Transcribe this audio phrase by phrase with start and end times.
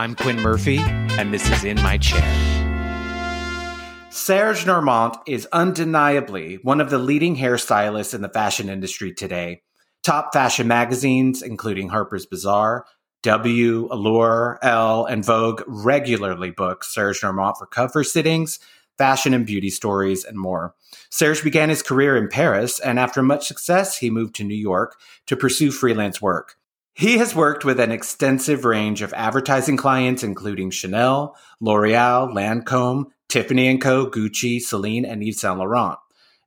[0.00, 2.24] I'm Quinn Murphy, and this is In My Chair.
[4.08, 9.60] Serge Normant is undeniably one of the leading hairstylists in the fashion industry today.
[10.02, 12.86] Top fashion magazines, including Harper's Bazaar,
[13.24, 18.58] W, Allure, Elle, and Vogue, regularly book Serge Normant for cover sittings,
[18.96, 20.74] fashion and beauty stories, and more.
[21.10, 24.98] Serge began his career in Paris, and after much success, he moved to New York
[25.26, 26.56] to pursue freelance work.
[27.00, 33.78] He has worked with an extensive range of advertising clients, including Chanel, L'Oreal, Lancome, Tiffany
[33.78, 35.98] & Co., Gucci, Celine, and Yves Saint Laurent.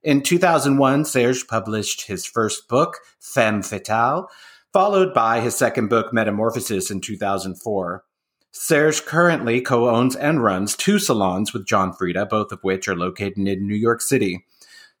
[0.04, 4.28] In 2001, Serge published his first book, Femme Fatale,
[4.72, 8.04] followed by his second book, Metamorphosis, in 2004.
[8.52, 12.94] Serge currently co owns and runs two salons with John Frieda, both of which are
[12.94, 14.46] located in New York City.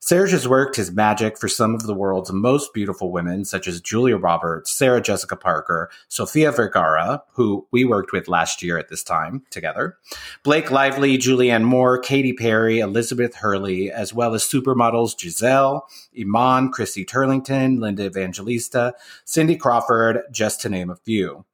[0.00, 3.80] Serge has worked his magic for some of the world's most beautiful women, such as
[3.80, 9.02] Julia Roberts, Sarah Jessica Parker, Sofia Vergara, who we worked with last year at this
[9.02, 9.96] time together,
[10.42, 15.86] Blake Lively, Julianne Moore, Katy Perry, Elizabeth Hurley, as well as supermodels Gisele,
[16.20, 18.92] Iman, Christy Turlington, Linda Evangelista,
[19.24, 21.46] Cindy Crawford, just to name a few.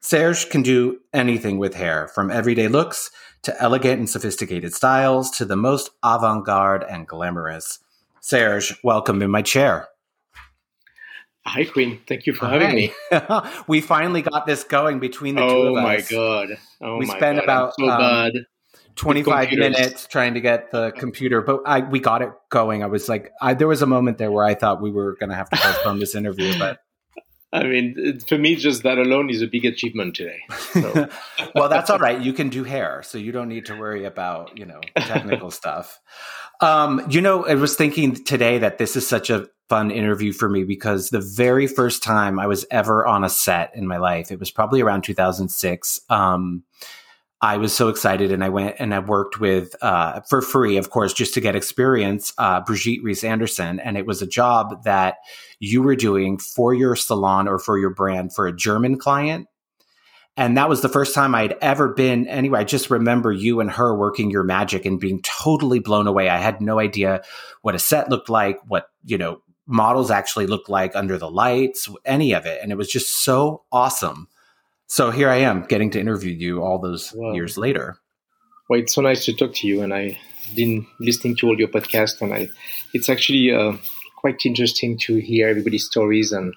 [0.00, 3.10] Serge can do anything with hair, from everyday looks
[3.42, 7.80] to elegant and sophisticated styles to the most avant garde and glamorous.
[8.20, 9.88] Serge, welcome in my chair.
[11.44, 12.00] Hi, Queen.
[12.06, 12.58] Thank you for Hi.
[12.58, 12.92] having me.
[13.66, 15.80] we finally got this going between the oh two of us.
[15.80, 16.58] Oh my god!
[16.80, 17.44] Oh we my spent god.
[17.44, 18.30] about so um,
[18.94, 22.84] 25 minutes trying to get the computer, but I, we got it going.
[22.84, 25.30] I was like, I, there was a moment there where I thought we were going
[25.30, 26.78] to have to postpone this interview, but
[27.52, 30.40] I mean, for me, just that alone is a big achievement today.
[30.72, 31.08] So.
[31.54, 32.18] well, that's all right.
[32.18, 36.00] You can do hair, so you don't need to worry about you know technical stuff.
[36.60, 40.48] Um, you know, I was thinking today that this is such a fun interview for
[40.48, 44.30] me because the very first time I was ever on a set in my life,
[44.30, 46.00] it was probably around 2006.
[46.08, 46.62] Um,
[47.44, 50.90] I was so excited and I went and I worked with, uh, for free, of
[50.90, 53.80] course, just to get experience, uh, Brigitte Reiss-Andersen.
[53.80, 55.16] And it was a job that
[55.58, 59.48] you were doing for your salon or for your brand for a German client.
[60.36, 62.60] And that was the first time I'd ever been anywhere.
[62.60, 66.28] I just remember you and her working your magic and being totally blown away.
[66.28, 67.22] I had no idea
[67.62, 71.88] what a set looked like, what, you know, models actually looked like under the lights,
[72.04, 72.60] any of it.
[72.62, 74.28] And it was just so awesome.
[74.92, 77.32] So here I am getting to interview you all those wow.
[77.32, 77.96] years later.
[78.68, 80.18] Well, it's so nice to talk to you, and I've
[80.54, 82.50] been listening to all your podcasts, and I,
[82.92, 83.78] it's actually uh,
[84.18, 86.52] quite interesting to hear everybody's stories, and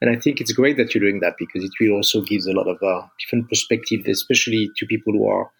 [0.00, 2.52] and I think it's great that you're doing that because it will also gives a
[2.52, 5.50] lot of uh, different perspective, especially to people who are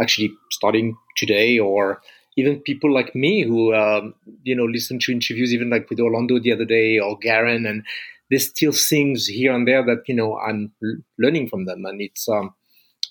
[0.00, 2.00] actually starting today, or
[2.38, 6.40] even people like me who um, you know listen to interviews, even like with Orlando
[6.40, 7.84] the other day or Garren, and
[8.30, 10.72] there's still things here and there that you know I'm
[11.18, 12.54] learning from them, and it's um,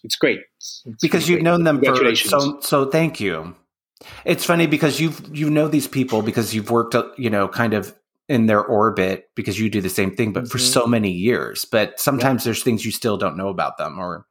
[0.04, 0.42] it's great.
[0.58, 1.44] It's because you've great.
[1.44, 2.90] known them for so so.
[2.90, 3.56] Thank you.
[4.26, 7.74] It's funny because you've you know these people because you've worked uh, you know kind
[7.74, 7.96] of
[8.28, 10.52] in their orbit because you do the same thing, but mm-hmm.
[10.52, 11.66] for so many years.
[11.66, 12.46] But sometimes yeah.
[12.46, 14.26] there's things you still don't know about them, or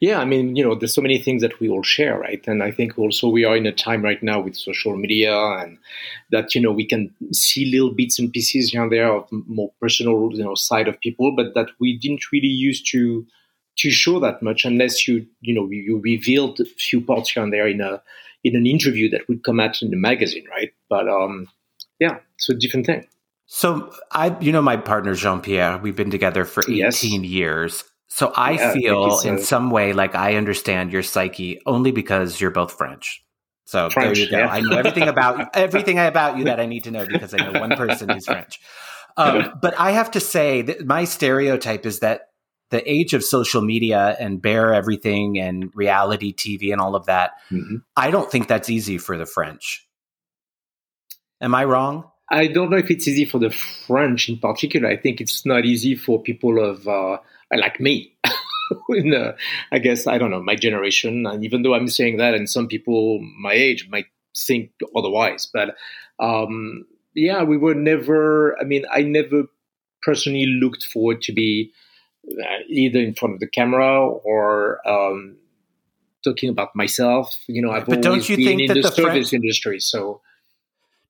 [0.00, 2.46] yeah, I mean, you know, there's so many things that we all share, right?
[2.46, 5.78] And I think also we are in a time right now with social media and
[6.30, 9.72] that, you know, we can see little bits and pieces here and there of more
[9.80, 13.26] personal, you know, side of people, but that we didn't really use to
[13.78, 17.52] to show that much unless you, you know, you revealed a few parts here and
[17.52, 18.02] there in a
[18.42, 20.72] in an interview that would come out in the magazine, right?
[20.88, 21.48] But um
[22.00, 23.06] yeah, it's a different thing.
[23.46, 27.04] So I, you know, my partner Jean Pierre, we've been together for 18 yes.
[27.04, 27.84] years.
[28.08, 32.50] So I yeah, feel in some way like I understand your psyche only because you're
[32.50, 33.22] both French.
[33.66, 34.38] So French, there you go.
[34.38, 34.48] Yeah.
[34.48, 37.38] I know everything about you, everything about you that I need to know because I
[37.38, 38.60] know one person who's French.
[39.18, 42.28] Um, but I have to say that my stereotype is that
[42.70, 47.32] the age of social media and bare everything and reality TV and all of that,
[47.50, 47.76] mm-hmm.
[47.96, 49.86] I don't think that's easy for the French.
[51.40, 52.10] Am I wrong?
[52.30, 54.88] I don't know if it's easy for the French in particular.
[54.88, 57.18] I think it's not easy for people of uh,
[57.56, 58.14] like me.
[58.90, 59.32] in, uh,
[59.72, 62.68] I guess I don't know my generation, and even though I'm saying that, and some
[62.68, 64.06] people my age might
[64.36, 65.74] think otherwise, but
[66.18, 68.56] um, yeah, we were never.
[68.60, 69.44] I mean, I never
[70.02, 71.72] personally looked forward to be
[72.30, 75.36] uh, either in front of the camera or um,
[76.24, 77.36] talking about myself.
[77.46, 80.20] You know, I've but always been in the, the service French, industry, so.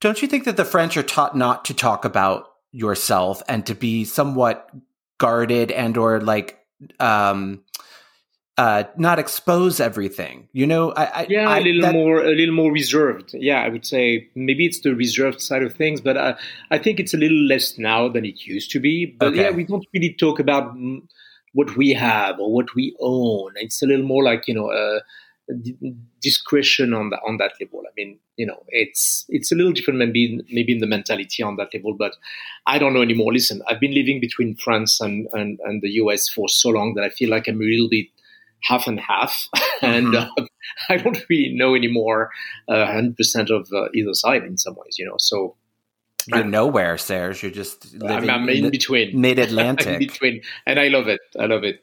[0.01, 3.75] Don't you think that the French are taught not to talk about yourself and to
[3.75, 4.71] be somewhat
[5.19, 6.59] guarded and or like
[7.01, 7.63] um
[8.57, 12.35] uh not expose everything you know i, I yeah I, a little that, more a
[12.35, 16.17] little more reserved yeah i would say maybe it's the reserved side of things but
[16.17, 16.35] i
[16.71, 19.43] i think it's a little less now than it used to be but okay.
[19.43, 20.75] yeah we don't really talk about
[21.53, 23.53] what we have or what we own.
[23.57, 25.01] It's a little more like you know uh,
[26.21, 27.83] discretion on that on that level.
[27.87, 31.57] I mean, you know, it's it's a little different maybe maybe in the mentality on
[31.57, 32.13] that level, but
[32.67, 33.33] I don't know anymore.
[33.33, 37.05] Listen, I've been living between France and and, and the US for so long that
[37.05, 38.07] I feel like I'm a little bit
[38.63, 39.49] half and half,
[39.83, 40.43] and mm-hmm.
[40.43, 40.47] uh,
[40.89, 42.31] I don't really know anymore
[42.69, 44.99] uh, hundred uh, percent of uh, either side in some ways.
[44.99, 45.57] You know, so
[46.27, 47.43] you're nowhere, Serge.
[47.43, 51.09] You're just living I'm, I'm in, in between, mid Atlantic, in between, and I love
[51.09, 51.21] it.
[51.39, 51.83] I love it.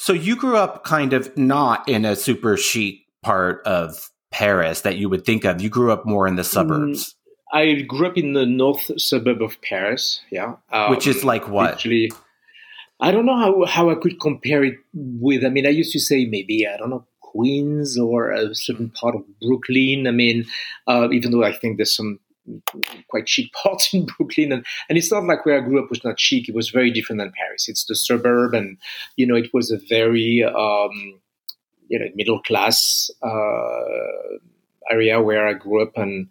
[0.00, 4.96] So you grew up kind of not in a super chic part of Paris that
[4.96, 5.60] you would think of.
[5.60, 7.14] You grew up more in the suburbs.
[7.52, 10.22] Mm, I grew up in the north suburb of Paris.
[10.30, 11.72] Yeah, um, which is like what?
[11.72, 12.10] Actually,
[12.98, 15.44] I don't know how how I could compare it with.
[15.44, 19.14] I mean, I used to say maybe I don't know Queens or a certain part
[19.14, 20.06] of Brooklyn.
[20.06, 20.46] I mean,
[20.86, 22.20] uh, even though I think there's some
[23.08, 26.04] quite chic parts in Brooklyn, and, and it's not like where I grew up was
[26.04, 26.48] not chic.
[26.48, 27.68] It was very different than Paris.
[27.68, 28.76] It's the suburb, and
[29.16, 31.20] you know, it was a very um,
[31.88, 34.38] you know middle class uh,
[34.90, 36.28] area where I grew up, and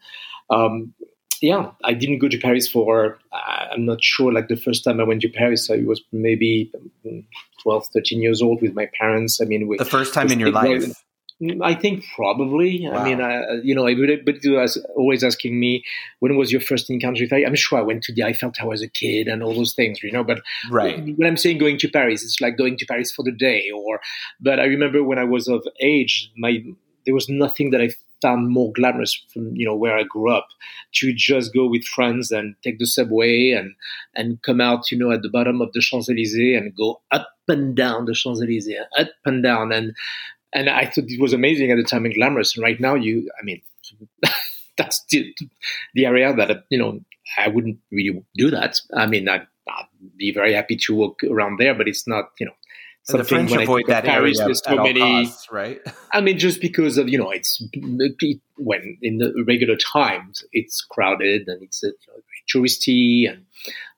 [0.49, 0.93] um,
[1.41, 4.31] yeah, I didn't go to Paris for I'm not sure.
[4.31, 6.71] Like the first time I went to Paris, I was maybe
[7.63, 9.39] 12, 13 years old with my parents.
[9.41, 10.93] I mean, we, the first time in your life.
[11.41, 12.87] Mm, I think probably.
[12.87, 12.97] Wow.
[12.97, 15.83] I mean, I, you know, everybody was always asking me,
[16.19, 18.81] when was your first encounter with I'm sure I went to the Eiffel Tower as
[18.81, 20.23] a kid and all those things, you know.
[20.23, 20.99] But right.
[21.17, 23.69] when I'm saying going to Paris, it's like going to Paris for the day.
[23.73, 24.01] Or,
[24.39, 26.63] but I remember when I was of age, my
[27.05, 27.89] there was nothing that I
[28.21, 30.47] found more glamorous from you know where I grew up
[30.95, 33.75] to just go with friends and take the subway and
[34.15, 37.29] and come out you know at the bottom of the Champs Elysees and go up
[37.47, 39.95] and down the Champs Elysees, up and down and
[40.53, 42.55] and I thought it was amazing at the time and glamorous.
[42.55, 43.61] And right now, you, I mean,
[44.77, 45.35] that's the,
[45.93, 46.99] the area that you know
[47.37, 48.79] I wouldn't really do that.
[48.95, 49.85] I mean, I'd, I'd
[50.17, 52.53] be very happy to walk around there, but it's not, you know.
[53.03, 55.79] Something the French avoid that Paris, area so many, costs, right?
[56.11, 60.81] I mean, just because of you know, it's it, when in the regular times it's
[60.81, 62.21] crowded and it's you know,
[62.53, 63.45] touristy, and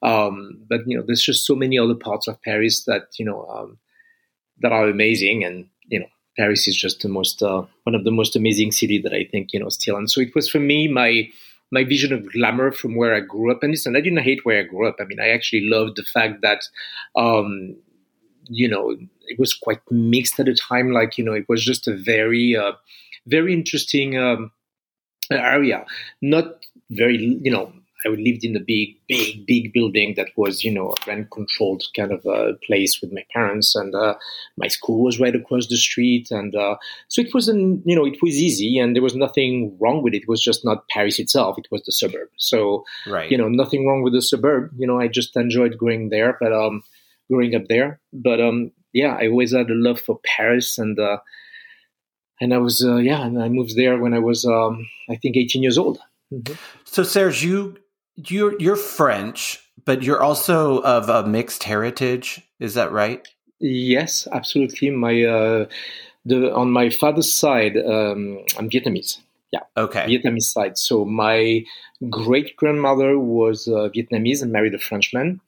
[0.02, 3.46] um, but you know, there's just so many other parts of Paris that you know
[3.48, 3.80] um,
[4.62, 8.12] that are amazing, and you know, Paris is just the most uh, one of the
[8.12, 9.98] most amazing city that I think you know still.
[9.98, 11.30] And so it was for me my
[11.72, 13.64] my vision of glamour from where I grew up.
[13.64, 14.98] And listen, I didn't hate where I grew up.
[15.00, 16.64] I mean, I actually loved the fact that
[17.16, 17.76] um,
[18.46, 18.98] you know
[19.28, 20.92] it was quite mixed at the time.
[20.92, 22.74] Like you know, it was just a very uh,
[23.28, 24.52] very interesting um,
[25.32, 25.86] area.
[26.22, 27.74] Not very you know
[28.06, 32.12] I lived in a big, big, big building that was, you know, rent controlled kind
[32.12, 34.16] of a place with my parents, and uh,
[34.58, 36.76] my school was right across the street, and uh,
[37.08, 40.24] so it wasn't, you know, it was easy, and there was nothing wrong with it.
[40.24, 42.30] It was just not Paris itself; it was the suburb.
[42.38, 43.30] So, right.
[43.30, 44.72] you know, nothing wrong with the suburb.
[44.78, 46.84] You know, I just enjoyed going there, but um,
[47.30, 48.00] growing up there.
[48.14, 51.18] But um, yeah, I always had a love for Paris, and uh,
[52.42, 55.38] and I was, uh, yeah, and I moved there when I was, um, I think,
[55.38, 56.00] 18 years old.
[56.34, 56.56] Mm-hmm.
[56.86, 57.78] So, Serge, you
[58.28, 62.42] you're you're French, but you're also of a mixed heritage.
[62.60, 63.28] Is that right?
[63.60, 64.90] Yes, absolutely.
[64.90, 65.66] My uh,
[66.26, 69.20] the on my father's side, um, I'm Vietnamese.
[69.52, 69.62] Yeah.
[69.76, 70.06] Okay.
[70.06, 70.78] Vietnamese side.
[70.78, 71.66] So my
[72.10, 75.42] great grandmother was uh, Vietnamese and married a Frenchman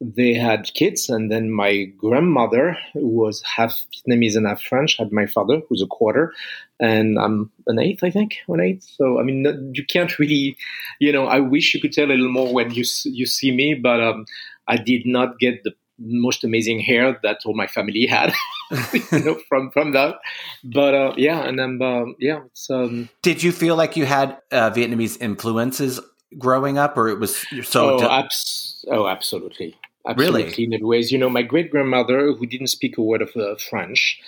[0.00, 5.12] they had kids, and then my grandmother, who was half Vietnamese and half French, had
[5.12, 6.32] my father, who's a quarter,
[6.80, 8.88] and I'm an eighth, I think, an eighth.
[8.96, 10.56] So I mean, you can't really,
[11.00, 13.74] you know, I wish you could tell a little more when you you see me,
[13.74, 14.26] but um,
[14.66, 18.32] I did not get the most amazing hair that all my family had,
[18.92, 20.16] you know, from from that.
[20.62, 22.70] But uh, yeah, and then um, yeah, it's.
[22.70, 26.00] Um, did you feel like you had uh, Vietnamese influences
[26.38, 28.00] growing up, or it was so?
[28.00, 29.76] Oh, abs- oh absolutely
[30.08, 30.74] absolutely really?
[30.74, 31.12] in ways.
[31.12, 34.20] You know, my great grandmother, who didn't speak a word of uh, French,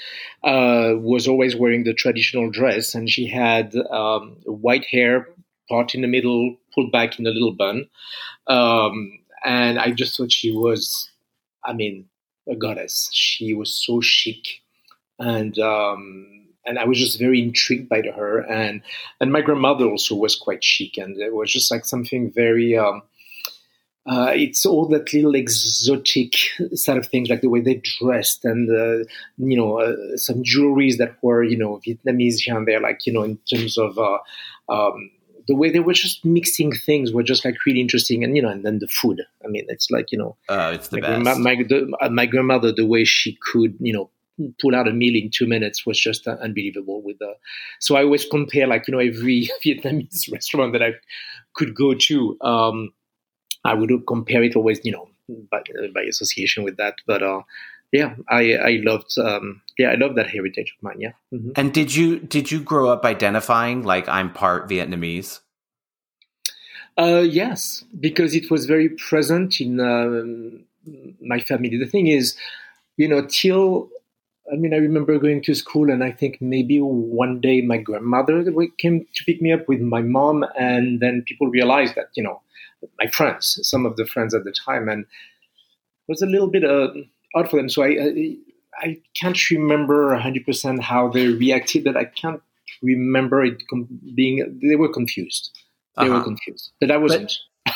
[0.44, 5.28] uh, was always wearing the traditional dress, and she had um, white hair,
[5.68, 7.88] part in the middle, pulled back in a little bun.
[8.46, 11.10] Um, and I just thought she was,
[11.64, 12.06] I mean,
[12.49, 13.08] a goddess.
[13.12, 14.60] She was so chic,
[15.18, 18.40] and um, and I was just very intrigued by her.
[18.40, 18.82] And
[19.20, 22.76] and my grandmother also was quite chic, and it was just like something very.
[22.76, 23.02] Um,
[24.11, 26.35] uh, it's all that little exotic
[26.75, 29.05] sort of things, like the way they dressed and, uh,
[29.38, 33.12] you know, uh, some jewelries that were, you know, Vietnamese here and there, like, you
[33.12, 34.19] know, in terms of uh,
[34.69, 35.12] um,
[35.47, 38.25] the way they were just mixing things were just like really interesting.
[38.25, 39.23] And, you know, and then the food.
[39.45, 41.23] I mean, it's like, you know, uh, it's the my, best.
[41.23, 44.11] Grandma, my, the, uh, my grandmother, the way she could, you know,
[44.61, 47.00] pull out a meal in two minutes was just uh, unbelievable.
[47.00, 47.35] With the,
[47.79, 50.95] so I always compare like you know every Vietnamese restaurant that I
[51.55, 52.37] could go to.
[52.40, 52.93] Um,
[53.64, 55.09] I would compare it always, you know,
[55.50, 55.62] by,
[55.95, 56.95] by association with that.
[57.07, 57.43] But uh,
[57.93, 61.00] yeah, I I loved um, yeah I love that heritage of mine.
[61.00, 61.12] Yeah.
[61.33, 61.50] Mm-hmm.
[61.57, 65.40] And did you did you grow up identifying like I'm part Vietnamese?
[66.99, 70.64] Uh, yes, because it was very present in um,
[71.21, 71.79] my family.
[71.79, 72.37] The thing is,
[72.97, 73.88] you know, till
[74.52, 78.45] I mean, I remember going to school, and I think maybe one day my grandmother
[78.79, 82.43] came to pick me up with my mom, and then people realized that you know
[82.99, 86.64] my friends, some of the friends at the time, and it was a little bit
[86.64, 86.88] uh,
[87.34, 87.68] odd for them.
[87.68, 88.37] So I, I,
[88.78, 92.42] I can't remember 100% how they reacted, but I can't
[92.82, 93.62] remember it
[94.14, 95.50] being, they were confused.
[95.96, 96.18] They uh-huh.
[96.18, 96.72] were confused.
[96.80, 97.32] But I wasn't.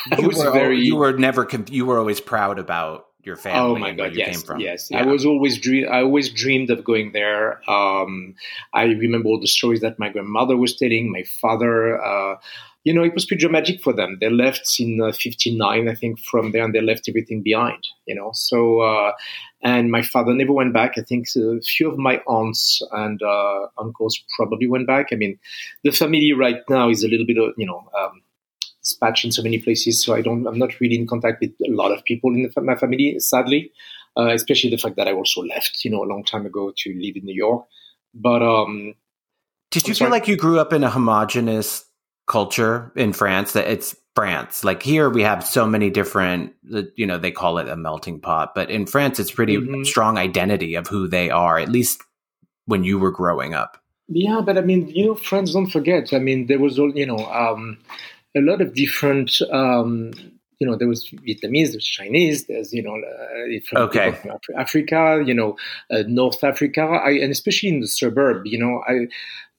[0.09, 3.59] But you, was were, very, you were never, you were always proud about your family.
[3.59, 4.15] Oh my god!
[4.15, 4.91] yes, yes.
[4.91, 5.03] Yeah.
[5.03, 5.87] I was always dream.
[5.91, 7.59] I always dreamed of going there.
[7.71, 8.35] Um,
[8.73, 11.11] I remember all the stories that my grandmother was telling.
[11.11, 12.03] My father.
[12.03, 12.37] Uh,
[12.85, 14.19] you know, it was pretty dramatic for them.
[14.21, 18.15] They left in uh, 59, I think, from there, and they left everything behind, you
[18.15, 18.31] know.
[18.35, 19.13] So, uh,
[19.63, 20.99] and my father never went back.
[20.99, 25.09] I think a few of my aunts and uh, uncles probably went back.
[25.13, 25.39] I mean,
[25.83, 28.21] the family right now is a little bit, you know, um,
[28.83, 30.05] dispatched in so many places.
[30.05, 32.61] So I don't, I'm not really in contact with a lot of people in the,
[32.61, 33.73] my family, sadly,
[34.19, 36.91] uh, especially the fact that I also left, you know, a long time ago to
[36.93, 37.65] live in New York.
[38.13, 38.95] But, um,
[39.71, 41.87] did you feel like you grew up in a homogenous
[42.27, 44.65] culture in France that it's France.
[44.65, 46.55] Like here we have so many different
[46.97, 49.85] you know they call it a melting pot, but in France it's pretty mm-hmm.
[49.85, 52.03] strong identity of who they are at least
[52.67, 53.79] when you were growing up.
[54.09, 56.13] Yeah, but I mean, you know, France don't forget.
[56.13, 57.79] I mean, there was all, you know, um,
[58.37, 60.13] a lot of different um,
[60.65, 64.13] you know, there was Vietnamese, there's Chinese, there's, you know, uh, from, okay.
[64.13, 65.59] from Africa, you know,
[65.91, 69.09] uh, North Africa, I, and especially in the suburb, you know, I,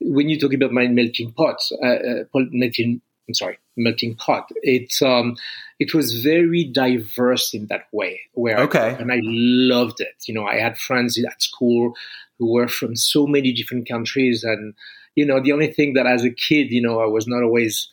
[0.02, 5.04] when you talk about my melting pot, uh, uh melting, I'm sorry, melting pot, it's,
[5.04, 5.36] um,
[5.80, 8.22] it was very diverse in that way.
[8.34, 10.16] Where okay, I, and I loved it.
[10.28, 11.94] You know, I had friends at school
[12.40, 14.74] who were from so many different countries, and
[15.16, 17.90] you know, the only thing that as a kid, you know, I was not always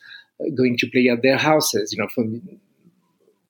[0.55, 1.91] going to play at their houses.
[1.91, 2.59] You know, from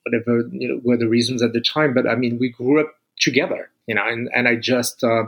[0.05, 1.93] whatever you know were the reasons at the time.
[1.93, 5.25] But I mean, we grew up together, you know, and and I just uh,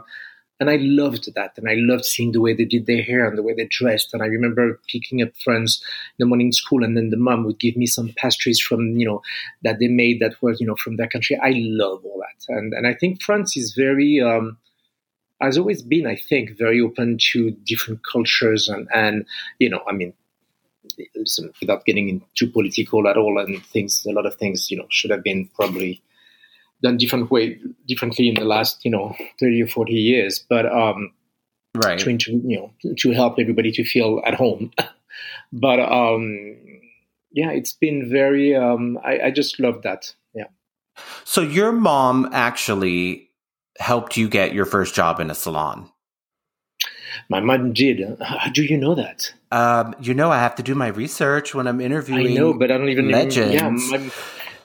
[0.60, 3.38] and I loved that, and I loved seeing the way they did their hair and
[3.38, 4.14] the way they dressed.
[4.14, 7.60] And I remember picking up friends in the morning school, and then the mom would
[7.60, 9.22] give me some pastries from you know
[9.64, 11.38] that they made that were you know from their country.
[11.42, 14.22] I love all that, and and I think France is very.
[14.22, 14.58] Um,
[15.42, 19.26] has always been, I think, very open to different cultures and, and
[19.60, 20.14] you know, I mean,
[21.62, 25.12] without getting into political at all and things a lot of things you know should
[25.12, 26.02] have been probably
[26.82, 30.46] done different way differently in the last you know 30 or 40 years.
[30.48, 31.12] But um
[31.76, 32.00] right.
[32.00, 34.72] trying to you know to help everybody to feel at home.
[35.54, 36.58] But um
[37.32, 40.14] yeah it's been very um I, I just love that.
[40.34, 40.48] Yeah.
[41.24, 43.30] So your mom actually
[43.80, 45.90] helped you get your first job in a salon
[47.30, 48.18] my mom did.
[48.22, 49.34] How do you know that?
[49.52, 52.32] Um, you know, I have to do my research when I'm interviewing.
[52.32, 53.54] I know, but I don't even legends.
[53.54, 54.12] yeah, my,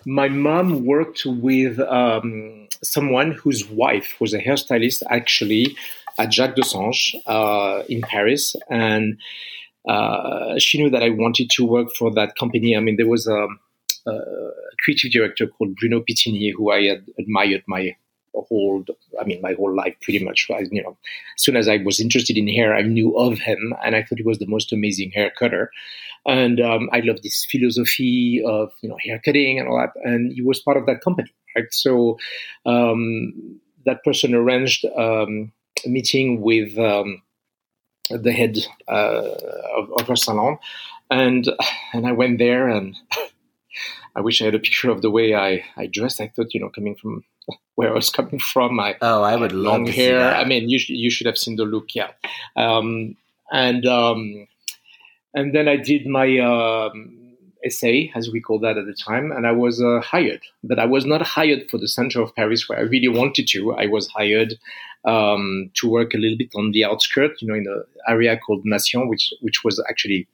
[0.04, 5.76] my mom worked with um, someone whose wife was a hairstylist, actually,
[6.18, 9.18] at Jacques Dessange uh, in Paris, and
[9.88, 12.76] uh, she knew that I wanted to work for that company.
[12.76, 13.46] I mean, there was a,
[14.06, 14.20] a
[14.84, 17.96] creative director called Bruno Pittini who I had admired my
[18.34, 18.84] whole
[19.20, 20.96] i mean my whole life pretty much I, you know
[21.36, 24.18] as soon as i was interested in hair i knew of him and i thought
[24.18, 25.70] he was the most amazing hair cutter.
[26.26, 29.94] And um, i love this philosophy of you know hair cutting and all that.
[30.04, 31.72] And he was part of that company right?
[31.72, 32.18] So
[32.66, 35.52] um, that person arranged um,
[35.84, 37.22] a meeting with um,
[38.10, 38.58] the head
[38.88, 39.30] uh,
[39.76, 40.58] of, of our salon.
[41.12, 41.48] And
[41.92, 42.96] and i went there and
[44.16, 46.20] I wish I had a picture of the way I, I dressed.
[46.20, 47.24] I thought, you know, coming from
[47.74, 48.78] where I was coming from.
[48.80, 50.34] I oh, I would long hair.
[50.34, 52.10] I mean, you you should have seen the look, yeah.
[52.56, 53.16] Um,
[53.52, 54.46] and um,
[55.34, 59.46] and then I did my um, essay, as we call that at the time, and
[59.46, 60.42] I was uh, hired.
[60.62, 63.74] But I was not hired for the center of Paris where I really wanted to.
[63.74, 64.54] I was hired
[65.04, 68.62] um, to work a little bit on the outskirts, you know, in an area called
[68.64, 70.26] Nation, which which was actually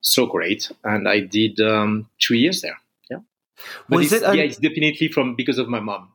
[0.00, 2.78] so great, and I did um, two years there.
[3.10, 3.18] Yeah,
[3.88, 4.22] but was it?
[4.22, 6.10] Un- yeah, it's definitely from because of my mom.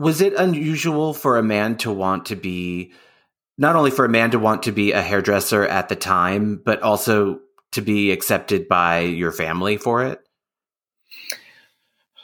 [0.00, 2.92] Was it unusual for a man to want to be
[3.58, 6.80] not only for a man to want to be a hairdresser at the time, but
[6.80, 7.40] also
[7.72, 10.22] to be accepted by your family for it?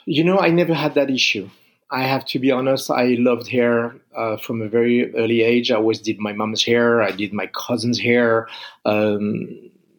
[0.05, 1.49] You know, I never had that issue.
[1.91, 2.89] I have to be honest.
[2.89, 5.69] I loved hair uh, from a very early age.
[5.69, 7.03] I always did my mom's hair.
[7.03, 8.47] I did my cousin's hair.
[8.85, 9.47] Um,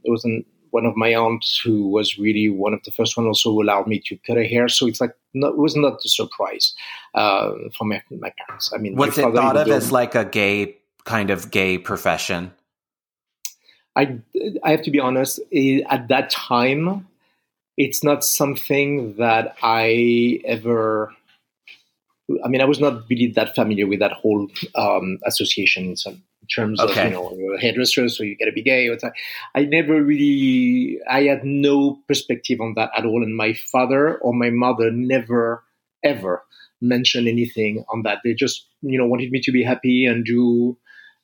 [0.03, 3.51] it wasn't one of my aunts who was really one of the first one also
[3.51, 4.69] allowed me to cut her hair.
[4.69, 6.75] So it's like not, it was not a surprise
[7.15, 8.71] uh, for my, my parents.
[8.75, 12.53] I mean, was it thought of as like a gay kind of gay profession?
[13.97, 14.19] I
[14.63, 15.41] I have to be honest.
[15.91, 17.07] At that time,
[17.77, 21.13] it's not something that I ever.
[22.45, 26.23] I mean, I was not really that familiar with that whole um, association in some
[26.55, 27.07] terms okay.
[27.07, 28.91] of you know you're a hairdresser, so you got to be gay.
[29.55, 34.33] I never really, I had no perspective on that at all, and my father or
[34.33, 35.65] my mother never
[36.05, 36.45] ever
[36.81, 38.19] mentioned anything on that.
[38.25, 40.77] They just you know wanted me to be happy and do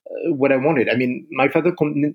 [0.06, 0.88] uh, what I wanted.
[0.88, 2.14] I mean, my father com-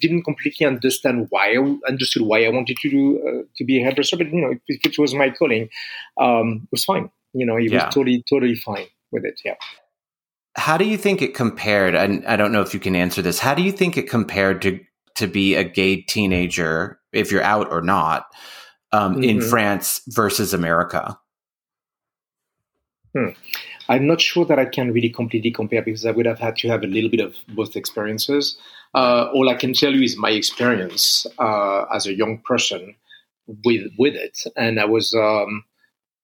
[0.00, 3.84] didn't completely understand why I understood why I wanted to do uh, to be a
[3.84, 5.68] hairdresser, but you know, if, it was my calling,
[6.20, 7.10] um, it was fine.
[7.32, 7.86] You know, he yeah.
[7.86, 9.40] was totally totally fine with it.
[9.44, 9.54] Yeah.
[10.56, 11.94] How do you think it compared?
[11.94, 13.38] And I don't know if you can answer this.
[13.38, 14.80] How do you think it compared to
[15.16, 18.26] to be a gay teenager, if you're out or not,
[18.92, 19.24] um, mm-hmm.
[19.24, 21.18] in France versus America?
[23.14, 23.28] Hmm.
[23.88, 26.68] I'm not sure that I can really completely compare because I would have had to
[26.68, 28.56] have a little bit of both experiences.
[28.94, 32.94] Uh, all I can tell you is my experience uh, as a young person
[33.64, 35.64] with with it, and I was um,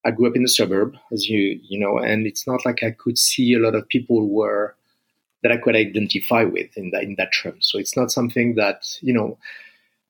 [0.05, 2.91] I grew up in the suburb, as you you know, and it's not like I
[2.91, 4.75] could see a lot of people were
[5.43, 7.57] that I could identify with in that in that term.
[7.61, 9.39] So it's not something that you know.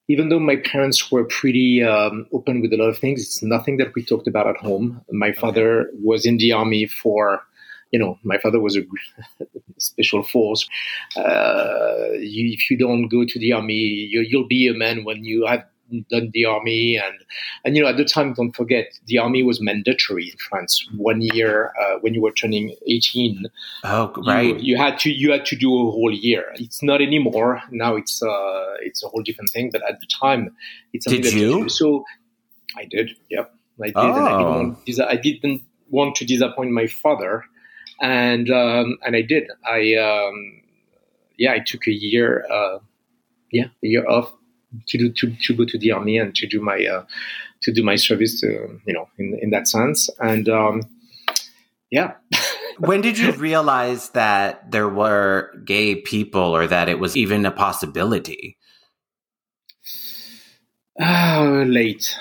[0.09, 3.77] Even though my parents were pretty um, open with a lot of things, it's nothing
[3.77, 5.01] that we talked about at home.
[5.13, 5.91] My father okay.
[6.03, 7.41] was in the army for
[7.91, 8.83] you know, my father was a
[9.79, 10.69] special force.
[11.17, 15.25] Uh, you, if you don't go to the army, you, will be a man when
[15.25, 15.65] you have
[16.11, 17.25] done the army and
[17.65, 21.21] and you know at the time don't forget the army was mandatory in France one
[21.21, 23.47] year uh, when you were turning 18
[23.85, 24.57] oh right.
[24.57, 26.53] you, you, had to you had to do a whole year.
[26.55, 27.63] It's not anymore.
[27.71, 30.55] Now it's uh it's a whole different thing but at the time
[30.93, 31.69] it's did you?
[31.69, 32.05] So
[32.77, 33.55] I did yep.
[33.83, 34.15] I did oh.
[34.15, 37.45] and I didn't, want, I didn't want to disappoint my father.
[38.01, 39.49] And um, and I did.
[39.67, 40.63] I um,
[41.37, 42.79] yeah I took a year uh,
[43.53, 44.33] yeah a year off
[44.89, 47.05] to do to, to go to the army and to do my uh,
[47.63, 50.09] to do my service to, you know in in that sense.
[50.19, 50.83] And um,
[51.91, 52.15] yeah.
[52.79, 57.51] When did you realize that there were gay people or that it was even a
[57.51, 58.57] possibility?
[60.99, 62.17] Uh, late.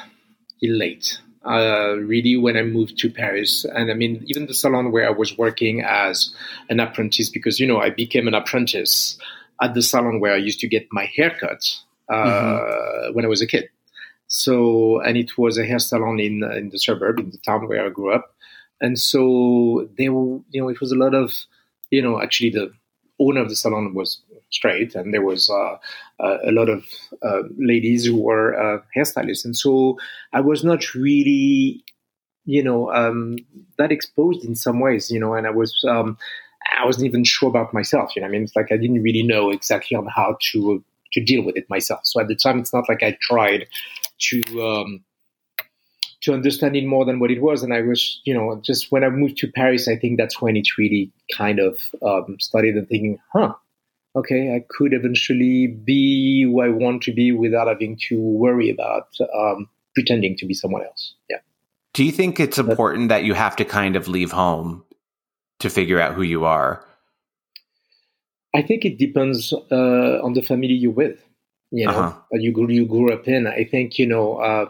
[0.62, 1.20] Late.
[1.46, 3.64] Uh, really when I moved to Paris.
[3.64, 6.36] And I mean, even the salon where I was working as
[6.70, 9.18] an apprentice, because, you know, I became an apprentice
[9.62, 11.64] at the salon where I used to get my haircut.
[11.64, 13.14] uh, mm-hmm.
[13.14, 13.70] when I was a kid.
[14.28, 17.86] So, and it was a hair salon in in the suburb, in the town where
[17.86, 18.36] I grew up,
[18.80, 21.34] and so they were, you know, it was a lot of,
[21.90, 22.72] you know, actually the
[23.20, 25.78] owner of the salon was straight, and there was uh,
[26.24, 26.86] uh, a lot of
[27.24, 29.98] uh, ladies who were uh, hairstylists, and so
[30.32, 31.84] I was not really,
[32.46, 33.38] you know, um,
[33.80, 35.84] that exposed in some ways, you know, and I was.
[35.88, 36.18] Um,
[36.80, 38.16] I wasn't even sure about myself.
[38.16, 41.24] You know, I mean, it's like I didn't really know exactly on how to to
[41.24, 42.02] deal with it myself.
[42.04, 43.68] So at the time, it's not like I tried
[44.30, 45.04] to um,
[46.22, 47.64] to understand it more than what it was.
[47.64, 50.58] And I was, you know, just when I moved to Paris, I think that's when
[50.58, 53.54] it really kind of um, started and thinking, huh,
[54.16, 59.08] okay, I could eventually be who I want to be without having to worry about
[59.34, 61.16] um, pretending to be someone else.
[61.30, 61.38] Yeah.
[61.94, 64.84] Do you think it's important that you have to kind of leave home
[65.60, 66.86] to figure out who you are?
[68.56, 71.20] I think it depends uh, on the family you're with.
[71.72, 72.20] You know, uh-huh.
[72.32, 73.46] you grew you grew up in.
[73.46, 74.66] I think you know, uh,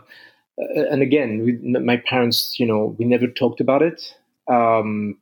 [0.58, 4.02] and again, with my parents, you know, we never talked about it,
[4.48, 5.18] um,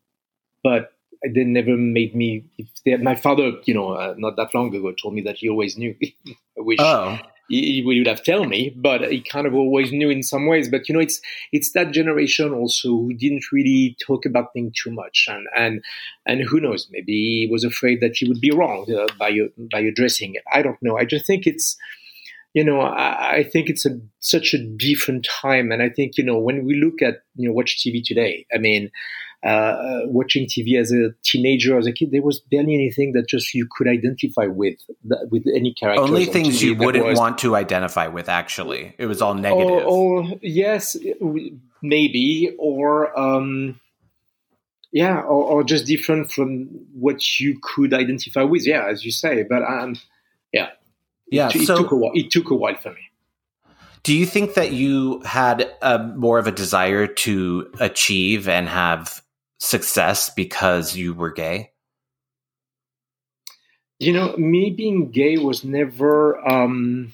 [0.64, 0.94] but
[1.24, 2.46] they never made me.
[2.84, 5.78] They, my father, you know, uh, not that long ago, told me that he always
[5.78, 5.96] knew.
[6.04, 10.24] I wish oh he, would have told me, but he kind of always knew in
[10.24, 10.70] some ways.
[10.70, 14.92] But you know, it's it's that generation also who didn't really talk about things too
[14.92, 15.84] much, and and
[16.26, 19.38] and who knows, maybe he was afraid that he would be wrong uh, by
[19.72, 20.44] by addressing it.
[20.52, 20.98] I don't know.
[20.98, 21.78] I just think it's
[22.54, 25.72] you know, I, I, think it's a, such a different time.
[25.72, 28.58] And I think, you know, when we look at, you know, watch TV today, I
[28.58, 28.90] mean,
[29.48, 33.54] uh, watching TV as a teenager, as a kid, there was barely anything that just
[33.54, 34.78] you could identify with
[35.32, 36.02] with any character.
[36.02, 38.28] Only things you wouldn't was, want to identify with.
[38.28, 39.86] Actually, it was all negative.
[39.86, 40.98] Or, or yes,
[41.82, 43.80] maybe, or um,
[44.92, 48.68] yeah, or, or, just different from what you could identify with.
[48.68, 49.96] Yeah, as you say, but um,
[50.52, 50.72] yeah,
[51.32, 51.48] yeah.
[51.56, 52.12] It, so, it took a while.
[52.14, 53.00] It took a while for me.
[54.04, 59.22] Do you think that you had a, more of a desire to achieve and have
[59.60, 61.72] success because you were gay?
[64.00, 67.14] You know, me being gay was never um,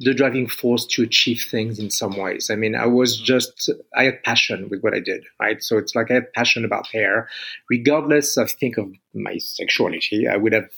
[0.00, 2.50] the driving force to achieve things in some ways.
[2.50, 5.62] I mean, I was just, I had passion with what I did, right?
[5.62, 7.28] So it's like I had passion about hair.
[7.68, 10.70] Regardless, I think, of my sexuality, I would have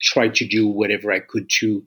[0.00, 1.84] tried to do whatever I could to,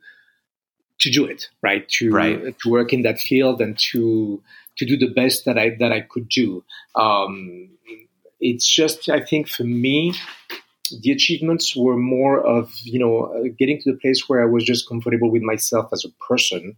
[1.00, 1.88] to do it, right?
[1.89, 2.60] To, right.
[2.60, 4.44] to work in that field and to,
[4.80, 6.63] to do the best that I, that I could do.
[6.96, 7.70] Um,
[8.39, 10.13] it's just, I think for me,
[11.02, 14.88] the achievements were more of you know getting to the place where I was just
[14.88, 16.78] comfortable with myself as a person.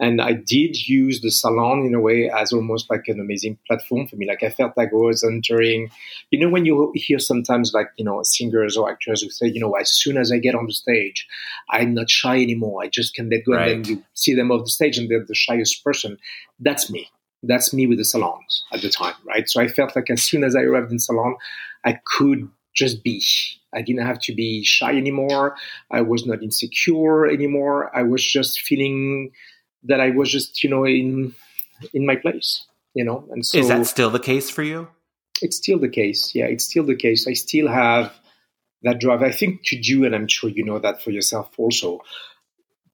[0.00, 4.08] And I did use the salon in a way as almost like an amazing platform
[4.08, 4.26] for me.
[4.26, 5.90] Like I felt like I was entering,
[6.30, 9.60] you know, when you hear sometimes like, you know, singers or actors who say, you
[9.60, 11.28] know, as soon as I get on the stage,
[11.70, 12.82] I'm not shy anymore.
[12.82, 13.52] I just can let go.
[13.52, 13.70] Right.
[13.70, 16.18] And then you see them off the stage and they're the shyest person.
[16.58, 17.08] That's me.
[17.42, 19.48] That's me with the salons at the time, right?
[19.48, 21.34] So I felt like as soon as I arrived in salon,
[21.84, 23.22] I could just be.
[23.74, 25.56] I didn't have to be shy anymore.
[25.90, 27.94] I was not insecure anymore.
[27.96, 29.32] I was just feeling
[29.84, 31.34] that I was just, you know, in
[31.92, 33.26] in my place, you know.
[33.30, 34.88] And so Is that still the case for you?
[35.40, 36.34] It's still the case.
[36.34, 37.26] Yeah, it's still the case.
[37.26, 38.12] I still have
[38.82, 39.22] that drive.
[39.22, 42.00] I think to do, and I'm sure you know that for yourself also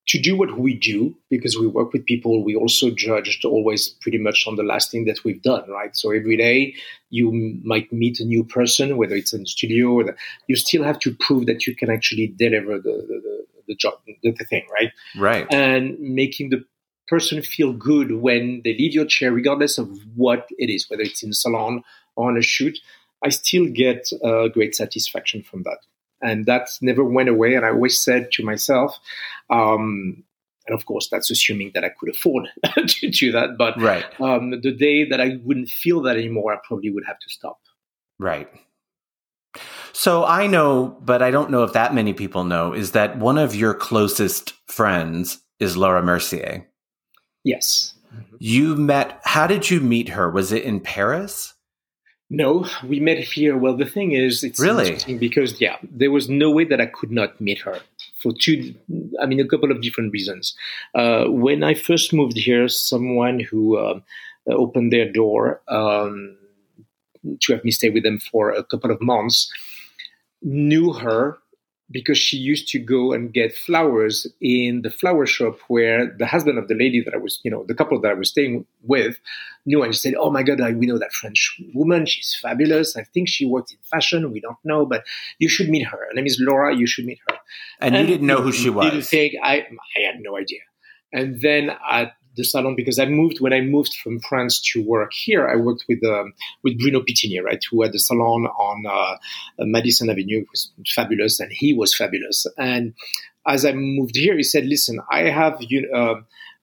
[0.09, 4.18] to do what we do because we work with people we also judged always pretty
[4.18, 5.94] much on the last thing that we've done right?
[5.97, 6.75] So every day
[7.11, 7.31] you
[7.62, 10.16] might meet a new person whether it's in the studio or the,
[10.47, 14.33] you still have to prove that you can actually deliver the, the, the job the,
[14.33, 14.92] the thing right?
[15.16, 15.47] Right.
[15.53, 16.64] And making the
[17.07, 21.23] person feel good when they leave your chair regardless of what it is whether it's
[21.23, 21.83] in a salon
[22.16, 22.79] or on a shoot
[23.25, 25.79] i still get uh, great satisfaction from that
[26.20, 27.54] and that never went away.
[27.54, 28.98] And I always said to myself,
[29.50, 30.24] um,
[30.66, 32.48] and of course, that's assuming that I could afford
[32.87, 33.57] to do that.
[33.57, 34.04] But right.
[34.20, 37.59] um, the day that I wouldn't feel that anymore, I probably would have to stop.
[38.18, 38.48] Right.
[39.92, 43.38] So I know, but I don't know if that many people know, is that one
[43.38, 46.66] of your closest friends is Laura Mercier.
[47.44, 47.94] Yes.
[48.38, 50.31] You met, how did you meet her?
[50.31, 51.54] Was it in Paris?
[52.31, 53.57] No, we met here.
[53.57, 56.87] Well, the thing is, it's really interesting because yeah, there was no way that I
[56.87, 57.81] could not meet her
[58.19, 58.75] for two.
[59.21, 60.55] I mean, a couple of different reasons.
[60.95, 64.01] Uh, when I first moved here, someone who uh,
[64.47, 66.37] opened their door um,
[67.41, 69.51] to have me stay with them for a couple of months
[70.43, 71.38] knew her
[71.90, 76.59] because she used to go and get flowers in the flower shop where the husband
[76.59, 79.18] of the lady that I was, you know, the couple that I was staying with
[79.64, 82.05] knew and she said, Oh my God, we know that French woman.
[82.05, 82.96] She's fabulous.
[82.96, 84.31] I think she worked in fashion.
[84.33, 85.05] We don't know, but
[85.38, 85.96] you should meet her.
[85.96, 86.77] Her name is Laura.
[86.77, 87.38] You should meet her.
[87.81, 88.90] And, and you didn't know who she was.
[88.90, 90.61] Didn't think, I, I had no idea.
[91.11, 95.12] And then at the salon because I moved when I moved from France to work
[95.12, 95.46] here.
[95.46, 99.16] I worked with um, with Bruno Pittini, right, who had the salon on uh,
[99.59, 100.40] Madison Avenue.
[100.40, 102.46] It was fabulous, and he was fabulous.
[102.57, 102.94] And
[103.46, 106.20] as I moved here, he said, "Listen, I have you." Uh,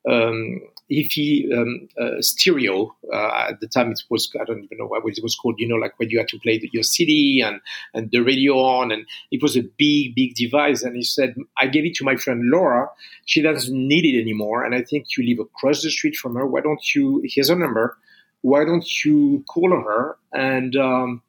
[0.10, 2.96] um, he um, uh, stereo.
[3.12, 5.56] Uh, at the time, it was I don't even know what it was called.
[5.58, 7.60] You know, like when you had to play the, your CD and
[7.94, 10.84] and the radio on, and it was a big, big device.
[10.84, 12.90] And he said, I gave it to my friend Laura.
[13.26, 16.46] She doesn't need it anymore, and I think you live across the street from her.
[16.46, 17.24] Why don't you?
[17.26, 17.98] Here's her number.
[18.42, 21.24] Why don't you call her and um,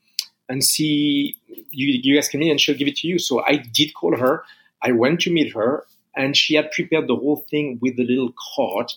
[0.49, 1.37] and see
[1.71, 3.19] you, you can meet, and she'll give it to you.
[3.19, 4.45] So I did call her.
[4.83, 8.35] I went to meet her, and she had prepared the whole thing with a little
[8.55, 8.93] card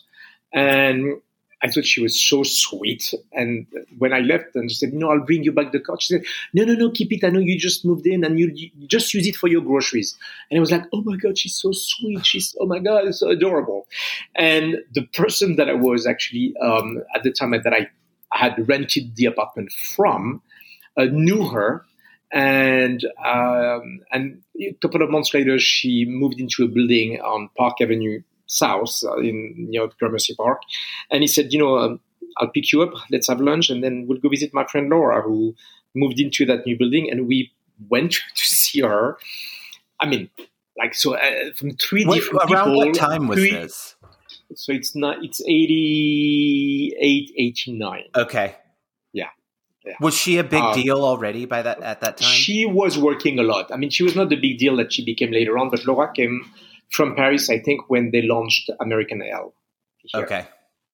[0.54, 1.22] and
[1.62, 3.14] I thought she was so sweet.
[3.34, 6.14] And when I left, and she said, "No, I'll bring you back the card." She
[6.14, 7.24] said, "No, no, no, keep it.
[7.24, 10.18] I know you just moved in, and you, you just use it for your groceries."
[10.50, 12.26] And I was like, "Oh my god, she's so sweet.
[12.26, 13.88] She's oh my god, it's so adorable."
[14.36, 17.90] And the person that I was actually um, at the time that I
[18.32, 20.42] had rented the apartment from
[20.96, 21.86] uh, knew her,
[22.32, 27.82] and um, and a couple of months later, she moved into a building on Park
[27.82, 30.62] Avenue south uh, in near Gramercy Park,
[31.10, 32.00] and he said, you know, um,
[32.38, 32.94] I'll pick you up.
[33.10, 35.56] Let's have lunch, and then we'll go visit my friend Laura, who
[35.96, 37.52] moved into that new building, and we
[37.90, 39.18] went to see her.
[40.02, 40.30] I mean,
[40.78, 42.78] like so uh, from three what, different around people.
[42.78, 43.96] what time was three, this?
[44.56, 45.24] So it's not.
[45.24, 48.04] It's 88, 89.
[48.16, 48.56] Okay.
[49.14, 49.28] Yeah.
[49.86, 49.94] Yeah.
[50.02, 52.28] Was she a big um, deal already by that at that time?
[52.28, 53.72] She was working a lot.
[53.72, 56.12] I mean, she was not the big deal that she became later on, but Laura
[56.12, 56.52] came
[56.90, 59.22] from Paris, I think, when they launched American.
[59.22, 59.52] Here.
[60.16, 60.46] Okay.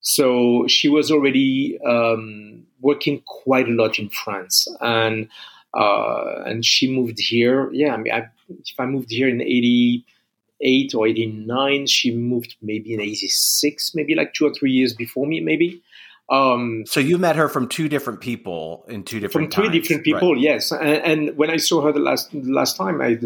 [0.01, 5.27] So she was already um, working quite a lot in France, and
[5.73, 7.71] uh, and she moved here.
[7.71, 12.93] Yeah, I mean, I, if I moved here in '88 or '89, she moved maybe
[12.93, 15.81] in '86, maybe like two or three years before me, maybe.
[16.29, 19.81] Um, so you met her from two different people in two different from three times,
[19.81, 20.41] different people, right?
[20.41, 20.71] yes.
[20.71, 20.81] And,
[21.29, 23.19] and, when I saw her the last the last time, I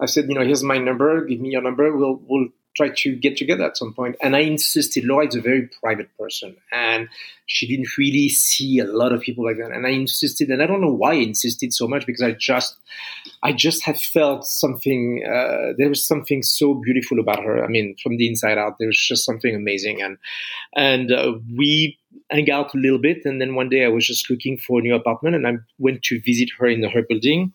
[0.00, 1.24] I said, you know, here's my number.
[1.24, 1.96] Give me your number.
[1.96, 4.16] We'll we'll try to get together at some point.
[4.20, 5.04] And I insisted.
[5.04, 7.08] Laura is a very private person, and
[7.46, 9.70] she didn't really see a lot of people like that.
[9.70, 12.76] And I insisted, and I don't know why I insisted so much because I just,
[13.42, 15.22] I just had felt something.
[15.24, 17.64] Uh, there was something so beautiful about her.
[17.64, 20.18] I mean, from the inside out, there was just something amazing, and
[20.74, 21.98] and uh, we
[22.30, 23.24] hang out a little bit.
[23.24, 26.02] And then one day, I was just looking for a new apartment, and I went
[26.04, 27.52] to visit her in her building.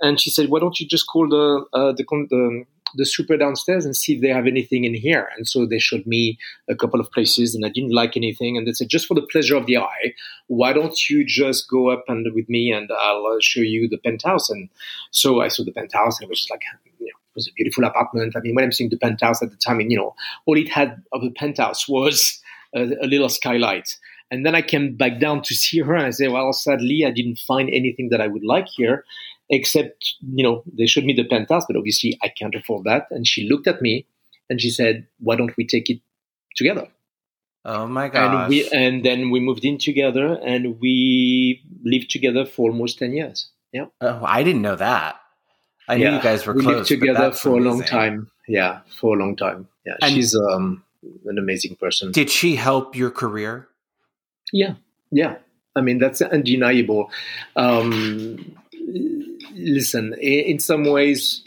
[0.00, 3.84] And she said, "Why don't you just call the uh, the, the the super downstairs
[3.84, 5.28] and see if they have anything in here.
[5.36, 8.56] And so they showed me a couple of places and I didn't like anything.
[8.56, 10.14] And they said, just for the pleasure of the eye,
[10.46, 13.98] why don't you just go up and with me and I'll uh, show you the
[13.98, 14.50] penthouse.
[14.50, 14.68] And
[15.10, 16.62] so I saw the penthouse and it was just like,
[16.98, 18.34] you know, it was a beautiful apartment.
[18.36, 20.14] I mean, when I'm seeing the penthouse at the time, and you know,
[20.46, 22.40] all it had of the penthouse was
[22.74, 23.96] a, a little skylight.
[24.30, 27.10] And then I came back down to see her and I said, well, sadly, I
[27.10, 29.04] didn't find anything that I would like here
[29.50, 33.06] except you know they showed me the penthouse but obviously i can't afford that.
[33.10, 34.06] And she looked at me
[34.50, 36.00] and she said why don't we take it
[36.56, 36.88] together?
[37.64, 42.44] Oh my god and we and then we moved in together and we lived together
[42.44, 43.48] for almost 10 years.
[43.72, 43.86] Yeah.
[44.00, 45.20] Oh i didn't know that.
[45.88, 47.66] I knew you guys were we close, lived together for amazing.
[47.66, 48.30] a long time.
[48.46, 49.68] Yeah for a long time.
[49.86, 50.84] Yeah and she's um
[51.26, 52.12] an amazing person.
[52.12, 53.68] Did she help your career?
[54.52, 54.74] Yeah.
[55.10, 55.36] Yeah.
[55.76, 57.10] I mean that's undeniable.
[57.56, 58.56] Um
[59.58, 61.42] listen, in some ways,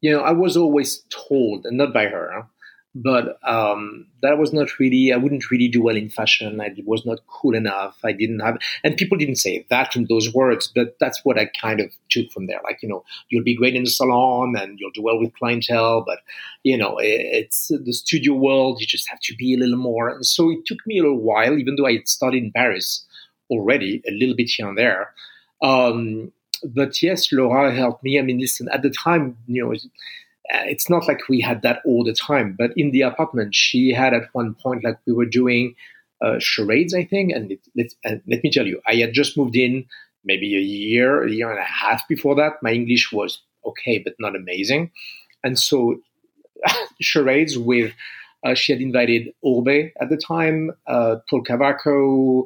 [0.00, 2.46] you know, I was always told, and not by her,
[2.94, 6.62] but um, that was not really, I wouldn't really do well in fashion.
[6.62, 7.98] I was not cool enough.
[8.02, 11.50] I didn't have, and people didn't say that in those words, but that's what I
[11.60, 12.60] kind of took from there.
[12.64, 16.04] Like, you know, you'll be great in the salon and you'll do well with clientele,
[16.06, 16.20] but,
[16.62, 18.80] you know, it's the studio world.
[18.80, 20.08] You just have to be a little more.
[20.08, 23.04] And so it took me a little while, even though I had studied in Paris
[23.50, 25.12] already, a little bit here and there.
[25.62, 26.32] Um,
[26.74, 28.18] but yes, Laura helped me.
[28.18, 29.74] I mean, listen, at the time, you know,
[30.50, 34.14] it's not like we had that all the time, but in the apartment, she had
[34.14, 35.74] at one point, like we were doing
[36.24, 37.32] uh, charades, I think.
[37.32, 39.86] And it, let, and let me tell you, I had just moved in
[40.24, 42.54] maybe a year, a year and a half before that.
[42.62, 44.90] My English was okay, but not amazing.
[45.44, 46.00] And so
[47.00, 47.92] charades with,
[48.44, 52.44] uh, she had invited Oribe at the time, uh, Paul Cavaco,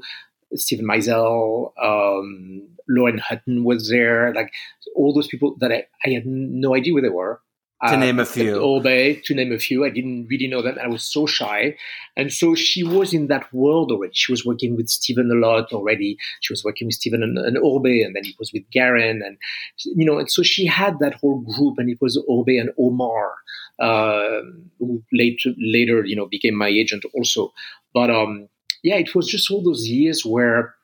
[0.55, 4.53] Steven Meisel, um, Lauren Hutton was there, like
[4.97, 7.41] all those people that I, I had no idea where they were.
[7.87, 8.61] To uh, name a few.
[8.61, 9.87] Oribe, to name a few.
[9.87, 10.77] I didn't really know them.
[10.83, 11.77] I was so shy.
[12.15, 14.13] And so she was in that world already.
[14.13, 16.19] She was working with Steven a lot already.
[16.41, 19.25] She was working with Steven and, and Oribe, and then it was with Garren.
[19.25, 19.39] And,
[19.83, 23.33] you know, and so she had that whole group, and it was Oribe and Omar,
[23.79, 24.43] uh,
[24.79, 27.55] who later, later, you know, became my agent also.
[27.95, 28.51] But, um,
[28.83, 30.75] yeah, it was just all those years where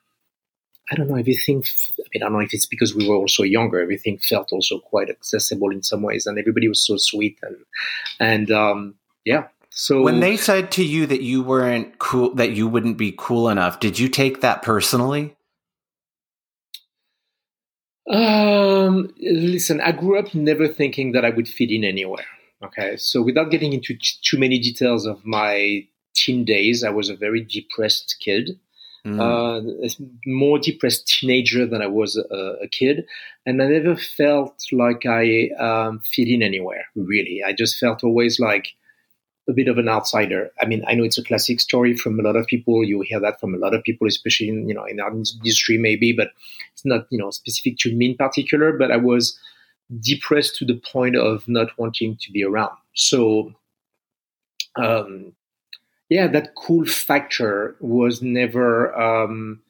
[0.90, 1.64] I don't know, everything,
[1.98, 4.78] I mean, I don't know if it's because we were also younger, everything felt also
[4.78, 7.38] quite accessible in some ways, and everybody was so sweet.
[7.42, 7.56] And,
[8.20, 9.48] and, um, yeah.
[9.70, 13.48] So when they said to you that you weren't cool, that you wouldn't be cool
[13.48, 15.36] enough, did you take that personally?
[18.08, 22.24] Um, listen, I grew up never thinking that I would fit in anywhere.
[22.62, 22.96] Okay.
[22.96, 27.16] So without getting into t- too many details of my teen days, I was a
[27.16, 28.58] very depressed kid.
[29.06, 29.20] Mm.
[29.20, 29.88] Uh,
[30.26, 33.06] more depressed teenager than I was a, a, kid,
[33.44, 36.86] and I never felt like I um, fit in anywhere.
[36.96, 38.66] Really, I just felt always like
[39.48, 40.50] a bit of an outsider.
[40.60, 42.82] I mean, I know it's a classic story from a lot of people.
[42.82, 45.78] You hear that from a lot of people, especially in you know in our industry,
[45.78, 46.30] maybe, but
[46.72, 48.72] it's not you know specific to me in particular.
[48.72, 49.38] But I was
[50.00, 52.76] depressed to the point of not wanting to be around.
[52.94, 53.54] So
[54.74, 55.32] um,
[56.08, 59.60] yeah, that cool factor was never, um,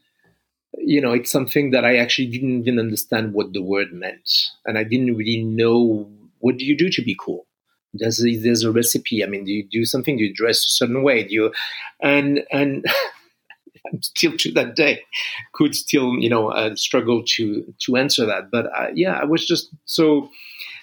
[0.79, 4.29] you know, it's something that I actually didn't even understand what the word meant.
[4.67, 7.47] And I didn't really know what do you do to be cool?
[7.95, 9.25] There's a, there's a recipe.
[9.25, 10.19] I mean, do you do something?
[10.19, 11.25] Do you dress a certain way?
[11.25, 11.53] Do you,
[12.03, 12.85] and, and,
[14.01, 15.01] still to that day
[15.53, 19.47] could still you know uh, struggle to to answer that but uh, yeah i was
[19.47, 20.29] just so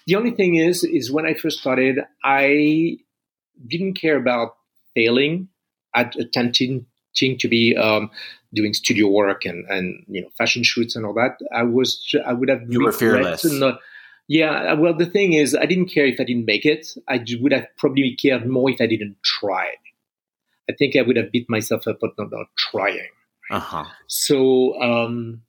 [0.07, 2.97] the only thing is is when i first started i
[3.67, 4.55] didn't care about
[4.95, 5.47] failing
[5.95, 8.09] at attempting to be um,
[8.53, 11.37] doing studio work and and you know fashion shoots and all that.
[11.53, 13.45] I was I would have you were fearless.
[13.45, 13.79] Not,
[14.27, 16.87] yeah, well, the thing is, I didn't care if I didn't make it.
[17.09, 19.73] I would have probably cared more if I didn't try.
[20.69, 23.09] I think I would have beat myself up for not, not trying.
[23.51, 23.85] Uh huh.
[24.07, 25.41] So, um,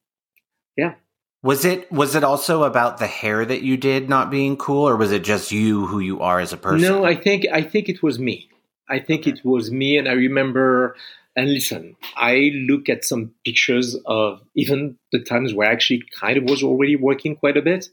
[0.77, 0.95] yeah.
[1.43, 4.97] Was it was it also about the hair that you did not being cool, or
[4.97, 6.89] was it just you who you are as a person?
[6.89, 8.49] No, I think I think it was me.
[8.89, 10.97] I think it was me, and I remember.
[11.37, 16.37] And listen, I look at some pictures of even the times where I actually kind
[16.37, 17.89] of was already working quite a bit.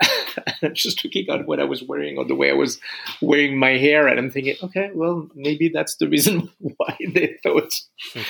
[0.62, 2.80] I'm just looking at what I was wearing or the way I was
[3.20, 7.72] wearing my hair, and I'm thinking, okay, well, maybe that's the reason why they thought.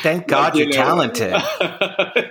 [0.02, 1.32] Thank God you're know, talented.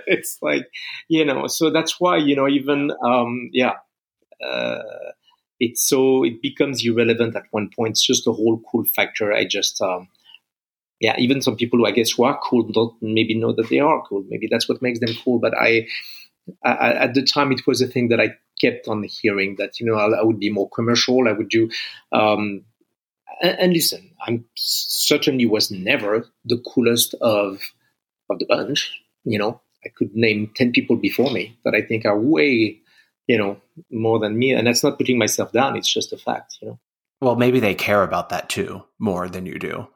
[0.06, 0.66] it's like,
[1.08, 3.74] you know, so that's why, you know, even, um, yeah,
[4.44, 4.82] uh,
[5.70, 7.92] it's so, it becomes irrelevant at one point.
[7.92, 9.32] It's just a whole cool factor.
[9.32, 10.08] I just, um,
[11.00, 13.78] yeah, even some people who I guess who are cool don't maybe know that they
[13.78, 14.24] are cool.
[14.28, 15.38] Maybe that's what makes them cool.
[15.38, 15.86] But I,
[16.64, 19.86] I at the time, it was a thing that I kept on hearing that you
[19.86, 21.28] know I, I would be more commercial.
[21.28, 21.68] I would do.
[22.12, 22.64] Um,
[23.42, 27.60] and, and listen, I'm certainly was never the coolest of
[28.30, 28.90] of the bunch.
[29.24, 32.80] You know, I could name ten people before me that I think are way,
[33.26, 33.60] you know,
[33.90, 35.76] more than me, and that's not putting myself down.
[35.76, 36.58] It's just a fact.
[36.60, 36.78] You know.
[37.20, 39.88] Well, maybe they care about that too more than you do.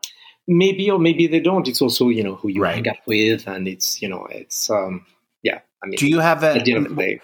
[0.47, 1.69] Maybe or maybe they don't.
[1.69, 2.77] It's also you know who you right.
[2.77, 5.05] hang out with, and it's you know it's um
[5.43, 5.61] yeah.
[5.83, 7.21] I mean, do you have a, at the end of the day,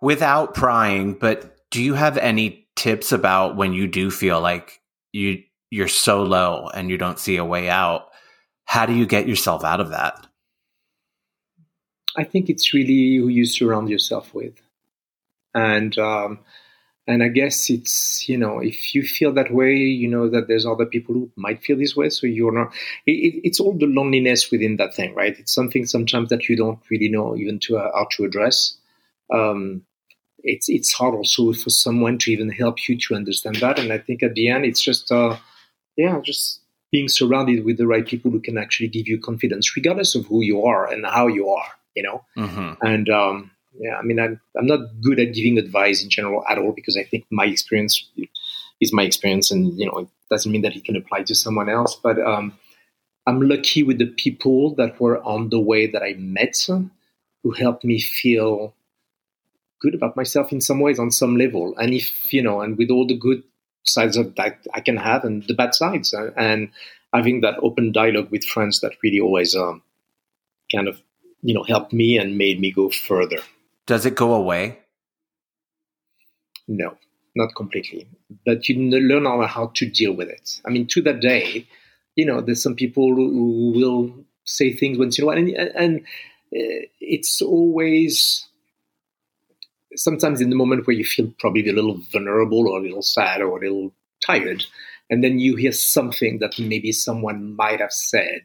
[0.00, 4.80] without prying, but do you have any tips about when you do feel like
[5.12, 8.08] you you're so low and you don't see a way out?
[8.64, 10.26] How do you get yourself out of that?
[12.16, 14.60] I think it's really who you surround yourself with,
[15.58, 16.40] and um,
[17.06, 20.66] and I guess it's you know if you feel that way, you know that there's
[20.66, 22.72] other people who might feel this way, so you're not.
[23.06, 25.36] It, it's all the loneliness within that thing, right?
[25.38, 28.76] It's something sometimes that you don't really know even to uh, how to address.
[29.32, 29.82] Um,
[30.44, 33.78] it's it's hard also for someone to even help you to understand that.
[33.78, 35.36] And I think at the end, it's just uh,
[35.96, 36.60] yeah, just
[36.92, 40.42] being surrounded with the right people who can actually give you confidence, regardless of who
[40.42, 41.72] you are and how you are.
[41.96, 42.86] You know, mm-hmm.
[42.86, 46.58] and um, yeah, I mean, I'm I'm not good at giving advice in general at
[46.58, 48.04] all because I think my experience
[48.80, 51.68] is my experience, and you know, it doesn't mean that it can apply to someone
[51.68, 51.96] else.
[51.96, 52.58] But um,
[53.26, 56.56] I'm lucky with the people that were on the way that I met,
[57.42, 58.74] who helped me feel
[59.80, 61.76] good about myself in some ways on some level.
[61.76, 63.42] And if, you know, and with all the good
[63.84, 66.70] sides of that I can have and the bad sides and, and
[67.12, 69.82] having that open dialogue with friends that really always um,
[70.72, 71.00] kind of,
[71.42, 73.38] you know, helped me and made me go further.
[73.88, 74.78] Does it go away?
[76.68, 76.98] No,
[77.34, 78.06] not completely.
[78.44, 80.60] But you learn how to deal with it.
[80.66, 81.66] I mean, to that day,
[82.14, 86.00] you know, there's some people who will say things once in a while, and, and
[86.00, 88.46] uh, it's always
[89.96, 93.40] sometimes in the moment where you feel probably a little vulnerable or a little sad
[93.40, 93.90] or a little
[94.22, 94.64] tired,
[95.08, 98.42] and then you hear something that maybe someone might have said,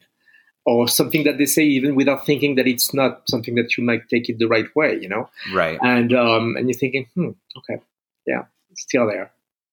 [0.66, 4.08] or something that they say even without thinking that it's not something that you might
[4.10, 5.30] take it the right way, you know?
[5.54, 5.78] Right.
[5.82, 7.82] And um, and you're thinking, hmm, okay,
[8.26, 8.44] yeah,
[8.76, 9.32] still there.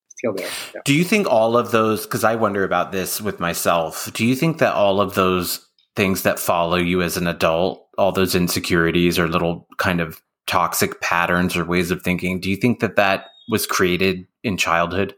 [0.08, 0.48] Still there.
[0.74, 0.80] Yeah.
[0.84, 4.34] Do you think all of those because I wonder about this with myself, do you
[4.34, 9.18] think that all of those things that follow you as an adult, all those insecurities
[9.18, 13.26] or little kind of toxic patterns or ways of thinking do you think that that
[13.48, 15.14] was created in childhood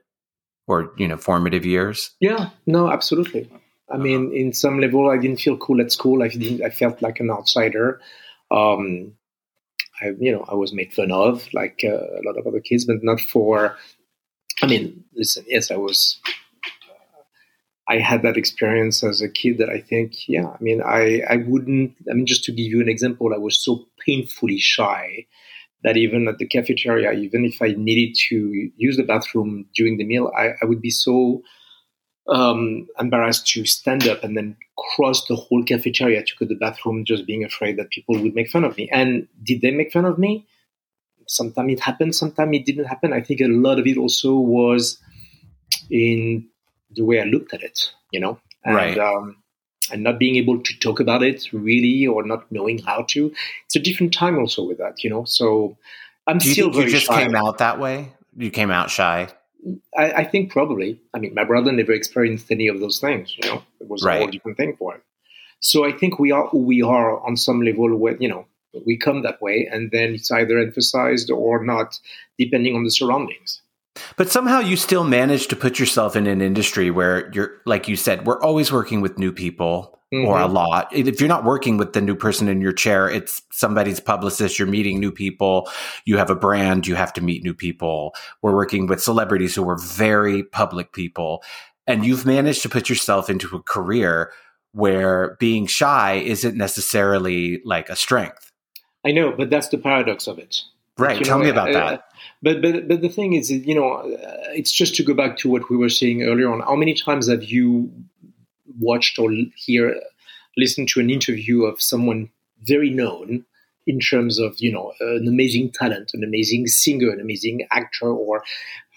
[0.66, 3.50] or you know formative years yeah no absolutely
[3.92, 6.22] i mean in some level i didn't feel cool at school.
[6.22, 6.30] I
[6.64, 8.00] i felt like an outsider.
[8.50, 9.14] Um
[10.00, 12.84] i you know i was made fun of like uh, a lot of other kids
[12.84, 13.76] but not for
[14.62, 16.20] i mean listen yes i was
[17.88, 21.36] I had that experience as a kid that I think, yeah, I mean, I, I
[21.36, 25.26] wouldn't, I mean, just to give you an example, I was so painfully shy
[25.82, 30.04] that even at the cafeteria, even if I needed to use the bathroom during the
[30.04, 31.42] meal, I, I would be so
[32.28, 34.56] um, embarrassed to stand up and then
[34.94, 38.34] cross the whole cafeteria to go to the bathroom, just being afraid that people would
[38.34, 38.88] make fun of me.
[38.90, 40.46] And did they make fun of me?
[41.26, 43.12] Sometimes it happened, sometimes it didn't happen.
[43.12, 44.98] I think a lot of it also was
[45.90, 46.46] in
[46.94, 48.98] the way I looked at it, you know, and, right.
[48.98, 49.36] um,
[49.90, 53.32] and not being able to talk about it really, or not knowing how to.
[53.66, 55.24] It's a different time also with that, you know.
[55.24, 55.76] So
[56.26, 57.24] I'm Do you still very you just shy.
[57.24, 58.12] came out that way.
[58.36, 59.28] You came out shy.
[59.96, 61.00] I, I, think probably.
[61.14, 63.36] I mean, my brother never experienced any of those things.
[63.36, 64.16] You know, it was right.
[64.16, 65.02] a whole different thing for him.
[65.60, 67.96] So I think we are who we are on some level.
[67.96, 68.46] Where you know
[68.84, 71.98] we come that way, and then it's either emphasized or not,
[72.38, 73.62] depending on the surroundings.
[74.16, 77.96] But somehow you still manage to put yourself in an industry where you're, like you
[77.96, 80.26] said, we're always working with new people mm-hmm.
[80.26, 80.54] or a mm-hmm.
[80.54, 80.88] lot.
[80.92, 84.68] If you're not working with the new person in your chair, it's somebody's publicist, you're
[84.68, 85.70] meeting new people,
[86.04, 88.14] you have a brand, you have to meet new people.
[88.42, 91.42] We're working with celebrities who are very public people.
[91.86, 94.32] And you've managed to put yourself into a career
[94.72, 98.52] where being shy isn't necessarily like a strength.
[99.04, 100.62] I know, but that's the paradox of it.
[100.98, 101.24] Right.
[101.24, 102.04] Tell know, me about uh, that.
[102.42, 104.06] But but but the thing is, you know, uh,
[104.54, 106.60] it's just to go back to what we were saying earlier on.
[106.60, 107.90] How many times have you
[108.78, 110.00] watched or hear,
[110.56, 112.30] listened to an interview of someone
[112.64, 113.44] very known
[113.86, 118.42] in terms of you know an amazing talent, an amazing singer, an amazing actor, or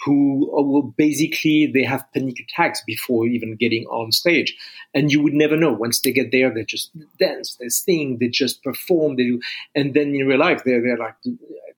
[0.03, 4.55] who will basically they have panic attacks before even getting on stage,
[4.93, 5.73] and you would never know.
[5.73, 9.39] Once they get there, they just dance, they sing, they just perform, they do,
[9.73, 11.15] and then in real life they're they're like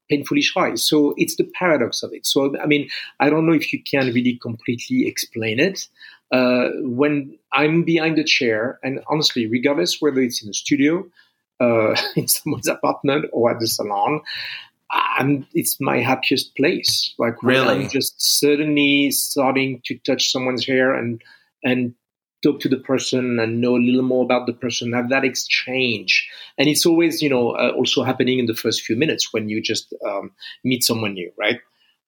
[0.10, 0.76] painfully shy.
[0.76, 2.26] So it's the paradox of it.
[2.26, 2.90] So I mean,
[3.20, 5.88] I don't know if you can really completely explain it.
[6.32, 11.06] Uh, when I'm behind the chair, and honestly, regardless whether it's in the studio,
[11.60, 14.22] uh, in someone's apartment, or at the salon,
[14.90, 17.14] I'm, it's my happiest place.
[17.18, 21.22] Like really, I'm just suddenly starting to touch someone's hair and
[21.64, 21.96] and
[22.44, 26.30] talk to the person and know a little more about the person, have that exchange.
[26.58, 29.62] And it's always, you know, uh, also happening in the first few minutes when you
[29.62, 30.32] just um,
[30.64, 31.60] meet someone new, right?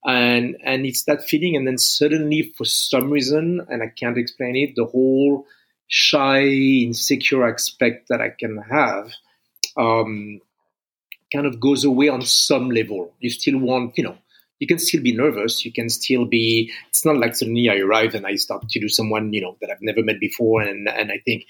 [0.05, 4.55] And and it's that feeling, and then suddenly, for some reason, and I can't explain
[4.55, 5.45] it, the whole
[5.87, 9.11] shy, insecure aspect that I can have
[9.75, 10.39] um,
[11.33, 13.13] kind of goes away on some level.
[13.19, 14.17] You still want, you know,
[14.59, 15.65] you can still be nervous.
[15.65, 16.71] You can still be.
[16.89, 19.69] It's not like suddenly I arrive and I start to do someone you know that
[19.69, 21.45] I've never met before, and and I think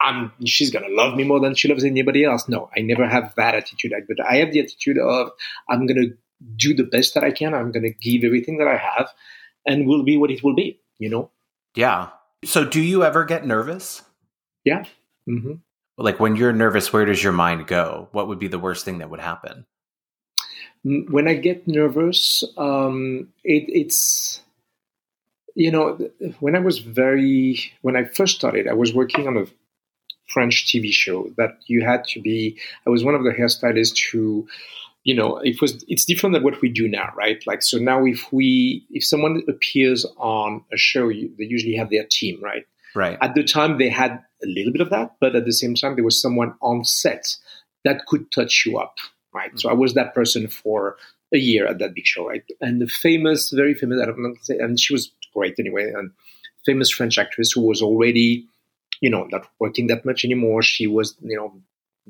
[0.00, 2.48] I'm she's gonna love me more than she loves anybody else.
[2.48, 3.92] No, I never have that attitude.
[4.08, 5.30] But I have the attitude of
[5.68, 6.08] I'm gonna
[6.56, 7.54] do the best that I can.
[7.54, 9.08] I'm gonna give everything that I have,
[9.66, 10.80] and will be what it will be.
[10.98, 11.30] You know.
[11.74, 12.08] Yeah.
[12.44, 14.02] So, do you ever get nervous?
[14.64, 14.84] Yeah.
[15.28, 15.54] Mm-hmm.
[15.96, 18.08] Like when you're nervous, where does your mind go?
[18.12, 19.66] What would be the worst thing that would happen?
[20.82, 24.40] when I get nervous, um, it, it's
[25.54, 25.98] you know
[26.40, 29.46] when I was very when I first started, I was working on a
[30.28, 32.58] French TV show that you had to be.
[32.86, 34.46] I was one of the hairstylists who,
[35.08, 37.42] you know, it was it's different than what we do now, right?
[37.46, 41.88] Like so now, if we if someone appears on a show, you, they usually have
[41.88, 42.66] their team, right?
[42.94, 43.16] Right.
[43.22, 44.12] At the time, they had
[44.44, 47.36] a little bit of that, but at the same time, there was someone on set
[47.86, 48.98] that could touch you up,
[49.32, 49.48] right?
[49.48, 49.56] Mm-hmm.
[49.56, 50.98] So I was that person for
[51.32, 52.44] a year at that big show, right?
[52.60, 56.10] And the famous, very famous, I don't know, and she was great anyway, and
[56.66, 58.46] famous French actress who was already,
[59.00, 60.60] you know, not working that much anymore.
[60.60, 61.62] She was, you know,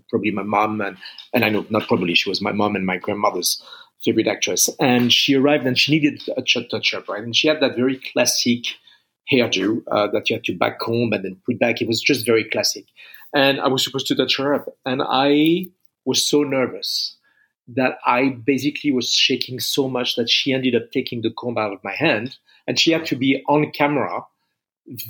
[0.08, 0.96] probably my mom and
[1.32, 3.62] and I know not probably she was my mom and my grandmother's
[4.04, 4.68] favorite actress.
[4.78, 7.22] And she arrived and she needed a touch up, right?
[7.22, 8.64] And she had that very classic
[9.30, 11.82] hairdo uh, that you had to back comb and then put back.
[11.82, 12.84] It was just very classic.
[13.34, 15.66] And I was supposed to touch her up, and I
[16.06, 17.16] was so nervous
[17.68, 21.74] that I basically was shaking so much that she ended up taking the comb out
[21.74, 24.22] of my hand and she had to be on camera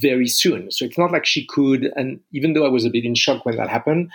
[0.01, 0.71] very soon.
[0.73, 3.47] So it's not like she could, and even though I was a bit in shock
[3.47, 4.11] when that happened,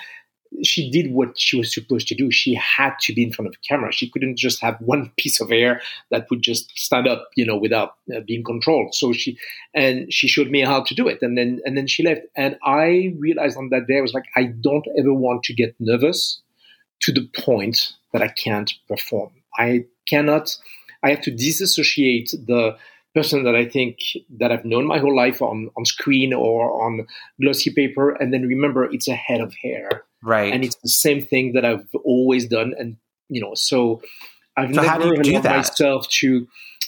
[0.61, 2.31] she did what she was supposed to do.
[2.31, 3.91] She had to be in front of camera.
[3.91, 5.81] She couldn't just have one piece of hair
[6.11, 8.93] that would just stand up, you know, without uh, being controlled.
[8.93, 9.37] So she,
[9.73, 11.21] and she showed me how to do it.
[11.21, 12.21] And then, and then she left.
[12.35, 15.75] And I realized on that day, I was like, I don't ever want to get
[15.79, 16.41] nervous
[17.01, 19.31] to the point that I can't perform.
[19.57, 20.55] I cannot,
[21.03, 22.77] I have to disassociate the
[23.13, 23.99] person that I think
[24.39, 27.05] that I've known my whole life on, on screen or on
[27.41, 28.11] glossy paper.
[28.11, 30.03] And then remember it's a head of hair.
[30.23, 30.53] Right.
[30.53, 32.73] And it's the same thing that I've always done.
[32.77, 32.97] And,
[33.29, 34.01] you know, so
[34.57, 36.47] I've so never allowed myself to,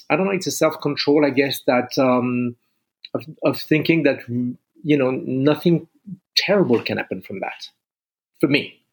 [0.09, 2.55] I don't know, it's a self control, I guess, that, um,
[3.13, 5.88] of, of thinking that, you know, nothing
[6.36, 7.69] terrible can happen from that
[8.39, 8.86] for me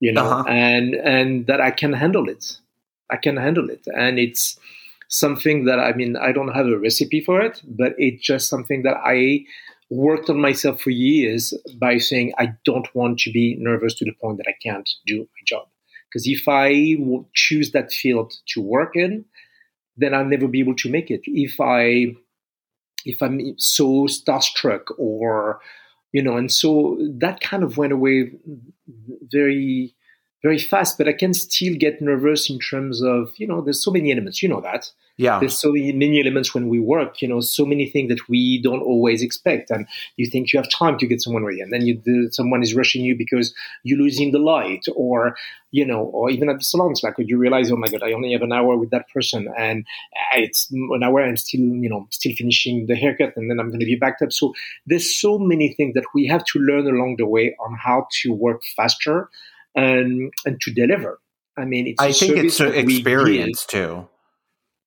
[0.00, 0.44] you know, uh-huh.
[0.48, 2.56] and and that I can handle it.
[3.10, 4.58] I can handle it, and it's
[5.08, 8.82] something that I mean I don't have a recipe for it, but it's just something
[8.82, 9.44] that I
[9.90, 14.14] worked on myself for years by saying I don't want to be nervous to the
[14.20, 15.66] point that I can't do my job.
[16.08, 16.96] Because if I
[17.34, 19.24] choose that field to work in,
[19.96, 21.22] then I'll never be able to make it.
[21.24, 22.14] If I
[23.04, 25.60] if I'm so starstruck or
[26.12, 28.32] you know, and so that kind of went away
[29.32, 29.94] very,
[30.42, 30.98] very fast.
[30.98, 34.42] But I can still get nervous in terms of, you know, there's so many elements.
[34.42, 34.90] You know that.
[35.20, 35.38] Yeah.
[35.38, 38.80] There's so many elements when we work, you know, so many things that we don't
[38.80, 39.70] always expect.
[39.70, 41.60] And you think you have time to get someone ready.
[41.60, 45.36] And then you, someone is rushing you because you're losing the light or,
[45.72, 48.32] you know, or even at the salons, like you realize, oh my God, I only
[48.32, 49.46] have an hour with that person.
[49.58, 49.86] And
[50.32, 53.80] it's an hour and still, you know, still finishing the haircut and then I'm going
[53.80, 54.32] to be backed up.
[54.32, 54.54] So
[54.86, 58.32] there's so many things that we have to learn along the way on how to
[58.32, 59.28] work faster
[59.74, 61.20] and, and to deliver.
[61.58, 64.08] I mean, it's I think it's an experience too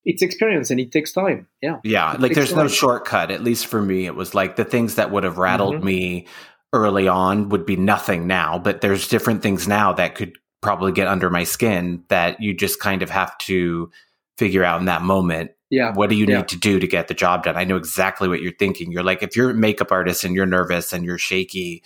[0.06, 1.48] it's experience and it takes time.
[1.62, 1.80] Yeah.
[1.84, 2.14] Yeah.
[2.14, 2.60] It like there's time.
[2.60, 3.32] no shortcut.
[3.32, 5.86] At least for me, it was like the things that would have rattled mm-hmm.
[5.86, 6.28] me
[6.74, 11.08] early on would be nothing now, but there's different things now that could probably get
[11.08, 13.92] under my skin that you just kind of have to
[14.38, 15.52] figure out in that moment.
[15.70, 15.94] Yeah.
[15.94, 16.38] What do you yeah.
[16.38, 17.56] need to do to get the job done?
[17.56, 18.92] I know exactly what you're thinking.
[18.92, 21.84] You're like, if you're a makeup artist and you're nervous and you're shaky,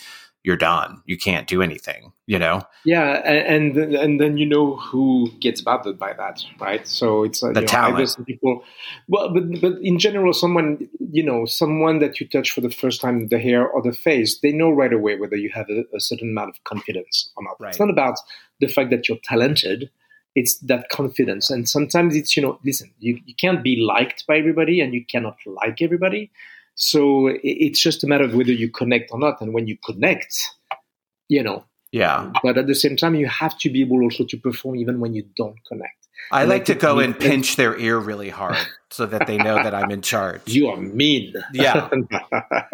[0.47, 1.03] you're done.
[1.05, 2.61] You can't do anything, you know?
[2.85, 3.21] Yeah.
[3.25, 6.87] And, and, and then you know who gets bothered by that, right?
[6.87, 8.09] So it's uh, the you know, talent.
[8.09, 8.63] some people,
[9.09, 13.01] well, but, but in general, someone, you know, someone that you touch for the first
[13.01, 15.99] time, the hair or the face, they know right away whether you have a, a
[15.99, 17.57] certain amount of confidence or not.
[17.59, 17.71] Right.
[17.71, 18.17] It's not about
[18.61, 19.89] the fact that you're talented
[20.35, 24.37] it's that confidence and sometimes it's you know listen you, you can't be liked by
[24.37, 26.29] everybody and you cannot like everybody
[26.77, 29.41] so it's just a matter of whether you connect or not.
[29.41, 30.33] And when you connect
[31.27, 31.65] you know.
[31.91, 32.31] Yeah.
[32.43, 35.13] But at the same time you have to be able also to perform even when
[35.13, 35.93] you don't connect.
[36.31, 38.57] I like to go and pinch their ear really hard
[38.89, 40.41] so that they know that i'm in charge.
[40.45, 41.33] You are mean.
[41.53, 41.89] Yeah.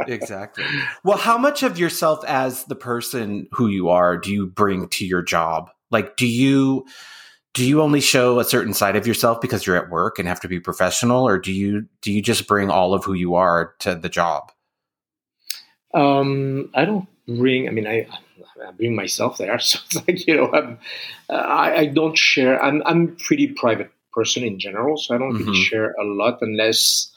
[0.07, 0.65] Exactly.
[1.03, 5.05] Well how much of yourself as the person who you are do you bring to
[5.05, 5.69] your job?
[5.91, 6.85] Like do you
[7.53, 10.39] do you only show a certain side of yourself because you're at work and have
[10.41, 13.75] to be professional or do you do you just bring all of who you are
[13.79, 14.51] to the job?
[15.93, 18.07] Um, i don't bring i mean i
[18.67, 19.57] i bring myself there.
[19.59, 20.79] So it's like you know I'm,
[21.29, 25.49] I, I don't share i'm i'm pretty private person in general so i don't mm-hmm.
[25.49, 27.11] really share a lot unless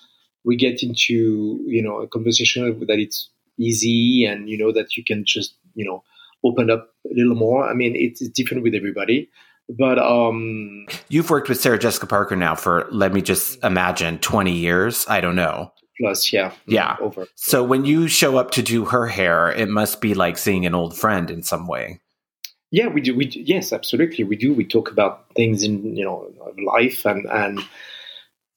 [0.44, 3.28] we get into you know a conversation that it's
[3.58, 6.02] easy and you know that you can just you know
[6.44, 7.68] open up a little more.
[7.68, 9.28] I mean it's different with everybody
[9.68, 14.52] but um you've worked with sarah jessica parker now for let me just imagine 20
[14.52, 15.04] years?
[15.08, 15.72] I don't know.
[15.98, 16.52] Plus yeah.
[16.66, 16.96] Yeah.
[17.00, 17.26] Over.
[17.36, 20.74] So when you show up to do her hair it must be like seeing an
[20.74, 22.00] old friend in some way.
[22.70, 24.24] Yeah we do we do, yes absolutely.
[24.24, 24.52] We do.
[24.52, 26.30] We talk about things in you know
[26.64, 27.60] life and and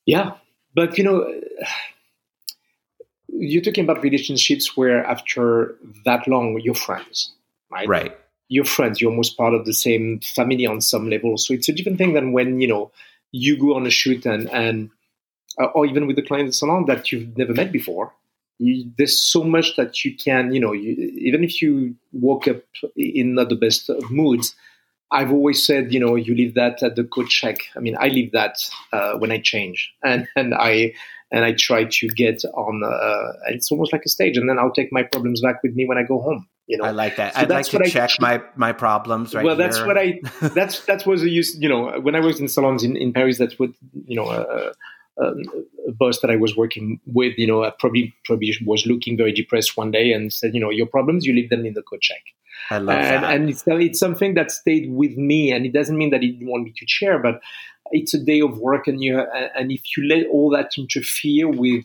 [0.05, 0.33] yeah.
[0.75, 1.41] But you know
[3.27, 7.31] you're talking about relationships where after that long you're friends
[7.71, 7.87] right?
[7.87, 8.17] Right
[8.49, 11.37] you're friends you're almost part of the same family on some level.
[11.37, 12.91] So it's a different thing than when you know
[13.31, 14.89] you go on a shoot and and
[15.61, 18.13] uh, or even with the client salon that you've never met before.
[18.57, 22.63] You, there's so much that you can you know you, even if you woke up
[22.97, 24.53] in not the best of moods
[25.11, 27.57] i've always said you know you leave that at the coat check.
[27.77, 28.57] I mean i leave that
[28.91, 29.93] uh, when i change.
[30.03, 30.93] And and i
[31.31, 34.37] and i try to get on uh, it's almost like a stage.
[34.37, 36.85] And then i'll take my problems back with me when i go home you know,
[36.85, 37.33] I like that.
[37.33, 39.65] So I'd like to check I, my my problems right Well, here.
[39.65, 40.19] that's what I
[40.53, 41.57] that's that was a use.
[41.59, 43.71] You know, when I was in salons in, in Paris, that's what
[44.05, 44.25] you know.
[44.25, 44.73] Uh,
[45.21, 45.43] um,
[45.85, 49.75] a boss that I was working with, you know, probably probably was looking very depressed
[49.75, 52.21] one day and said, you know, your problems, you leave them in the coat check.
[52.69, 53.33] I love and, that.
[53.33, 56.49] And it's, it's something that stayed with me, and it doesn't mean that he didn't
[56.49, 57.41] want me to share, but
[57.91, 61.83] it's a day of work, and you and if you let all that interfere with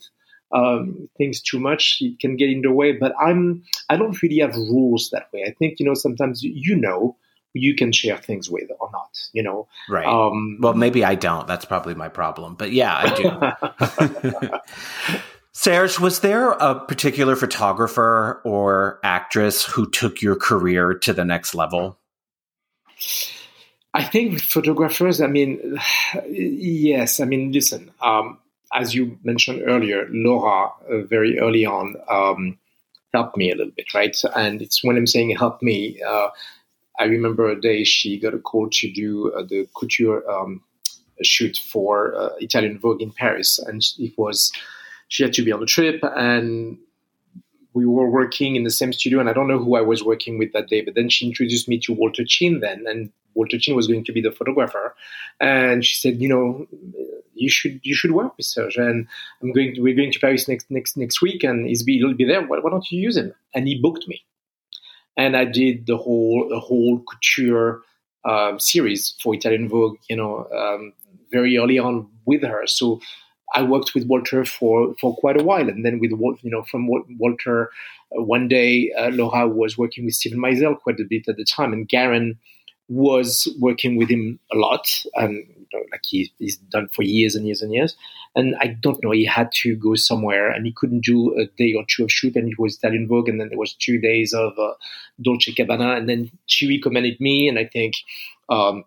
[0.53, 2.93] um, things too much, it can get in the way.
[2.93, 5.45] But I'm I don't really have rules that way.
[5.47, 7.17] I think you know sometimes you know
[7.55, 9.17] you can share things with or not.
[9.33, 10.07] You know, right?
[10.07, 11.47] Um, well, maybe I don't.
[11.47, 12.55] That's probably my problem.
[12.55, 14.61] But yeah, I
[15.11, 15.19] do.
[15.53, 21.55] Serge, was there a particular photographer or actress who took your career to the next
[21.55, 21.97] level?
[23.95, 25.21] I think photographers.
[25.21, 25.79] I mean,
[26.29, 27.21] yes.
[27.21, 27.91] I mean, listen.
[28.03, 28.39] Um,
[28.75, 32.59] as you mentioned earlier, Laura, uh, very early on, um,
[33.13, 34.17] helped me a little bit, right?
[34.35, 36.29] And it's when I'm saying help me, uh,
[36.99, 40.63] I remember a day she got a call to do uh, the couture um,
[41.23, 44.53] shoot for uh, Italian Vogue in Paris, and it was
[45.09, 46.79] she had to be on the trip, and
[47.75, 50.39] we were working in the same studio, and I don't know who I was working
[50.39, 53.77] with that day, but then she introduced me to Walter Chin then, and Walter Chin
[53.77, 54.95] was going to be the photographer,
[55.41, 56.67] and she said, you know,
[57.35, 59.07] you should you should work with Serge, and
[59.43, 62.15] I'm going to, we're going to Paris next next next week, and he's be, he'll
[62.15, 62.43] be there.
[62.47, 63.33] Why, why don't you use him?
[63.55, 64.25] And he booked me,
[65.17, 67.83] and I did the whole the whole couture
[68.25, 70.93] um, series for Italian Vogue, you know, um,
[71.31, 72.67] very early on with her.
[72.67, 73.01] So
[73.55, 76.89] I worked with Walter for, for quite a while, and then with you know from
[77.19, 77.71] Walter,
[78.17, 81.45] uh, one day uh, Laura was working with Steven Meisel quite a bit at the
[81.45, 82.37] time, and Garren
[82.89, 87.35] was working with him a lot, and you know, like he, he's done for years
[87.35, 87.97] and years and years.
[88.37, 91.75] And I don't know, he had to go somewhere, and he couldn't do a day
[91.75, 94.33] or two of shoot, and it was Italian Vogue, and then there was two days
[94.33, 94.75] of uh,
[95.23, 97.97] Dolce Gabbana, and then she recommended me, and I think.
[98.49, 98.85] Um,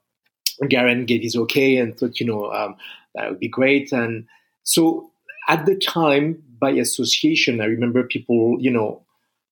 [0.64, 2.76] Garren gave his okay and thought, you know, um,
[3.14, 3.92] that would be great.
[3.92, 4.26] And
[4.64, 5.12] so
[5.48, 9.04] at the time, by association, I remember people, you know,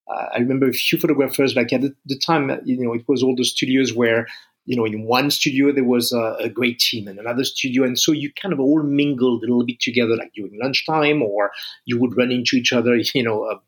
[0.07, 3.23] uh, I remember a few photographers, like at the, the, time, you know, it was
[3.23, 4.27] all the studios where,
[4.65, 7.83] you know, in one studio there was a, a, great team and another studio.
[7.83, 11.51] And so you kind of all mingled a little bit together, like during lunchtime, or
[11.85, 13.59] you would run into each other, you know, uh,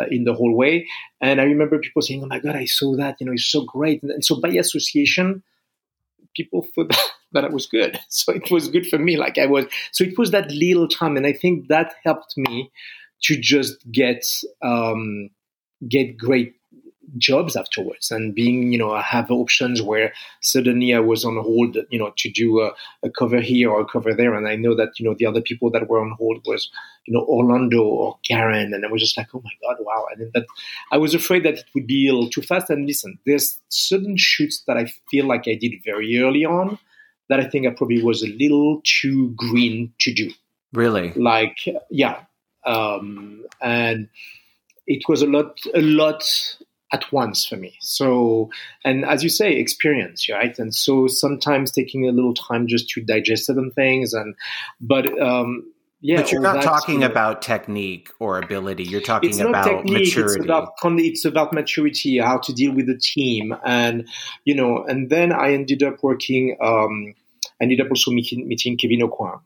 [0.00, 0.86] uh, in the hallway.
[1.20, 3.64] And I remember people saying, oh my God, I saw that, you know, it's so
[3.64, 4.02] great.
[4.02, 5.42] And, and so by association,
[6.34, 6.96] people thought
[7.32, 8.00] that I was good.
[8.08, 9.16] So it was good for me.
[9.16, 11.16] Like I was, so it was that little time.
[11.16, 12.70] And I think that helped me
[13.22, 14.24] to just get,
[14.62, 15.30] um,
[15.88, 16.54] get great
[17.16, 21.76] jobs afterwards and being you know I have options where suddenly I was on hold
[21.90, 22.72] you know to do a,
[23.02, 24.34] a, cover here or a cover there.
[24.34, 26.70] And I know that you know the other people that were on hold was
[27.06, 28.74] you know Orlando or Garren.
[28.74, 30.06] And I was just like oh my god wow.
[30.12, 30.46] And that
[30.90, 32.70] I was afraid that it would be a little too fast.
[32.70, 36.78] And listen there's certain shoots that I feel like I did very early on
[37.28, 40.30] that I think I probably was a little too green to do.
[40.72, 41.12] Really?
[41.12, 41.58] Like
[41.90, 42.20] yeah.
[42.66, 44.08] Um, and
[44.86, 46.24] it was a lot a lot
[46.92, 47.76] at once for me.
[47.80, 48.50] So,
[48.84, 50.56] and as you say, experience, right?
[50.58, 54.34] And so sometimes taking a little time just to digest certain things, and
[54.80, 58.84] but um, yeah, but you're not talking about technique or ability.
[58.84, 60.34] You're talking about technique, maturity.
[60.36, 64.06] It's about, it's about maturity, how to deal with the team, and
[64.44, 64.84] you know.
[64.84, 66.56] And then I ended up working.
[66.62, 67.14] Um,
[67.60, 69.40] I ended up also meeting, meeting Kevyn Aucoin,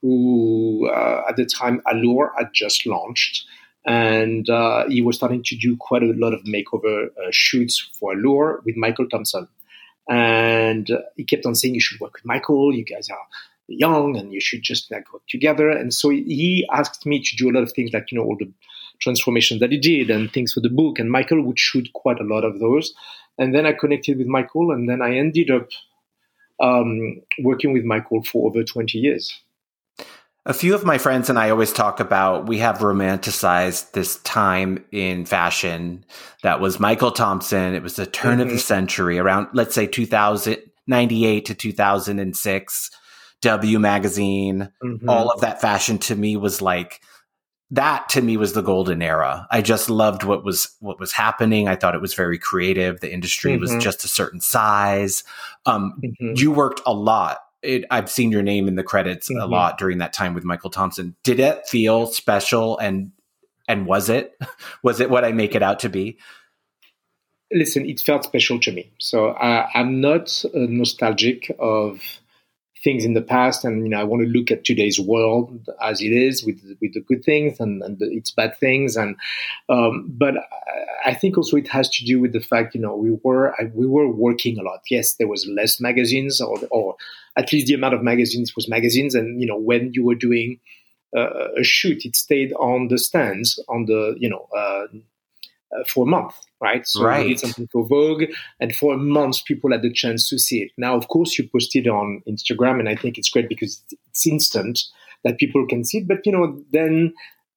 [0.00, 3.44] who uh, at the time Allure had just launched
[3.88, 8.12] and uh, he was starting to do quite a lot of makeover uh, shoots for
[8.12, 9.48] Allure with Michael Thompson.
[10.10, 12.74] And uh, he kept on saying, "You should work with Michael.
[12.74, 13.26] You guys are
[13.66, 17.50] young, and you should just like work together." And so he asked me to do
[17.50, 18.52] a lot of things, like you know all the
[19.00, 20.98] transformations that he did and things for the book.
[20.98, 22.92] And Michael would shoot quite a lot of those.
[23.38, 25.68] And then I connected with Michael, and then I ended up
[26.60, 29.34] um, working with Michael for over twenty years.
[30.46, 34.84] A few of my friends and I always talk about we have romanticized this time
[34.92, 36.04] in fashion
[36.42, 37.74] that was Michael Thompson.
[37.74, 38.42] It was the turn mm-hmm.
[38.42, 38.60] of the mm-hmm.
[38.60, 42.90] century around, let's say, 2098 to 2006.
[43.40, 45.08] W magazine, mm-hmm.
[45.08, 47.00] all of that fashion to me was like
[47.70, 49.46] that to me was the golden era.
[49.50, 51.68] I just loved what was what was happening.
[51.68, 53.00] I thought it was very creative.
[53.00, 53.60] The industry mm-hmm.
[53.60, 55.24] was just a certain size.
[55.66, 56.32] Um, mm-hmm.
[56.36, 59.40] You worked a lot it, I've seen your name in the credits mm-hmm.
[59.40, 61.16] a lot during that time with Michael Thompson.
[61.24, 63.12] Did it feel special and
[63.66, 64.38] and was it
[64.82, 66.18] was it what I make it out to be?
[67.50, 68.92] Listen, it felt special to me.
[68.98, 72.02] So uh, I'm not nostalgic of
[72.82, 76.00] things in the past, and you know I want to look at today's world as
[76.00, 79.16] it is with with the good things and, and the, its bad things, and
[79.68, 80.34] um, but
[81.04, 83.86] I think also it has to do with the fact you know we were we
[83.86, 84.80] were working a lot.
[84.90, 86.96] Yes, there was less magazines, or or
[87.36, 90.60] at least the amount of magazines was magazines, and you know when you were doing
[91.16, 94.46] uh, a shoot, it stayed on the stands on the you know.
[94.56, 94.86] Uh,
[95.70, 96.86] uh, for a month, right?
[96.86, 97.24] So right.
[97.24, 98.24] we did something for Vogue,
[98.60, 100.70] and for months people had the chance to see it.
[100.76, 104.26] Now, of course, you post it on Instagram, and I think it's great because it's
[104.26, 104.80] instant
[105.24, 106.08] that people can see it.
[106.08, 107.12] But you know, then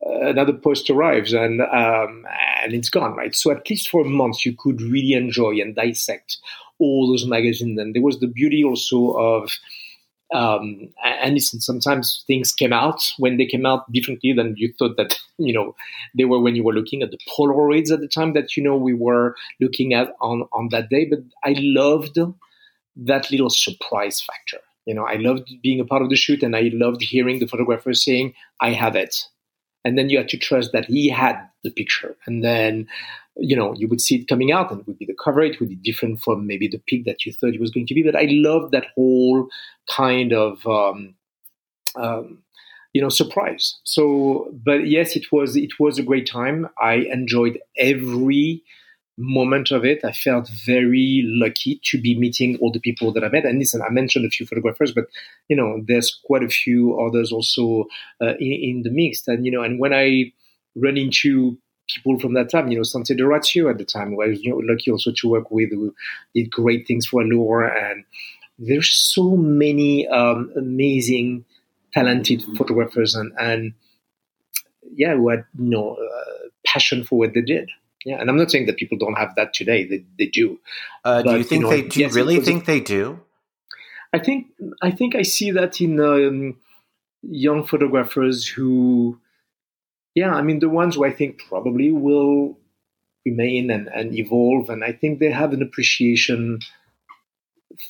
[0.06, 2.26] uh, another post arrives, and um,
[2.64, 3.36] and it's gone, right?
[3.36, 6.38] So at least for months you could really enjoy and dissect
[6.80, 7.80] all those magazines.
[7.80, 9.52] And there was the beauty also of
[10.34, 14.98] um, and listen, sometimes things came out when they came out differently than you thought
[14.98, 15.76] that you know
[16.16, 18.76] they were when you were looking at the Polaroids at the time that you know
[18.76, 21.06] we were looking at on on that day.
[21.06, 22.18] But I loved
[22.96, 24.60] that little surprise factor.
[24.86, 27.48] You know, I loved being a part of the shoot, and I loved hearing the
[27.48, 29.16] photographer saying, "I have it,"
[29.84, 32.88] and then you had to trust that he had the picture, and then
[33.38, 35.42] you know, you would see it coming out and it would be the cover.
[35.42, 37.94] It would be different from maybe the peak that you thought it was going to
[37.94, 38.04] be.
[38.04, 39.48] But I love that whole
[39.90, 41.16] kind of, um,
[41.96, 42.40] um,
[42.94, 43.80] you know, surprise.
[43.84, 46.68] So, but yes, it was, it was a great time.
[46.78, 48.64] I enjoyed every
[49.18, 50.04] moment of it.
[50.04, 53.46] I felt very lucky to be meeting all the people that I met.
[53.46, 55.06] And listen, I mentioned a few photographers, but
[55.48, 57.86] you know, there's quite a few others also
[58.22, 59.28] uh, in, in the mix.
[59.28, 60.34] And, you know, and when I
[60.76, 61.58] run into
[61.96, 62.70] people from that time.
[62.70, 65.72] You know, Sante D'Orazio at the time was you know, lucky also to work with,
[65.72, 65.94] who
[66.34, 67.64] did great things for Allure.
[67.64, 68.06] And
[68.60, 71.46] there's so many um, amazing,
[71.94, 73.74] talented photographers and, and
[74.96, 77.70] yeah, who had you know uh, passion for what they did.
[78.06, 79.86] Yeah, and I'm not saying that people don't have that today.
[79.86, 80.60] They they do.
[81.04, 81.82] Uh, do you think you know, they?
[81.84, 83.20] Do you yes, really think they do?
[84.14, 84.48] I think
[84.82, 86.58] I think I see that in um,
[87.22, 89.20] young photographers who
[90.16, 92.58] yeah, I mean, the ones who I think probably will
[93.26, 94.70] remain and, and evolve.
[94.70, 96.60] And I think they have an appreciation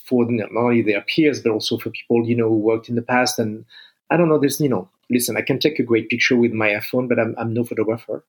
[0.06, 3.02] for not only their peers, but also for people, you know, who worked in the
[3.02, 3.40] past.
[3.40, 3.66] And
[4.10, 6.70] I don't know, there's, you know, listen, I can take a great picture with my
[6.70, 8.24] iPhone, but I'm, I'm no photographer,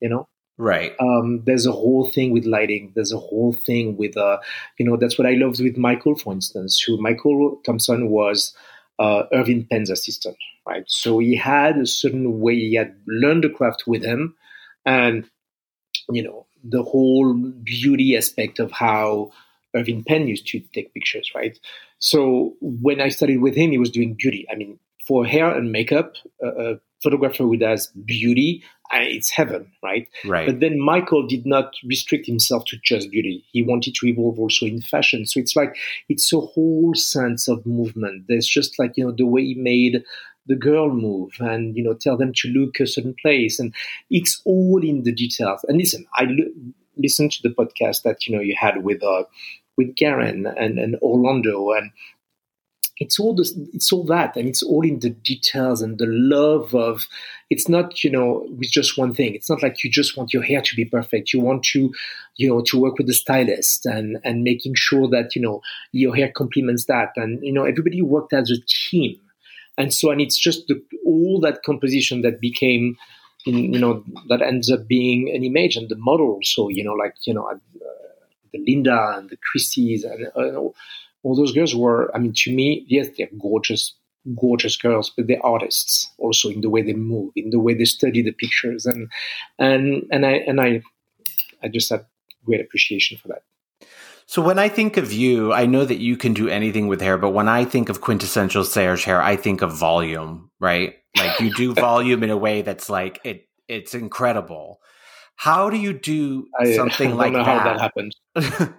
[0.00, 0.28] you know?
[0.56, 0.94] Right.
[1.00, 2.92] Um, there's a whole thing with lighting.
[2.94, 4.38] There's a whole thing with, uh,
[4.78, 8.54] you know, that's what I loved with Michael, for instance, who Michael Thompson was
[8.98, 10.36] uh, Irving Penn's assistant,
[10.66, 10.84] right?
[10.86, 14.34] So he had a certain way, he had learned the craft with him,
[14.84, 15.28] and
[16.10, 19.32] you know the whole beauty aspect of how
[19.74, 21.58] Irving Penn used to take pictures, right?
[21.98, 24.46] So when I studied with him, he was doing beauty.
[24.50, 26.74] I mean, for hair and makeup, uh, uh
[27.04, 30.08] photographer who does beauty, it's heaven, right?
[30.24, 30.46] Right.
[30.46, 33.44] But then Michael did not restrict himself to just beauty.
[33.52, 35.26] He wanted to evolve also in fashion.
[35.26, 35.76] So it's like
[36.08, 38.24] it's a whole sense of movement.
[38.28, 40.02] There's just like you know the way he made
[40.46, 43.74] the girl move and you know tell them to look a certain place, and
[44.10, 45.64] it's all in the details.
[45.68, 49.24] And listen, I l- listened to the podcast that you know you had with uh,
[49.76, 51.90] with Garren and, and Orlando and
[52.98, 56.74] it's all this it's all that and it's all in the details and the love
[56.74, 57.08] of
[57.50, 59.34] it's not you know with just one thing.
[59.34, 61.32] It's not like you just want your hair to be perfect.
[61.32, 61.92] You want to
[62.36, 65.60] you know to work with the stylist and and making sure that you know
[65.92, 67.10] your hair complements that.
[67.16, 69.20] And you know everybody worked as a team.
[69.76, 72.96] And so and it's just the, all that composition that became
[73.44, 77.14] you know that ends up being an image and the model so you know like
[77.26, 77.56] you know uh,
[78.52, 80.68] the linda and the christies and uh,
[81.24, 83.94] all those girls were, I mean, to me, yes, they're gorgeous,
[84.38, 87.86] gorgeous girls, but they're artists also in the way they move, in the way they
[87.86, 89.10] study the pictures, and
[89.58, 90.82] and and I and I,
[91.62, 92.04] I just have
[92.44, 93.42] great appreciation for that.
[94.26, 97.18] So when I think of you, I know that you can do anything with hair,
[97.18, 100.94] but when I think of quintessential Serge hair, I think of volume, right?
[101.16, 104.80] Like you do volume in a way that's like it it's incredible.
[105.36, 107.46] How do you do something I, like that?
[107.46, 108.14] How that happened?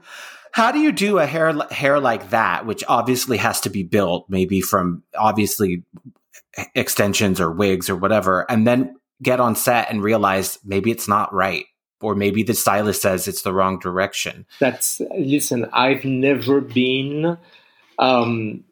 [0.56, 4.28] How do you do a hair hair like that, which obviously has to be built,
[4.30, 5.84] maybe from obviously
[6.74, 11.34] extensions or wigs or whatever, and then get on set and realize maybe it's not
[11.34, 11.66] right,
[12.00, 14.46] or maybe the stylist says it's the wrong direction?
[14.62, 15.68] That's listen.
[15.74, 17.38] I've never been.
[18.00, 18.64] Um,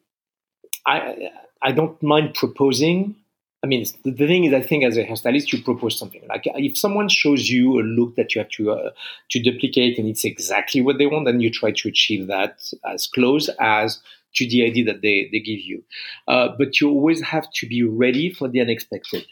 [0.87, 1.31] I
[1.61, 3.17] I don't mind proposing
[3.63, 6.21] I mean, the, thing is, I think as a hairstylist, you propose something.
[6.27, 8.89] Like if someone shows you a look that you have to uh,
[9.29, 13.07] to duplicate, and it's exactly what they want, then you try to achieve that as
[13.07, 14.01] close as
[14.35, 15.81] to the idea that they they give you.
[16.27, 19.25] Uh, but you always have to be ready for the unexpected.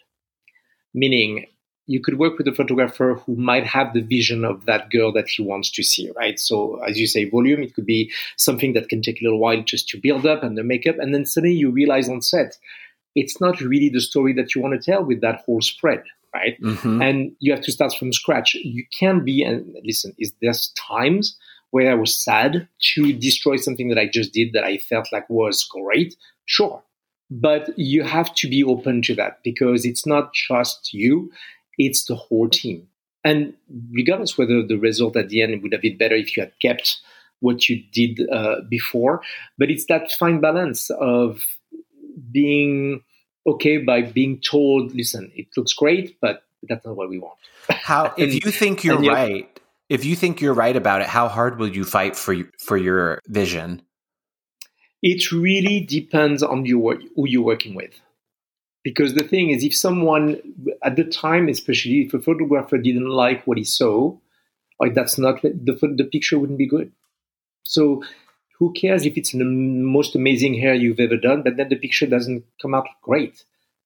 [0.93, 1.47] Meaning,
[1.88, 5.27] you could work with a photographer who might have the vision of that girl that
[5.27, 6.39] he wants to see, right?
[6.39, 9.61] So, as you say, volume, it could be something that can take a little while
[9.61, 12.57] just to build up and the makeup, and then suddenly you realize on set
[13.16, 16.03] it's not really the story that you want to tell with that whole spread
[16.34, 16.62] right?
[16.62, 17.01] Mm-hmm.
[17.01, 18.53] and you have to start from scratch.
[18.53, 21.38] You can be and listen is there's times
[21.72, 25.30] where i was sad to destroy something that i just did that i felt like
[25.30, 26.16] was great?
[26.45, 26.84] Sure.
[27.30, 31.32] But you have to be open to that because it's not just you
[31.78, 32.88] it's the whole team.
[33.24, 33.53] And
[33.91, 36.99] regardless whether the result at the end would have been better if you had kept
[37.39, 39.22] what you did uh, before
[39.57, 41.43] but it's that fine balance of
[42.32, 43.03] being
[43.45, 47.38] okay by being told, listen, it looks great, but that's not what we want.
[47.69, 49.47] How if you think you're right,
[49.89, 53.19] if you think you're right about it, how hard will you fight for for your
[53.27, 53.82] vision?
[55.01, 56.79] It really depends on you
[57.15, 57.99] who you're working with.
[58.84, 60.39] Because the thing is, if someone
[60.84, 64.15] at the time, especially if a photographer didn't like what he saw,
[64.79, 66.91] like that's not the the picture wouldn't be good.
[67.63, 68.03] So
[68.62, 72.05] who cares if it's the most amazing hair you've ever done, but then the picture
[72.05, 73.43] doesn't come out great,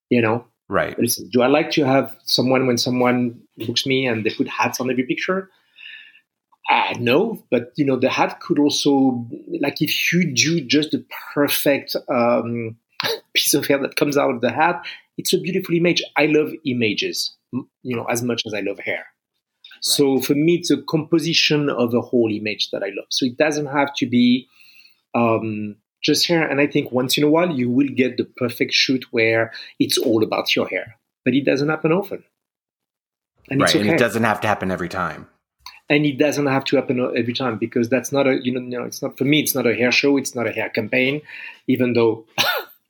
[0.10, 0.46] you know?
[0.68, 1.00] Right.
[1.00, 4.82] Listen, do I like to have someone when someone books me and they put hats
[4.82, 5.50] on every picture?
[6.70, 9.26] Uh, no, but you know the hat could also
[9.62, 12.76] like if you do just the perfect um,
[13.34, 14.86] piece of hair that comes out of the hat,
[15.18, 16.04] it's a beautiful image.
[16.18, 19.06] I love images, you know, as much as I love hair.
[19.06, 19.82] Right.
[19.82, 23.08] So for me, it's a composition of a whole image that I love.
[23.10, 24.50] So it doesn't have to be
[25.16, 26.48] um, just hair.
[26.48, 29.98] And I think once in a while you will get the perfect shoot where it's
[29.98, 32.24] all about your hair, but it doesn't happen often.
[33.50, 33.82] And right, okay.
[33.82, 35.28] and it doesn't have to happen every time.
[35.88, 38.86] And it doesn't have to happen every time because that's not a you know, know
[38.86, 39.40] it's not for me.
[39.40, 40.18] It's not a hair show.
[40.18, 41.22] It's not a hair campaign.
[41.68, 42.26] Even though.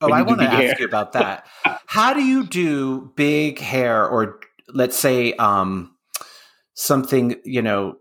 [0.02, 0.76] oh, I want to ask hair.
[0.80, 1.46] you about that.
[1.88, 5.94] How do you do big hair, or let's say um,
[6.74, 7.98] something you know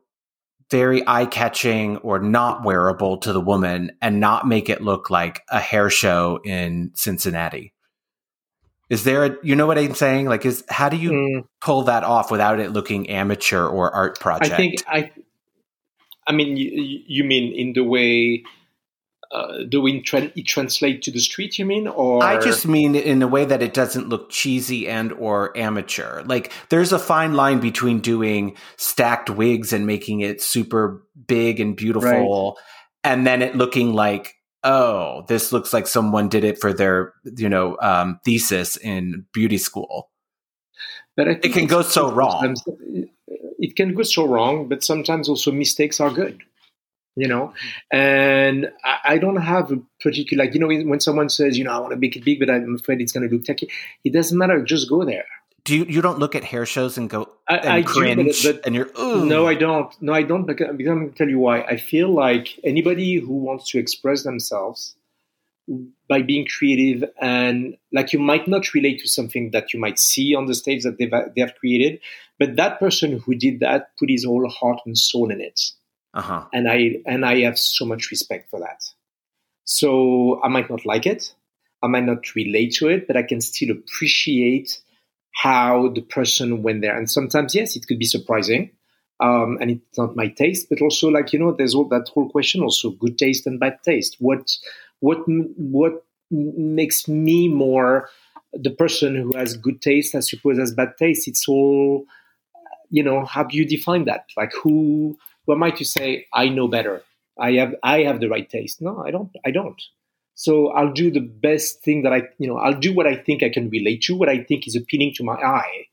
[0.70, 5.42] very eye catching or not wearable to the woman and not make it look like
[5.50, 7.72] a hair show in Cincinnati?
[8.90, 10.26] Is there a, you know what I'm saying?
[10.26, 11.44] Like, is, how do you mm.
[11.60, 14.52] pull that off without it looking amateur or art project?
[14.52, 15.10] I think, I,
[16.26, 18.44] I mean, you, you mean in the way
[19.34, 22.22] uh, do we tra- it translate to the street you mean or?
[22.22, 26.22] I just mean in a way that it doesn't look cheesy and or amateur.
[26.22, 31.76] Like there's a fine line between doing stacked wigs and making it super big and
[31.76, 33.10] beautiful right.
[33.12, 37.48] and then it looking like oh this looks like someone did it for their you
[37.48, 40.10] know um, thesis in beauty school.
[41.16, 42.54] But it can go so wrong.
[43.58, 46.40] it can go so wrong but sometimes also mistakes are good
[47.16, 47.52] you know?
[47.90, 51.72] And I, I, don't have a particular like you know when someone says you know
[51.72, 53.70] i want to make it big but i'm afraid it's going to look tacky
[54.04, 55.26] it doesn't matter just go there.
[55.64, 58.52] Do you you don't look at hair shows and go I, and I cringe do,
[58.52, 58.90] but, but, and you're
[59.24, 59.90] no I don't.
[60.02, 61.62] No I don't because I'm going to tell you why.
[61.62, 64.94] I feel like anybody who wants to express themselves
[66.08, 70.34] by being creative and like you might not relate to something that you might see
[70.34, 72.00] on the stage that they've, they have created
[72.38, 75.72] but that person who did that put his whole heart and soul in it
[76.14, 76.44] uh-huh.
[76.52, 78.82] and I and I have so much respect for that
[79.64, 81.34] so I might not like it
[81.82, 84.80] I might not relate to it but I can still appreciate
[85.34, 86.96] how the person went there.
[86.96, 88.70] And sometimes, yes, it could be surprising.
[89.20, 92.30] Um, and it's not my taste, but also like, you know, there's all that whole
[92.30, 94.16] question also good taste and bad taste.
[94.18, 94.50] What,
[95.00, 98.08] what, what makes me more
[98.52, 101.28] the person who has good taste, I suppose, has bad taste?
[101.28, 102.06] It's all,
[102.90, 104.26] you know, how do you define that?
[104.36, 107.02] Like who, who am I to say I know better?
[107.38, 108.80] I have, I have the right taste.
[108.80, 109.80] No, I don't, I don't.
[110.34, 113.42] So I'll do the best thing that I, you know, I'll do what I think
[113.42, 115.86] I can relate to, what I think is appealing to my eye.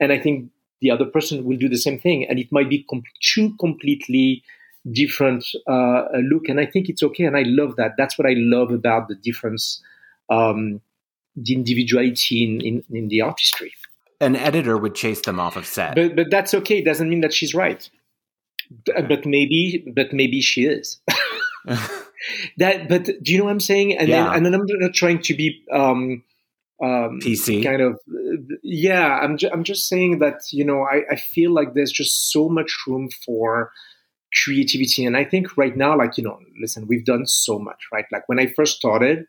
[0.00, 0.50] And I think
[0.80, 2.26] the other person will do the same thing.
[2.28, 4.44] And it might be com- two completely
[4.92, 6.48] different uh, look.
[6.48, 7.24] And I think it's okay.
[7.24, 7.94] And I love that.
[7.98, 9.82] That's what I love about the difference,
[10.30, 10.80] um,
[11.34, 13.72] the individuality in, in, in the artistry.
[14.20, 15.94] An editor would chase them off of set.
[15.94, 16.78] But, but that's okay.
[16.78, 17.88] It doesn't mean that she's right.
[18.86, 21.00] But maybe, but maybe she is.
[22.58, 23.96] that, but do you know what I'm saying?
[23.96, 24.24] And yeah.
[24.24, 26.22] then, and then I'm not trying to be um,
[26.82, 28.00] um, PC kind of.
[28.62, 29.36] Yeah, I'm.
[29.36, 32.74] Ju- I'm just saying that you know I, I feel like there's just so much
[32.86, 33.72] room for
[34.44, 38.06] creativity, and I think right now, like you know, listen, we've done so much, right?
[38.12, 39.26] Like when I first started,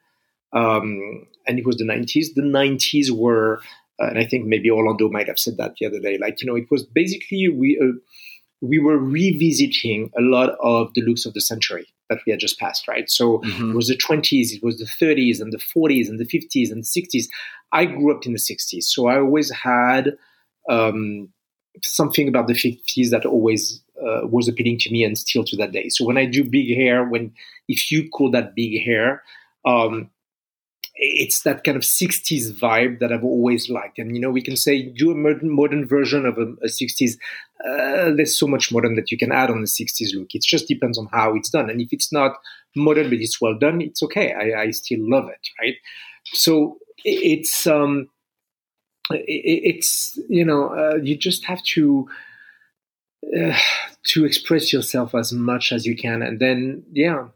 [0.53, 2.33] um, and it was the 90s.
[2.35, 3.61] The 90s were,
[4.01, 6.17] uh, and I think maybe Orlando might have said that the other day.
[6.17, 7.79] Like you know, it was basically we.
[7.81, 7.99] Uh,
[8.61, 12.59] we were revisiting a lot of the looks of the century that we had just
[12.59, 13.09] passed, right?
[13.09, 13.71] So mm-hmm.
[13.71, 16.83] it was the 20s, it was the 30s, and the 40s, and the 50s, and
[16.83, 17.25] the 60s.
[17.71, 20.17] I grew up in the 60s, so I always had
[20.69, 21.29] um,
[21.83, 25.71] something about the 50s that always uh, was appealing to me, and still to that
[25.71, 25.89] day.
[25.89, 27.33] So when I do big hair, when
[27.67, 29.23] if you call that big hair,
[29.65, 30.09] um,
[31.01, 33.99] it's that kind of 60s vibe that I've always liked.
[33.99, 37.17] And, you know, we can say do a modern, version of a, a 60s.
[37.65, 40.35] Uh, there's so much modern that you can add on the 60s look.
[40.35, 41.69] It just depends on how it's done.
[41.69, 42.33] And if it's not
[42.75, 44.33] modern, but it's well done, it's okay.
[44.33, 45.75] I, I still love it, right?
[46.25, 48.09] So it's, um,
[49.11, 52.09] it's, you know, uh, you just have to,
[53.41, 53.57] uh,
[54.07, 56.21] to express yourself as much as you can.
[56.21, 57.27] And then, yeah,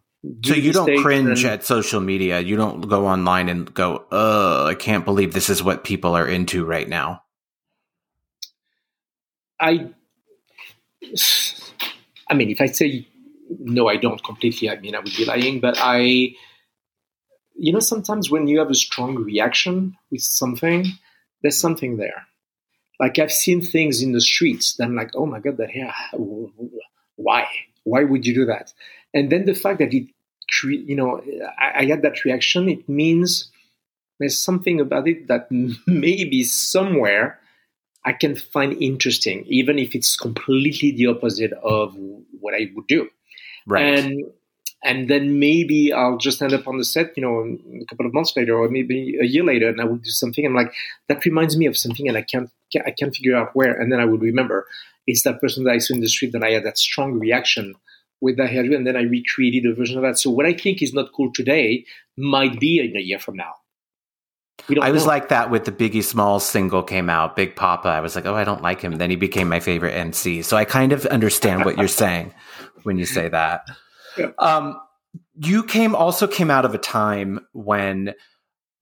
[0.45, 2.39] so you don't cringe and, at social media.
[2.39, 6.27] You don't go online and go, "Uh, I can't believe this is what people are
[6.27, 7.23] into right now."
[9.59, 9.89] I,
[12.29, 13.07] I mean, if I say
[13.59, 14.69] no, I don't completely.
[14.69, 15.59] I mean, I would be lying.
[15.59, 16.35] But I,
[17.55, 20.85] you know, sometimes when you have a strong reaction with something,
[21.41, 22.27] there's something there.
[22.99, 25.93] Like I've seen things in the streets, then like, oh my god, that hair.
[27.15, 27.47] Why?
[27.83, 28.73] Why would you do that?
[29.13, 30.07] And then the fact that it,
[30.63, 31.21] you know,
[31.59, 33.51] I, I had that reaction, it means
[34.19, 35.47] there's something about it that
[35.87, 37.39] maybe somewhere
[38.05, 41.95] I can find interesting, even if it's completely the opposite of
[42.39, 43.09] what I would do.
[43.65, 43.99] Right.
[43.99, 44.25] And
[44.83, 48.13] and then maybe I'll just end up on the set, you know, a couple of
[48.13, 50.45] months later, or maybe a year later, and I will do something.
[50.45, 50.73] I'm like,
[51.07, 52.49] that reminds me of something, and I can't,
[52.85, 53.79] I can't figure out where.
[53.79, 54.67] And then I would remember
[55.07, 57.75] it's that person that I saw in the street that I had that strong reaction
[58.23, 60.17] with that hairdo, and then I recreated a version of that.
[60.17, 61.85] So what I think is not cool today
[62.17, 63.53] might be in a year from now.
[64.81, 65.09] I was know.
[65.09, 67.89] like that with the Biggie Smalls single came out, Big Poppa.
[67.89, 68.93] I was like, oh, I don't like him.
[68.93, 70.41] Then he became my favorite MC.
[70.41, 72.33] So I kind of understand what you're saying
[72.83, 73.67] when you say that.
[74.17, 74.29] Yeah.
[74.39, 74.79] Um,
[75.35, 78.13] you came also came out of a time when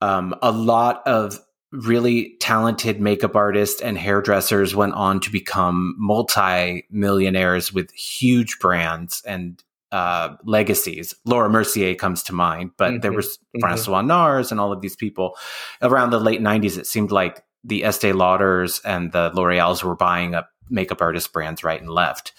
[0.00, 1.38] um, a lot of
[1.72, 9.62] really talented makeup artists and hairdressers went on to become multi-millionaires with huge brands and
[9.90, 11.14] uh, legacies.
[11.24, 13.00] Laura Mercier comes to mind, but mm-hmm.
[13.00, 13.60] there was mm-hmm.
[13.60, 15.36] Francois Nars and all of these people.
[15.80, 20.34] Around the late 90s, it seemed like the Estee Lauders and the L'Oreals were buying
[20.34, 22.32] up makeup artist brands right and left.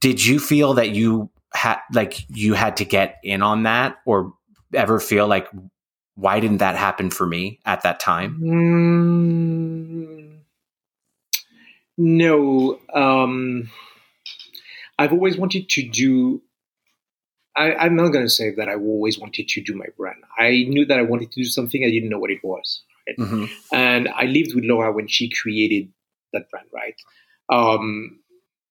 [0.00, 4.34] Did you feel that you had like you had to get in on that or
[4.74, 5.48] ever feel like
[6.18, 8.40] why didn't that happen for me at that time?
[8.42, 10.38] Mm,
[11.96, 12.80] no.
[12.92, 13.70] Um,
[14.98, 16.42] I've always wanted to do.
[17.54, 20.18] I, am not going to say that I always wanted to do my brand.
[20.36, 21.84] I knew that I wanted to do something.
[21.84, 22.82] I didn't know what it was.
[23.06, 23.16] Right?
[23.18, 23.44] Mm-hmm.
[23.72, 25.88] And I lived with Laura when she created
[26.32, 26.96] that brand, right?
[27.48, 28.18] Um,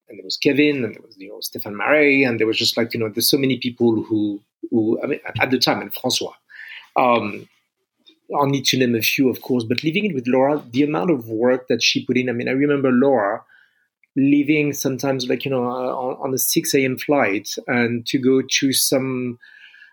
[0.08, 2.76] and there was Kevyn, and there was you know Stéphane Marais, and there was just
[2.76, 5.94] like you know there's so many people who who I mean at the time and
[5.94, 6.34] Francois.
[6.98, 7.48] Um,
[8.36, 11.10] I'll need to name a few, of course, but living it with Laura, the amount
[11.10, 12.28] of work that she put in.
[12.28, 13.42] I mean, I remember Laura
[14.18, 18.42] leaving sometimes like you know uh, on, on a 6 a.m flight and to go
[18.42, 19.38] to some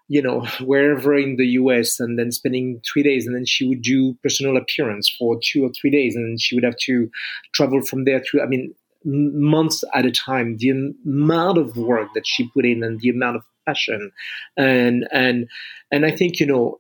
[0.08, 3.82] you know wherever in the us and then spending three days and then she would
[3.82, 7.10] do personal appearance for two or three days and she would have to
[7.54, 10.70] travel from there to, i mean months at a time the
[11.06, 14.12] amount of work that she put in and the amount of passion
[14.58, 15.48] and and
[15.92, 16.80] and i think you know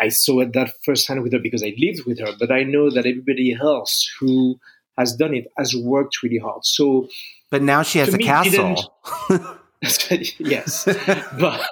[0.00, 2.90] i saw it that firsthand with her because i lived with her but i know
[2.90, 4.58] that everybody else who
[4.98, 6.64] has done it has worked really hard.
[6.64, 7.08] So
[7.50, 8.92] but now she has a castle.
[10.38, 10.84] yes.
[11.38, 11.66] But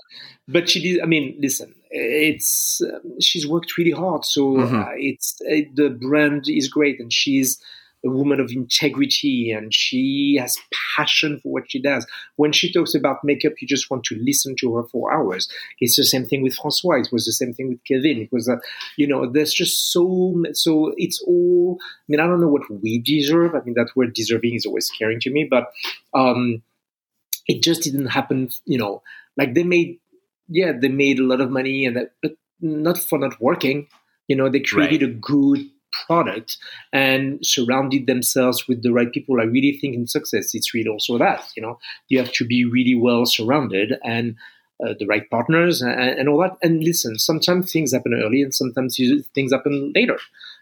[0.48, 4.24] but she did i mean listen it's um, she's worked really hard.
[4.24, 4.76] So mm-hmm.
[4.76, 7.58] uh, it's uh, the brand is great and she's
[8.06, 10.56] a woman of integrity and she has
[10.96, 12.06] passion for what she does.
[12.36, 15.48] When she talks about makeup, you just want to listen to her for hours.
[15.80, 17.00] It's the same thing with Francois.
[17.00, 18.22] It was the same thing with Kevyn.
[18.22, 18.56] It was, uh,
[18.96, 22.98] you know, there's just so, so it's all, I mean, I don't know what we
[22.98, 23.54] deserve.
[23.54, 25.72] I mean, that word deserving is always scary to me, but,
[26.14, 26.62] um,
[27.48, 29.02] it just didn't happen, you know,
[29.36, 29.98] like they made,
[30.48, 33.88] yeah, they made a lot of money and that, but not for not working.
[34.28, 35.10] You know, they created right.
[35.10, 35.70] a good
[36.06, 36.58] product
[36.92, 39.40] and surrounded themselves with the right people.
[39.40, 41.78] I really think in success, it's really also that, you know,
[42.08, 44.36] you have to be really well surrounded and
[44.84, 46.56] uh, the right partners and, and, all that.
[46.62, 49.00] And listen, sometimes things happen early and sometimes
[49.34, 50.18] things happen later.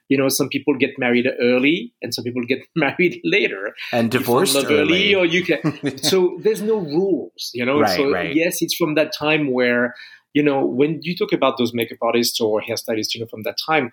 [0.08, 3.74] You know, some people get married early and some people get married later.
[3.92, 4.76] And divorced early.
[4.76, 5.14] early.
[5.14, 5.98] or you can.
[6.02, 7.80] so there's no rules, you know.
[7.80, 8.34] Right, so right.
[8.34, 9.94] yes, it's from that time where,
[10.32, 13.56] you know, when you talk about those makeup artists or hairstylists, you know, from that
[13.66, 13.90] time,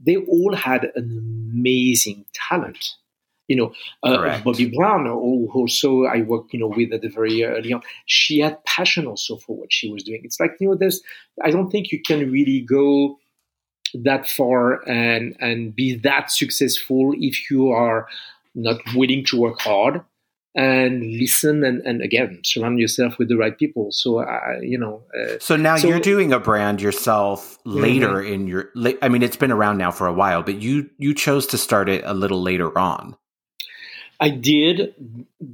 [0.00, 2.94] they all had an amazing talent.
[3.48, 3.72] You know,
[4.02, 7.80] uh, Bobbi Brown, who also I worked, you know, with at the very early on.
[8.06, 10.22] She had passion also for what she was doing.
[10.24, 11.00] It's like you know, there's.
[11.44, 13.18] I don't think you can really go
[13.94, 18.08] that far and and be that successful if you are
[18.56, 20.00] not willing to work hard
[20.56, 25.02] and listen and, and again surround yourself with the right people so uh, you know
[25.18, 28.32] uh, so now so, you're doing a brand yourself later mm-hmm.
[28.32, 31.46] in your i mean it's been around now for a while but you you chose
[31.46, 33.14] to start it a little later on
[34.18, 34.94] i did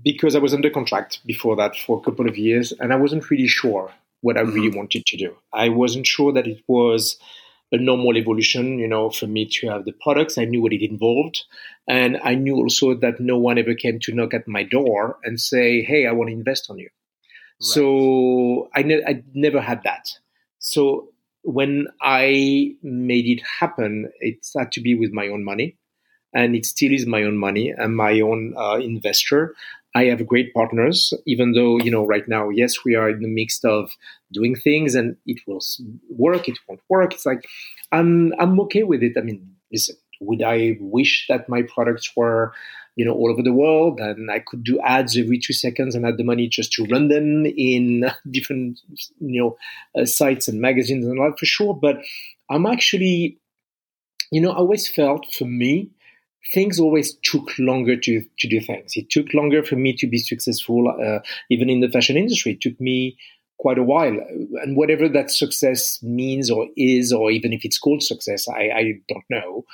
[0.04, 3.28] because i was under contract before that for a couple of years and i wasn't
[3.28, 4.54] really sure what i mm-hmm.
[4.54, 7.18] really wanted to do i wasn't sure that it was
[7.72, 10.36] a normal evolution, you know, for me to have the products.
[10.36, 11.44] I knew what it involved.
[11.88, 15.40] And I knew also that no one ever came to knock at my door and
[15.40, 16.90] say, Hey, I want to invest on you.
[16.90, 16.94] Right.
[17.60, 20.10] So I, ne- I never had that.
[20.58, 21.08] So
[21.42, 25.76] when I made it happen, it had to be with my own money.
[26.34, 29.54] And it still is my own money and my own uh, investor.
[29.94, 33.28] I have great partners, even though, you know, right now, yes, we are in the
[33.28, 33.90] mix of
[34.32, 35.60] doing things and it will
[36.08, 37.12] work, it won't work.
[37.12, 37.44] It's like,
[37.90, 39.18] I'm, I'm okay with it.
[39.18, 42.54] I mean, listen, would I wish that my products were,
[42.96, 46.04] you know, all over the world and I could do ads every two seconds and
[46.04, 48.80] had the money just to run them in different,
[49.20, 49.56] you know,
[50.00, 51.74] uh, sites and magazines and all that for sure.
[51.74, 51.98] But
[52.50, 53.38] I'm actually,
[54.30, 55.90] you know, I always felt for me,
[56.52, 58.92] things always took longer to, to do things.
[58.96, 61.20] It took longer for me to be successful, uh,
[61.50, 62.52] even in the fashion industry.
[62.52, 63.16] It took me
[63.58, 64.18] quite a while.
[64.62, 68.92] And whatever that success means or is, or even if it's called success, I, I
[69.08, 69.64] don't know.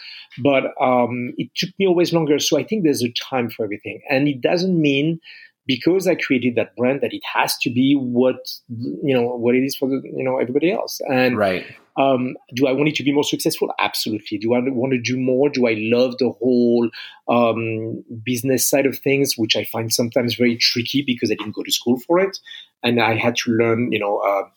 [0.42, 2.38] But um, it took me always longer.
[2.38, 4.02] So I think there's a time for everything.
[4.10, 5.20] And it doesn't mean
[5.68, 9.62] because I created that brand that it has to be what you know what it
[9.62, 11.00] is for the, you know everybody else.
[11.08, 11.64] And right.
[11.96, 13.72] Um, do I want it to be more successful?
[13.80, 14.38] Absolutely.
[14.38, 15.48] Do I want to do more?
[15.48, 16.88] Do I love the whole
[17.28, 21.64] um, business side of things, which I find sometimes very tricky because I didn't go
[21.64, 22.38] to school for it,
[22.84, 24.18] and I had to learn, you know.
[24.18, 24.48] Uh,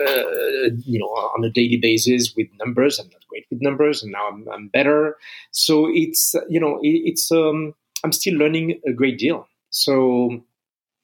[0.00, 2.98] uh, you know, on a daily basis with numbers.
[2.98, 5.18] I'm not great with numbers, and now I'm, I'm better.
[5.50, 9.46] So it's you know, it, it's um, I'm still learning a great deal.
[9.74, 10.44] So,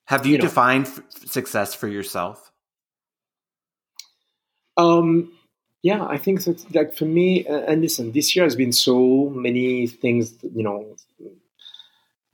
[0.05, 2.53] have you, you know, defined success for yourself?
[4.77, 5.33] Um,
[5.83, 9.89] yeah, I think that Like for me, and listen, this year has been so many
[9.89, 10.97] things, you know,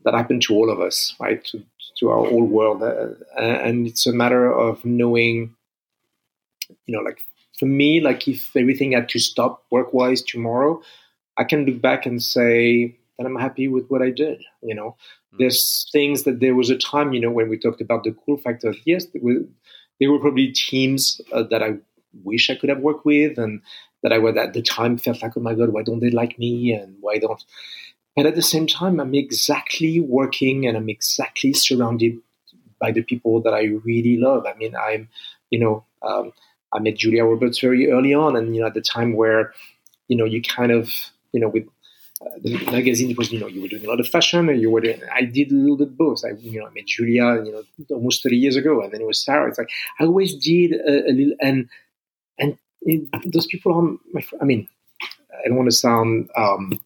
[0.05, 1.43] that happened to all of us, right?
[1.47, 1.65] To,
[2.01, 5.55] to our whole world, uh, and it's a matter of knowing,
[6.85, 7.23] you know, like
[7.59, 10.83] for me, like if everything had to stop work-wise tomorrow,
[11.39, 14.45] I can look back and say that I'm happy with what I did.
[14.63, 14.97] You know.
[15.39, 18.37] There's things that there was a time, you know, when we talked about the cool
[18.37, 18.75] factor.
[18.85, 19.41] Yes, there were,
[20.01, 21.75] there were probably teams uh, that I
[22.25, 23.61] wish I could have worked with, and
[24.03, 26.39] that I would at the time felt like, oh my god, why don't they like
[26.39, 27.43] me, and why don't
[28.17, 32.19] but at the same time, I'm exactly working and I'm exactly surrounded
[32.81, 34.47] by the people that I really love.
[34.47, 35.11] I mean, I'm,
[35.51, 36.33] you know, um,
[36.73, 39.53] I met Julia Roberts very early on, and you know, at the time where,
[40.09, 40.91] you know, you kind of,
[41.33, 41.67] you know, with
[42.43, 44.81] the magazine was, you know, you were doing a lot of fashion, and you were
[44.81, 45.01] doing.
[45.13, 46.23] I did a little bit both.
[46.25, 49.07] I, you know, I met Julia, you know, almost thirty years ago, and then it
[49.07, 49.49] was Sarah.
[49.49, 51.69] It's like I always did a, a little, and
[52.39, 54.25] and it, those people are my.
[54.41, 54.69] I mean,
[55.03, 56.31] I don't want to sound.
[56.37, 56.81] Um,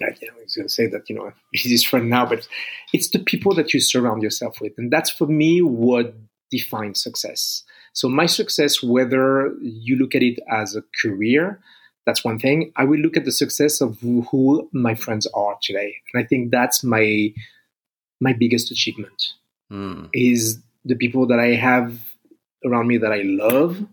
[0.00, 2.46] like, you know, he's going to say that, you know, he's his friend now, but
[2.92, 4.72] it's the people that you surround yourself with.
[4.78, 6.14] And that's for me what
[6.50, 7.64] defines success.
[7.92, 11.60] So my success, whether you look at it as a career,
[12.08, 12.72] that's one thing.
[12.74, 15.96] I will look at the success of who my friends are today.
[16.12, 17.34] And I think that's my
[18.18, 19.34] my biggest achievement
[19.70, 20.08] mm.
[20.14, 22.00] is the people that I have
[22.64, 23.86] around me that I love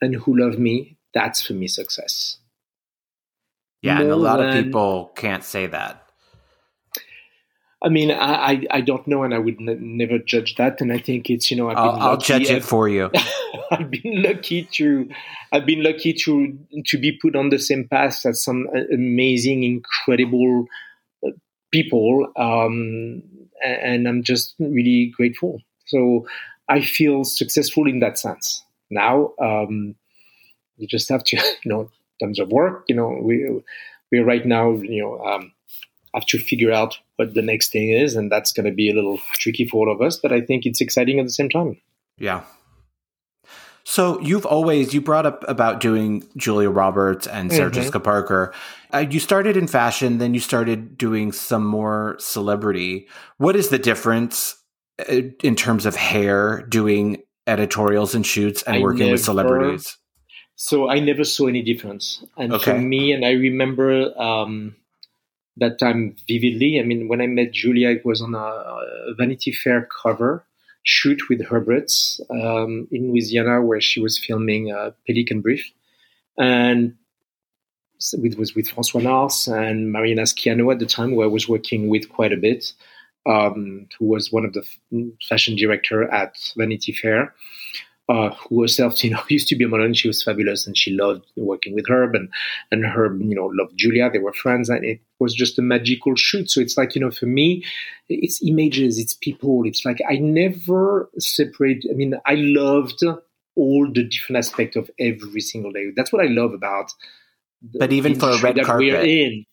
[0.00, 0.96] and who love me.
[1.12, 2.38] That's for me success.
[3.82, 6.07] Yeah, and a lot than, of people can't say that.
[7.80, 10.80] I mean, I, I, I don't know, and I would n- never judge that.
[10.80, 13.10] And I think it's you know, I've I'll, I'll judge it for you.
[13.70, 15.08] I've been lucky to,
[15.52, 19.62] I've been lucky to to be put on the same path as some uh, amazing,
[19.62, 20.66] incredible
[21.24, 21.30] uh,
[21.70, 23.22] people, um,
[23.64, 25.60] and I'm just really grateful.
[25.86, 26.26] So
[26.68, 28.64] I feel successful in that sense.
[28.90, 29.94] Now, um,
[30.78, 32.84] you just have to, you know, in terms of work.
[32.88, 33.62] You know, we
[34.10, 35.52] we're right now, you know, um,
[36.14, 38.94] have to figure out what the next thing is, and that's going to be a
[38.94, 40.16] little tricky for all of us.
[40.16, 41.80] But I think it's exciting at the same time.
[42.18, 42.42] Yeah.
[43.84, 47.80] So you've always you brought up about doing Julia Roberts and Sarah mm-hmm.
[47.80, 48.52] Jessica Parker.
[48.92, 53.08] Uh, you started in fashion, then you started doing some more celebrity.
[53.38, 54.56] What is the difference
[55.08, 59.96] uh, in terms of hair, doing editorials and shoots, and I working never, with celebrities?
[60.54, 62.22] So I never saw any difference.
[62.36, 62.72] And okay.
[62.72, 64.76] for me, and I remember um,
[65.58, 66.80] that time vividly.
[66.80, 70.44] I mean, when I met Julia, it was on a, Vanity Fair cover
[70.84, 75.70] shoot with Herb Ritts um, in Louisiana, where she was filming uh, Pelican Brief,
[76.38, 76.94] and
[78.12, 81.88] it was with François Nars and Marina Schiano at the time, who I was working
[81.88, 82.72] with quite a bit,
[83.26, 84.64] um, who was one of the
[85.28, 87.34] fashion director at Vanity Fair
[88.08, 90.76] uh, who herself, you know, used to be a model and she was fabulous and
[90.76, 92.28] she loved working with Herb and,
[92.70, 94.10] and Herb, you know, loved Julia.
[94.10, 96.50] They were friends and it was just a magical shoot.
[96.50, 97.64] So it's like, you know, for me,
[98.08, 99.62] it's images, it's people.
[99.66, 101.84] It's like I never separate.
[101.90, 103.02] I mean, I loved
[103.56, 105.90] all the different aspects of every single day.
[105.94, 106.92] That's what I love about.
[107.60, 109.44] but even for a red carpet, we're in.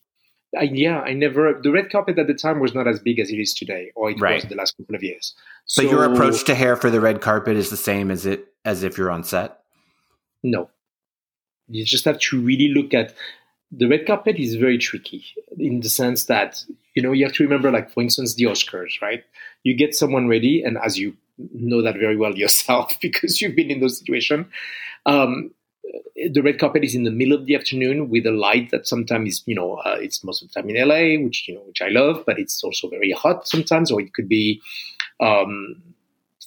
[0.58, 1.58] I, yeah, I never.
[1.60, 4.10] The red carpet at the time was not as big as it is today, or
[4.10, 4.36] it right.
[4.36, 5.34] was the last couple of years.
[5.66, 8.52] So, but your approach to hair for the red carpet is the same as it
[8.64, 9.60] as if you're on set.
[10.42, 10.70] No,
[11.68, 13.14] you just have to really look at
[13.72, 15.24] the red carpet is very tricky
[15.58, 19.00] in the sense that you know you have to remember, like for instance, the Oscars,
[19.02, 19.24] right?
[19.64, 21.16] You get someone ready, and as you
[21.52, 24.46] know that very well yourself because you've been in those situations.
[25.04, 25.50] Um,
[26.30, 29.28] the red carpet is in the middle of the afternoon with a light that sometimes
[29.28, 31.82] is, you know, uh, it's most of the time in LA, which you know, which
[31.82, 34.60] I love, but it's also very hot sometimes, or it could be
[35.20, 35.82] um,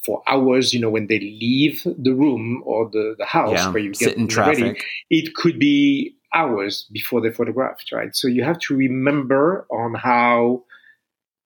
[0.06, 0.74] for hours.
[0.74, 4.18] You know, when they leave the room or the, the house yeah, where you get
[4.18, 8.16] in traffic, ready, it could be hours before they're photographed, right?
[8.16, 10.64] So you have to remember on how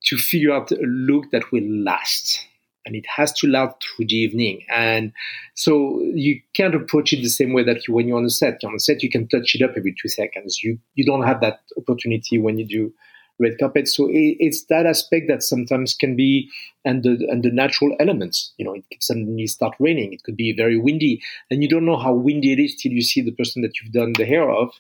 [0.06, 2.46] to figure out a look that will last
[2.86, 4.62] and it has to last through the evening.
[4.70, 5.14] And
[5.56, 8.64] so you can't approach it the same way that you, when you're on a set.
[8.64, 10.64] On a set, you can touch it up every two seconds.
[10.64, 12.94] You you don't have that opportunity when you do
[13.40, 13.88] red carpet.
[13.88, 16.50] So it, it's that aspect that sometimes can be,
[16.86, 18.54] and the and the natural elements.
[18.58, 20.14] You know, it could suddenly start raining.
[20.14, 23.02] It could be very windy, and you don't know how windy it is till you
[23.02, 24.72] see the person that you've done the hair of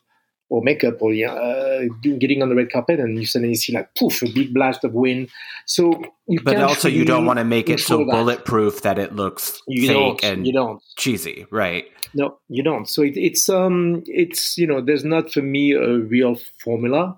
[0.53, 1.81] or makeup or uh,
[2.19, 4.93] getting on the red carpet and you suddenly see like poof a big blast of
[4.93, 5.27] wind.
[5.65, 6.03] So
[6.43, 8.11] but also you don't want to make it so that.
[8.11, 10.79] bulletproof that it looks you fake and you don't.
[10.95, 11.85] cheesy right?
[12.13, 12.87] No you don't.
[12.87, 17.17] So it, it's um it's you know there's not for me a real formula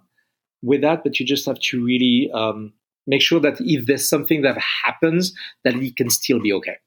[0.63, 2.71] with that but you just have to really um
[3.05, 5.33] make sure that if there's something that happens
[5.65, 6.77] that it can still be okay.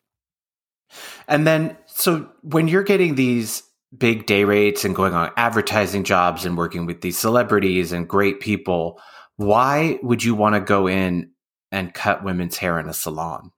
[1.28, 6.44] And then so when you're getting these big day rates and going on advertising jobs
[6.44, 9.00] and working with these celebrities and great people,
[9.36, 11.30] why would you want to go in
[11.72, 13.52] and cut women's hair in a salon?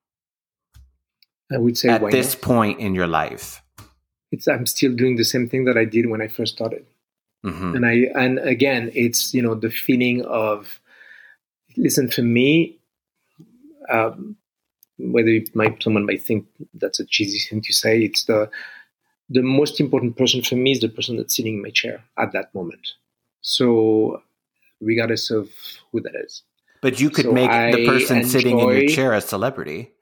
[1.53, 2.43] I would say at this not?
[2.43, 3.63] point in your life.
[4.31, 6.87] It's I'm still doing the same thing that I did when I first started.
[7.45, 7.75] Mm-hmm.
[7.75, 10.81] And I and again, it's you know the feeling of
[11.77, 12.79] listen to me.
[13.91, 14.37] Um,
[14.99, 18.51] whether might, someone might think that's a cheesy thing to say, it's the
[19.31, 22.33] the most important person for me is the person that's sitting in my chair at
[22.33, 22.95] that moment.
[23.41, 24.23] So
[24.81, 25.49] regardless of
[25.93, 26.43] who that is.
[26.83, 29.93] But you could so make I the person enjoy, sitting in your chair a celebrity.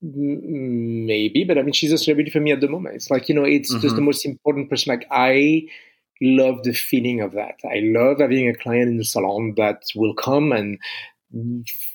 [0.00, 2.94] Maybe, but I mean, she's a celebrity for me at the moment.
[2.94, 3.82] It's like you know, it's mm-hmm.
[3.82, 4.06] just the mm-hmm.
[4.06, 4.90] most important person.
[4.90, 5.62] Like I
[6.20, 7.56] love the feeling of that.
[7.64, 10.78] I love having a client in the salon that will come and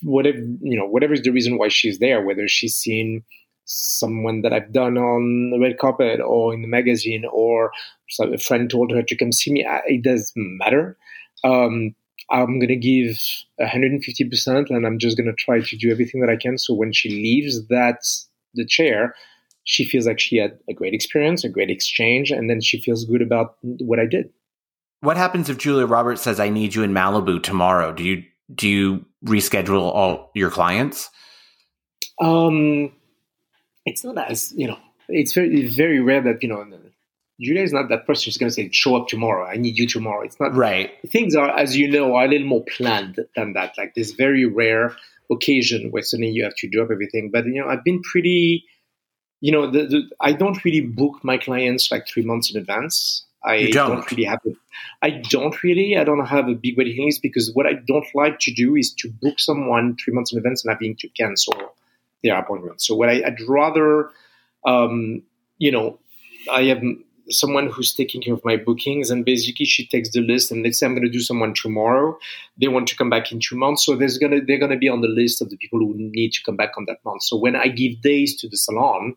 [0.01, 3.23] whatever you know, whatever is the reason why she's there, whether she's seen
[3.67, 7.71] someone that I've done on the red carpet or in the magazine, or
[8.19, 9.65] a friend told her to come see me.
[9.85, 10.97] It doesn't matter.
[11.43, 11.93] Um,
[12.29, 13.21] I'm going to give
[13.61, 16.57] 150% and I'm just going to try to do everything that I can.
[16.57, 18.05] So when she leaves that,
[18.53, 19.15] the chair,
[19.63, 23.05] she feels like she had a great experience, a great exchange, and then she feels
[23.05, 24.29] good about what I did.
[25.01, 27.93] What happens if Julia Roberts says, I need you in Malibu tomorrow?
[27.93, 28.23] Do you,
[28.53, 31.09] do you reschedule all your clients?
[32.19, 32.91] Um,
[33.87, 34.77] it's not as, you know,
[35.07, 36.65] it's very, very rare that, you know,
[37.39, 39.45] Julia is not that person who's going to say, show up tomorrow.
[39.45, 40.23] I need you tomorrow.
[40.23, 40.91] It's not right.
[41.07, 43.75] Things are, as you know, are a little more planned than that.
[43.77, 44.95] Like this very rare
[45.31, 47.29] occasion where suddenly you have to drop everything.
[47.31, 48.65] But, you know, I've been pretty,
[49.39, 53.25] you know, the, the, I don't really book my clients like three months in advance.
[53.45, 53.91] I don't.
[53.91, 54.11] don't.
[54.11, 54.51] really have a,
[55.01, 55.95] I don't really.
[55.95, 58.93] I don't have a big waiting list because what I don't like to do is
[58.95, 61.53] to book someone three months in advance and having to cancel
[62.23, 62.81] their appointment.
[62.81, 64.09] So what I, would rather,
[64.65, 65.23] um,
[65.57, 65.99] you know,
[66.51, 66.81] I have
[67.29, 70.79] someone who's taking care of my bookings and basically she takes the list and let's
[70.79, 72.17] say i'm going to do someone tomorrow
[72.57, 73.85] they want to come back in two months.
[73.85, 75.93] So there's going to they're going to be on the list of the people who
[75.97, 77.23] need to come back on that month.
[77.23, 79.15] So when i give days to the salon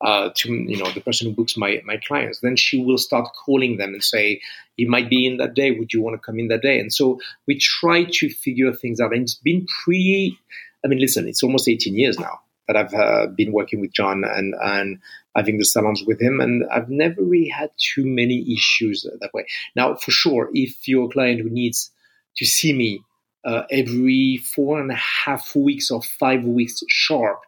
[0.00, 3.28] uh, to you know the person who books my my clients then she will start
[3.44, 4.40] calling them and say
[4.78, 5.72] you might be in that day.
[5.72, 6.78] Would you want to come in that day?
[6.78, 9.12] And so we try to figure things out.
[9.12, 10.38] And it's been pretty
[10.84, 14.22] i mean listen it's almost 18 years now that I've uh, been working with John
[14.24, 15.00] and and
[15.34, 19.46] having the salons with him, and I've never really had too many issues that way.
[19.74, 21.90] Now, for sure, if you're a client who needs
[22.36, 23.02] to see me
[23.44, 27.40] uh, every four and a half weeks or five weeks sharp,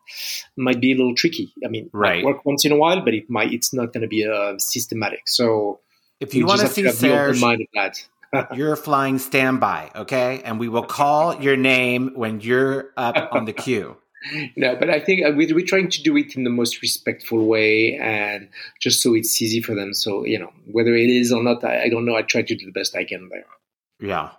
[0.56, 1.52] might be a little tricky.
[1.64, 2.24] I mean, right.
[2.24, 5.28] work once in a while, but it might it's not going to be uh, systematic.
[5.28, 5.80] So
[6.18, 7.40] if you want to see Serge,
[8.54, 10.42] you're flying standby, okay?
[10.44, 13.96] And we will call your name when you're up on the queue
[14.56, 17.46] no, but I think uh, we, we're trying to do it in the most respectful
[17.46, 18.48] way and
[18.80, 19.94] just so it's easy for them.
[19.94, 22.16] So, you know, whether it is or not, I, I don't know.
[22.16, 23.46] I try to do the best I can there.
[24.00, 24.30] Yeah.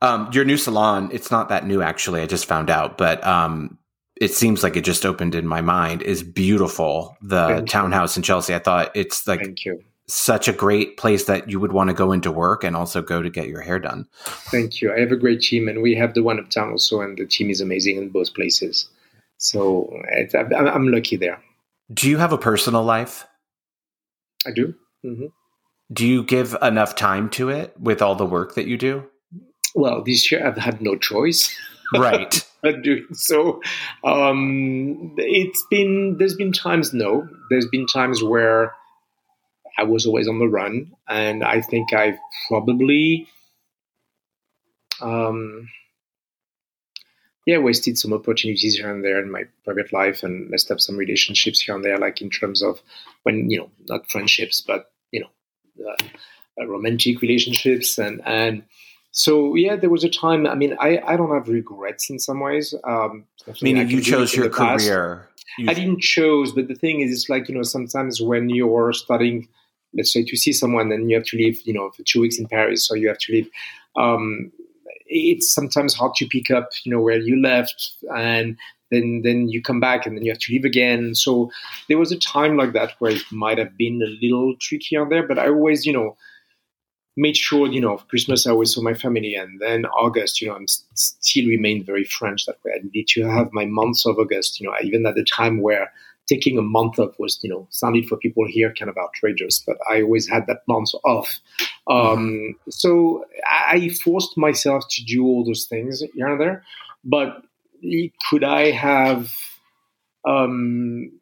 [0.00, 2.20] Um, your new salon, it's not that new actually.
[2.20, 3.78] I just found out, but um,
[4.20, 7.16] it seems like it just opened in my mind is beautiful.
[7.20, 8.20] The Thank townhouse you.
[8.20, 8.54] in Chelsea.
[8.54, 11.94] I thought it's like Thank you such a great place that you would want to
[11.94, 14.06] go into work and also go to get your hair done.
[14.50, 14.92] Thank you.
[14.92, 17.50] I have a great team, and we have the one uptown also, and the team
[17.50, 18.88] is amazing in both places.
[19.36, 19.92] So
[20.34, 21.40] I'm lucky there.
[21.92, 23.26] Do you have a personal life?
[24.46, 24.74] I do.
[25.04, 25.26] Mm-hmm.
[25.92, 29.04] Do you give enough time to it with all the work that you do?
[29.74, 31.54] Well, this year I've had no choice.
[31.94, 32.44] Right.
[33.12, 33.62] so,
[34.04, 38.74] um, it's been there's been times no, there's been times where
[39.78, 42.18] I was always on the run, and I think I've
[42.48, 43.28] probably,
[45.00, 45.68] um,
[47.46, 50.96] yeah, wasted some opportunities here and there in my private life, and messed up some
[50.96, 52.82] relationships here and there, like in terms of
[53.22, 55.94] when you know, not friendships, but you know,
[56.60, 58.64] uh, romantic relationships, and and
[59.12, 60.46] so yeah, there was a time.
[60.46, 62.74] I mean, I I don't have regrets in some ways.
[62.82, 63.26] Um,
[63.62, 65.28] Meaning you chose your career.
[65.66, 69.48] I didn't choose, but the thing is, it's like you know, sometimes when you're studying
[69.94, 72.38] let's say to see someone and you have to live, you know, for two weeks
[72.38, 73.48] in Paris, or you have to live.
[73.96, 74.52] Um,
[75.06, 78.56] it's sometimes hard to pick up, you know, where you left, and
[78.90, 81.14] then then you come back and then you have to leave again.
[81.14, 81.50] So
[81.88, 85.08] there was a time like that where it might have been a little tricky on
[85.08, 86.16] there, but I always, you know,
[87.16, 90.54] made sure, you know, Christmas I always saw my family, and then August, you know,
[90.54, 92.72] I'm still remained very French that way.
[92.76, 95.92] I need to have my months of August, you know, even at the time where
[96.28, 99.76] taking a month off was, you know, sounded for people here kind of outrageous, but
[99.90, 101.40] I always had that month off.
[101.90, 102.54] Um.
[102.68, 106.64] So I forced myself to do all those things here and there.
[107.04, 107.42] But
[108.28, 109.32] could I have
[110.24, 111.12] um,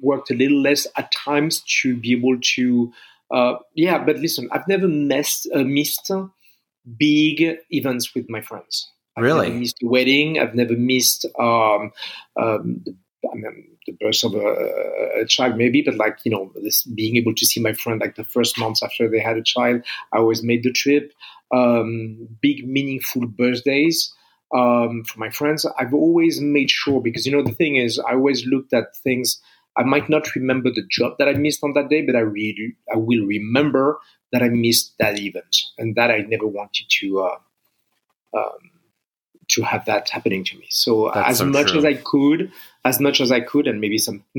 [0.00, 2.92] worked a little less at times to be able to?
[3.30, 6.10] Uh, yeah, but listen, I've never missed, uh, missed
[6.98, 8.88] big events with my friends.
[9.16, 9.50] I've really?
[9.50, 10.38] missed a wedding.
[10.38, 11.92] I've never missed um,
[12.40, 12.84] um,
[13.24, 17.16] I mean, the birth of a, a, child, maybe, but like, you know, this being
[17.16, 19.82] able to see my friend like the first months after they had a child,
[20.12, 21.12] I always made the trip.
[21.52, 24.14] Um, big, meaningful birthdays
[24.54, 25.66] um, for my friends.
[25.78, 29.40] I've always made sure because, you know, the thing is, I always looked at things.
[29.76, 32.76] I might not remember the job that I missed on that day, but I really,
[32.92, 33.98] I will remember
[34.32, 38.70] that I missed that event and that I never wanted to uh, um,
[39.50, 40.66] to have that happening to me.
[40.70, 41.78] So That's as so much true.
[41.78, 42.50] as I could,
[42.84, 44.24] as much as I could, and maybe some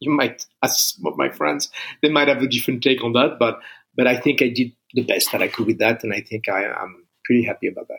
[0.00, 1.70] you might ask some of my friends,
[2.02, 3.60] they might have a different take on that, but
[3.96, 6.48] but I think I did the best that I could with that, and I think
[6.48, 7.98] I am pretty happy about that.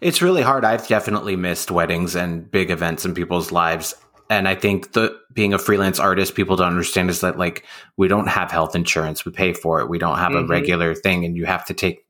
[0.00, 0.64] It's really hard.
[0.64, 3.94] I've definitely missed weddings and big events in people's lives.
[4.30, 7.64] And I think the being a freelance artist, people don't understand is that like
[7.96, 9.24] we don't have health insurance.
[9.24, 9.88] We pay for it.
[9.88, 10.48] We don't have a Mhm.
[10.50, 12.04] regular thing and you have to take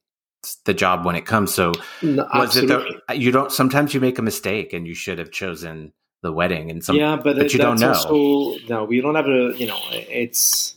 [0.64, 1.54] the job when it comes.
[1.54, 5.18] So No, was it the, you don't sometimes you make a mistake and you should
[5.18, 5.92] have chosen
[6.22, 7.92] the wedding and some yeah, but, but you don't know.
[7.92, 9.52] Also, no, we don't have a.
[9.56, 10.74] You know, it's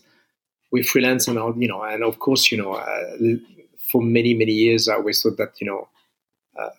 [0.71, 1.53] we freelance and all.
[1.57, 3.17] You know, and of course, you know, uh,
[3.91, 5.88] for many many years, I always thought that you know.
[6.57, 6.69] Uh,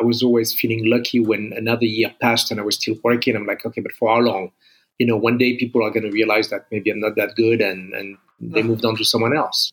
[0.00, 3.34] I was always feeling lucky when another year passed and I was still working.
[3.34, 4.52] I'm like, okay, but for how long?
[5.00, 7.60] You know, one day people are going to realize that maybe I'm not that good,
[7.60, 9.72] and and they moved on to someone else.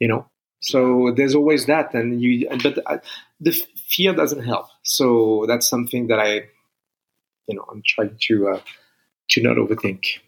[0.00, 0.26] You know,
[0.66, 2.48] so there's always that, and you.
[2.62, 2.98] But uh,
[3.40, 3.52] the
[3.88, 4.66] fear doesn't help.
[4.82, 6.48] So that's something that I
[7.46, 8.60] you know i'm trying to uh,
[9.28, 10.18] to not overthink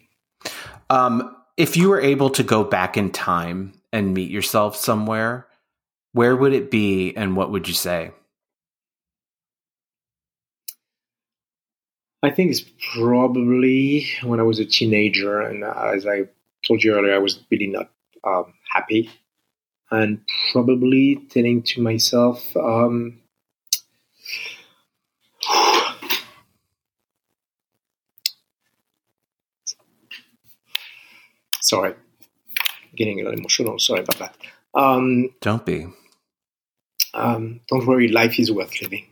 [0.90, 5.46] Um, if you were able to go back in time and meet yourself somewhere,
[6.12, 8.12] where would it be and what would you say?
[12.22, 16.26] i think it's probably when i was a teenager and as i
[16.66, 17.90] told you earlier i was really not
[18.24, 19.08] um, happy
[19.90, 20.20] and
[20.52, 23.18] probably telling to myself um,
[31.60, 31.94] sorry
[32.96, 34.36] getting a little emotional sorry about that
[34.74, 35.86] um, Don't be.
[37.14, 39.06] um, don't worry, life is worth living.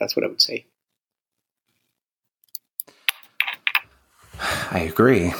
[0.00, 0.66] That's what I would say.
[4.70, 5.32] I agree.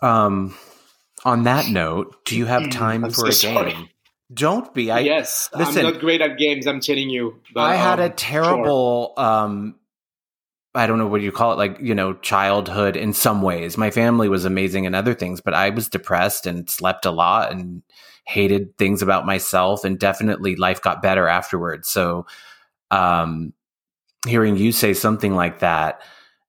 [0.00, 0.54] Um,
[1.24, 3.72] on that note, do you have time I'm for so a sorry.
[3.72, 3.88] game?
[4.32, 4.90] Don't be.
[4.90, 6.66] I yes, listen- I'm not great at games.
[6.66, 7.40] I'm telling you.
[7.54, 9.74] But, I had a um, terrible um
[10.74, 13.76] I don't know what you call it, like, you know, childhood in some ways.
[13.78, 17.50] My family was amazing in other things, but I was depressed and slept a lot
[17.50, 17.82] and
[18.26, 21.88] hated things about myself and definitely life got better afterwards.
[21.88, 22.26] So
[22.90, 23.54] um
[24.26, 26.02] hearing you say something like that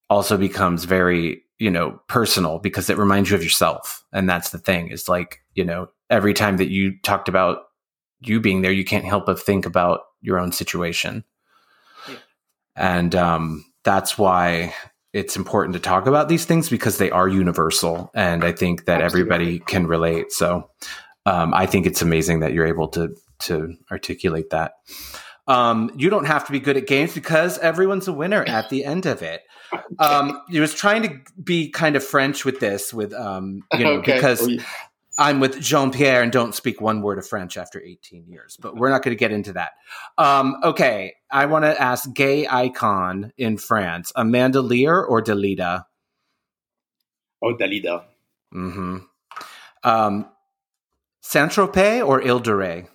[0.10, 4.04] also becomes very, you know, personal because it reminds you of yourself.
[4.14, 7.64] And that's the thing is like, you know, every time that you talked about
[8.22, 11.24] you being there, you can't help but think about your own situation.
[12.08, 12.16] Yeah.
[12.76, 14.74] And um, that's why
[15.12, 18.10] it's important to talk about these things because they are universal.
[18.14, 19.22] And I think that Absolutely.
[19.22, 20.32] everybody can relate.
[20.32, 20.70] So
[21.26, 24.74] um, I think it's amazing that you're able to to articulate that.
[25.48, 28.86] Um, you don't have to be good at games because everyone's a winner at the
[28.86, 29.42] end of it.
[30.00, 33.94] Um, you was trying to be kind of French with this, with um, you know,
[33.96, 34.16] okay.
[34.16, 34.62] because Oui.
[35.20, 38.78] I'm with Jean Pierre and don't speak one word of French after 18 years, but
[38.78, 39.74] we're not going to get into that.
[40.18, 45.84] Um, okay, I want to ask gay icon in France, Amanda Lear or Dalida?
[47.42, 48.06] Oh, Dalida.
[48.54, 48.98] Mm-hmm.
[49.84, 50.26] Um,
[51.22, 52.88] Saint Tropez or Ile de Ré?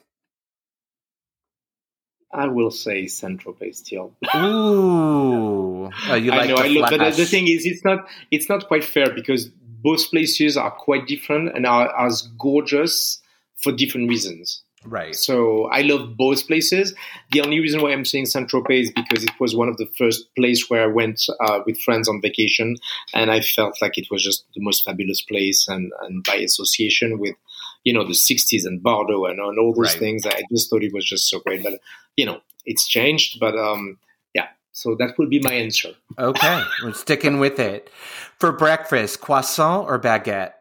[2.35, 4.13] I will say Saint Tropez still.
[4.37, 6.57] Ooh, oh, you like I know.
[6.57, 8.07] the I love, but the, thing is, it's not.
[8.31, 9.51] It's not quite fair because
[9.85, 13.21] both places are quite different and are as gorgeous
[13.57, 14.63] for different reasons.
[14.87, 15.15] right?
[15.15, 16.95] So I love both places.
[17.33, 19.87] The only reason why I'm saying Saint Tropez is because it was one of the
[19.99, 22.77] first place where I went uh, with friends on vacation,
[23.13, 27.19] and I felt like it was just the most fabulous place, and, and by association
[27.19, 27.37] with,
[27.85, 29.99] you know, the '60s and Bardot and, and all those Right.
[29.99, 31.63] things, I just thought it was just so great.
[31.63, 31.81] But
[32.17, 33.99] you know, it's changed, but um,
[34.35, 34.49] yeah.
[34.73, 35.91] So that would be my answer.
[36.19, 37.91] Okay, we're sticking with it.
[38.39, 40.53] For breakfast, croissant or baguette?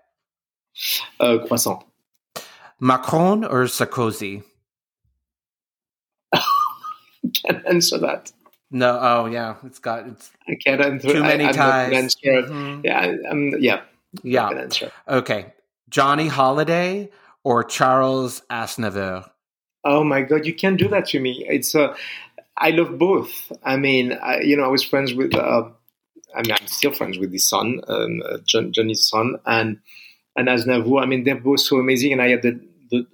[1.19, 1.83] Uh, croissant.
[2.79, 4.43] Macron or Sarkozy?
[7.45, 8.31] Can't answer that.
[8.71, 11.11] No, oh yeah, it's got it's I can't answer.
[11.13, 11.89] too many I, I'm not ties.
[11.91, 12.53] gonna answer.
[12.53, 12.81] Mhm.
[12.83, 13.81] Yeah, I'm, yeah.
[14.23, 14.49] Yeah.
[14.49, 14.91] Answer.
[15.07, 15.53] Okay.
[15.93, 17.09] Johnny Hallyday
[17.43, 19.29] or Charles Aznavour?
[19.85, 21.45] Oh my god, you can't do that to me.
[21.47, 21.95] It's uh,
[22.57, 23.51] I love both.
[23.63, 25.35] I mean, I, you know, I was friends with.
[25.35, 25.69] Uh,
[26.35, 29.77] I mean, I'm still friends with his son, um, uh, John, Johnny's son, and
[30.35, 31.03] and Aznavour.
[31.03, 32.59] I mean, they're both so amazing, and I had the,
[32.89, 33.05] the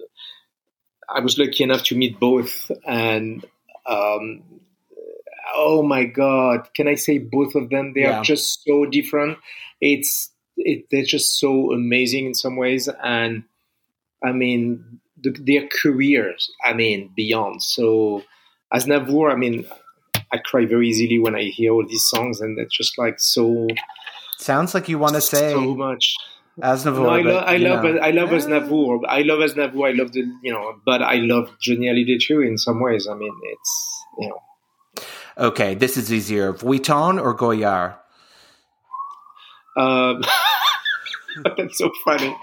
[1.06, 3.44] I was lucky enough to meet both, and
[3.84, 4.42] um,
[5.54, 7.92] oh my god, can I say both of them?
[7.92, 8.20] They Yeah.
[8.20, 9.36] are just so different.
[9.82, 10.30] It's
[10.64, 13.44] it, they're just so amazing in some ways, and
[14.24, 17.62] I mean, the, their careers, I mean, beyond.
[17.62, 18.22] So,
[18.72, 19.66] Aznavour, I mean,
[20.32, 23.66] I cry very easily when I hear all these songs, and it's just like so,
[24.38, 26.14] Sounds like you want to say so much.
[26.62, 27.02] Aznavour.
[27.02, 27.98] No, I, lo- but, I love know.
[28.00, 28.36] I love Eh.
[28.38, 29.00] Aznavour.
[29.08, 29.88] I love Aznavour.
[29.88, 33.06] I love the you know, but I love Johnny Hallyday too in some ways.
[33.06, 34.40] I mean, it's you know,
[35.38, 36.52] Okay, this is easier.
[36.52, 37.94] Vuitton or Goyard?
[39.76, 40.22] um,
[41.56, 42.36] that's so funny.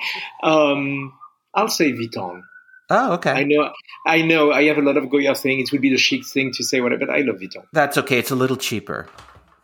[0.44, 1.14] Um,
[1.54, 2.42] I'll say Vuitton.
[2.90, 3.32] Oh, okay.
[3.32, 3.72] I know,
[4.06, 4.52] I know.
[4.52, 5.60] I have a lot of Goyard thing.
[5.60, 7.66] It would be the chic thing to say whatever, but I love Vuitton.
[7.74, 8.18] That's okay.
[8.20, 9.08] It's a little cheaper.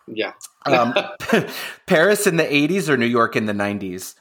[0.07, 0.33] Yeah.
[0.65, 0.93] Um,
[1.87, 4.15] Paris in the 80s or New York in the 90s?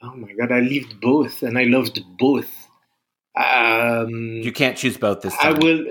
[0.00, 2.68] Oh my god, I lived both, and I loved both.
[3.36, 5.56] Um, You can't choose both this time.
[5.56, 5.86] I will.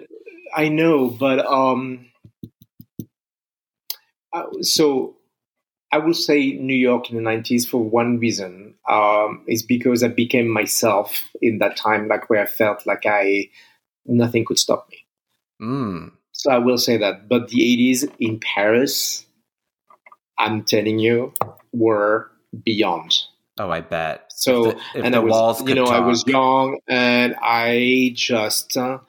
[0.56, 2.08] I know, but um,
[4.32, 5.17] uh, so
[5.92, 8.76] I will say New York in the '90s for one reason.
[8.90, 13.50] Um, is because I became myself in that time, like where I felt like I
[14.06, 15.06] nothing could stop me.
[15.62, 16.12] Mm.
[16.32, 17.28] So I will say that.
[17.28, 19.26] But the '80s in Paris,
[20.38, 21.34] I'm telling you,
[21.74, 22.32] were
[22.64, 23.14] beyond.
[23.60, 24.26] Oh, I bet.
[24.30, 27.36] So If the- if and the I was, walls you know, I was young and
[27.42, 29.00] I just, uh,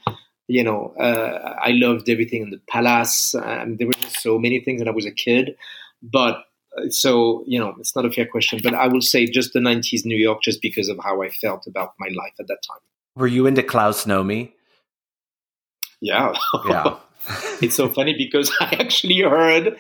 [0.47, 3.35] you know, uh, I loved everything in the palace.
[3.35, 5.57] And there were just so many things, and I was a kid.
[6.03, 6.45] But
[6.91, 8.61] so you know, it's not a fair question.
[8.63, 11.67] But I will say just the '90s New York, just because of how I felt
[11.67, 12.81] about my life at that time.
[13.17, 14.53] Were you into Klaus Nomi?
[16.01, 16.33] Yeah,
[16.67, 16.97] Yeah.
[17.61, 19.77] it's so funny because I actually heard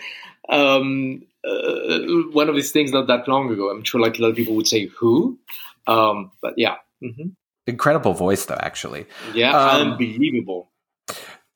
[0.49, 1.99] um, uh,
[2.33, 3.71] one of these things not that long ago.
[3.71, 5.39] I'm sure like a lot of people would say who,
[5.87, 7.29] um, but yeah, hmm
[7.69, 9.05] Incredible voice, though, actually.
[9.35, 10.71] yeah, Um, unbelievable.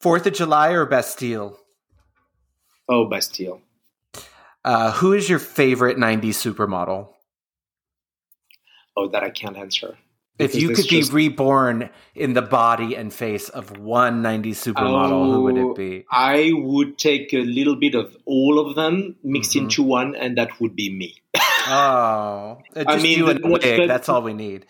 [0.01, 1.59] Fourth of July or Bastille?
[2.87, 3.63] Oh, Bastille.
[4.65, 7.09] Uh, who is your favorite 90s supermodel?
[8.97, 9.97] Oh, that I can't answer.
[10.39, 15.43] If you could be reborn in the body and face of one 90s supermodel, who
[15.43, 16.05] would Oh, it be?
[16.11, 19.63] I would take a little bit of all of them mixed Mhm.
[19.63, 21.15] into one, and that would be me.
[21.69, 23.63] Oh, just I mean, the- wig.
[23.63, 24.67] the- That's all we need.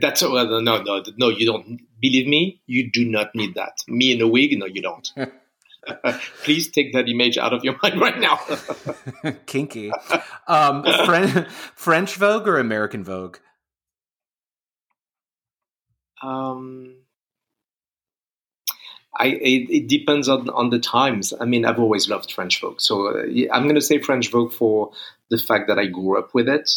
[0.00, 1.28] That's well, no, no, no.
[1.28, 2.60] You don't believe me.
[2.66, 3.74] You do not need that.
[3.86, 4.58] Me in a wig?
[4.58, 5.08] No, you don't.
[6.42, 8.40] Please take that image out of your mind right now.
[9.46, 9.92] Kinky.
[10.46, 13.38] Um, French, French Vogue or American Vogue?
[16.22, 16.96] um,
[19.18, 21.32] I it, it depends on on the times.
[21.38, 23.22] I mean, I've always loved French Vogue, so uh,
[23.52, 24.92] I'm going to say French Vogue for
[25.30, 26.70] the fact that I grew up with it.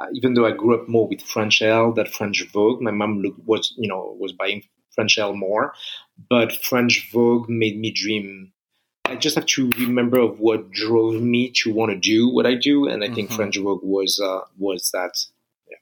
[0.00, 3.20] Uh, even though I grew up more with French Elle than French Vogue, my mom
[3.20, 4.62] look, was you know was buying
[4.94, 5.74] French Elle more,
[6.30, 8.52] but French Vogue made me dream.
[9.04, 12.54] I just have to remember of what drove me to want to do what I
[12.54, 13.36] do, and I think Mhm.
[13.36, 15.12] French Vogue was uh, was that.
[15.70, 15.76] Yeah.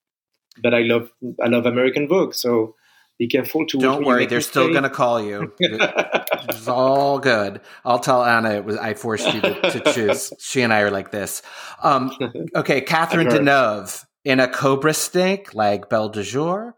[0.62, 1.10] But I love
[1.42, 2.76] I love American Vogue, so
[3.18, 3.78] be careful to.
[3.78, 5.52] Don't worry, they're still going to call you.
[5.58, 7.60] It's all good.
[7.84, 10.32] I'll tell Anna it was I forced you to, to choose.
[10.38, 11.42] She and I are like this.
[11.82, 12.12] Um,
[12.54, 16.76] okay, Catherine Deneuve in a Cobra snake like Belle de Jour,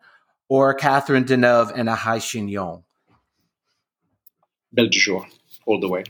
[0.49, 2.85] or Catherine Deneuve in a high chignon.
[4.73, 5.27] Belle de Jour,
[5.67, 6.05] all the way.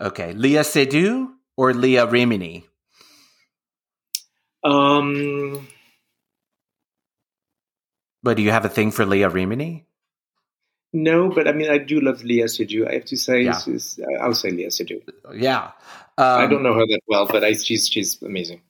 [0.00, 2.64] Okay, Léa Seydoux or Leah Remini.
[4.64, 5.66] Um,
[8.22, 9.84] But do you have a thing for Leah Remini?
[10.94, 12.86] no, but I mean, I do love Léa Seydoux.
[12.88, 13.58] I have to say, Yeah.
[13.58, 15.02] she's- I'll say Léa Seydoux.
[15.34, 15.72] Yeah.
[16.18, 18.60] Um, I don't know her that well, but I, she's she's amazing,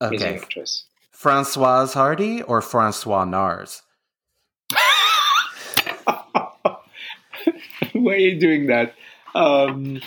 [0.00, 0.84] amazing Okay, actress.
[1.10, 3.82] Francoise Hardy or Francois Nars?
[7.92, 8.94] Why are you doing that?
[9.34, 10.00] Um,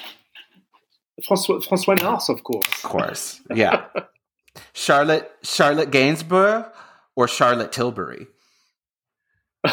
[1.21, 2.67] François François Nars, of course.
[2.83, 3.41] Of course.
[3.53, 3.85] Yeah.
[4.73, 6.71] Charlotte Charlotte Gainsbourg
[7.15, 8.27] or Charlotte Tilbury?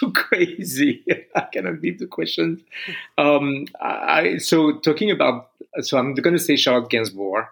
[0.00, 1.04] you crazy.
[1.34, 2.62] I cannot beat the question.
[3.16, 5.50] Um, I so talking about
[5.80, 7.46] so I'm going to say Charlotte Gainsbourg.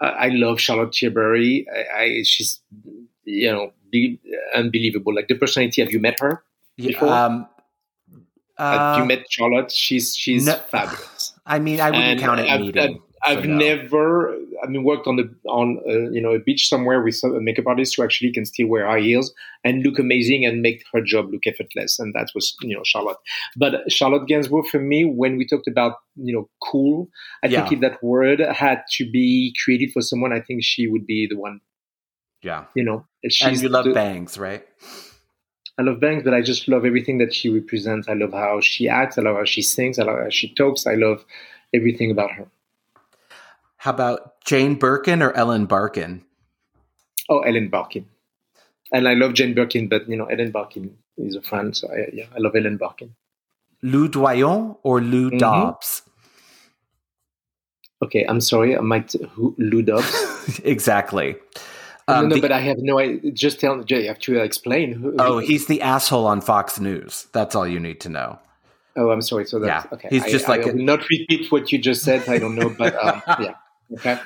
[0.00, 1.66] Uh, I love Charlotte Tilbury.
[1.72, 2.60] I, I she's
[3.24, 4.18] you know be,
[4.54, 5.14] unbelievable.
[5.14, 5.82] Like the personality.
[5.82, 6.42] Have you met her?
[6.76, 7.08] Yeah, Before?
[7.12, 7.46] um,
[8.58, 9.70] uh, you met Charlotte?
[9.72, 10.54] She's she's no.
[10.54, 11.32] fabulous.
[11.46, 13.02] I mean, I wouldn't And count it I've- meeting.
[13.24, 13.56] I've no.
[13.56, 14.32] never,
[14.62, 17.40] I mean, worked on the on uh, you know a beach somewhere with some, a
[17.40, 21.00] makeup artist who actually can still wear high heels and look amazing and make her
[21.02, 23.16] job look effortless, and that was you know Charlotte.
[23.56, 27.08] But Charlotte Gainsbourg for me, when we talked about you know cool,
[27.42, 27.62] I Yeah.
[27.62, 31.26] think if that word had to be created for someone, I think she would be
[31.28, 31.58] the one.
[32.40, 32.66] Yeah.
[32.76, 34.64] You know, she's And you love the- bangs, right?
[35.78, 38.08] I love Banks, but I just love everything that she represents.
[38.08, 39.16] I love how she acts.
[39.16, 39.98] I love how she sings.
[39.98, 40.86] I love how she talks.
[40.86, 41.24] I love
[41.72, 42.48] everything about her.
[43.76, 46.24] How about Jane Birkin or Ellen Barkin?
[47.28, 48.06] Oh, Ellen Barkin.
[48.92, 52.08] And I love Jane Birkin, but you know, Ellen Barkin is a friend, so I,
[52.12, 53.14] yeah, I love Ellen Barkin.
[53.82, 55.38] Lou Doillon or Lou Mhm.
[55.38, 56.02] Dobbs?
[58.02, 58.76] Okay, I'm sorry.
[58.76, 60.58] I might who, Lou Dobbs.
[60.64, 61.36] exactly.
[62.08, 62.98] Um, no, no, the, but I have no.
[62.98, 63.30] idea.
[63.32, 63.84] just tell.
[63.84, 64.94] You have to explain.
[64.94, 67.26] Who, oh, he's the asshole on Fox News.
[67.32, 68.38] That's all you need to know.
[68.96, 69.44] Oh, I'm sorry.
[69.44, 69.94] So that's yeah.
[69.94, 70.08] okay.
[70.10, 72.26] He's just I, like I will not repeat what you just said.
[72.28, 73.54] I don't know, but um, yeah.
[73.92, 74.18] Okay.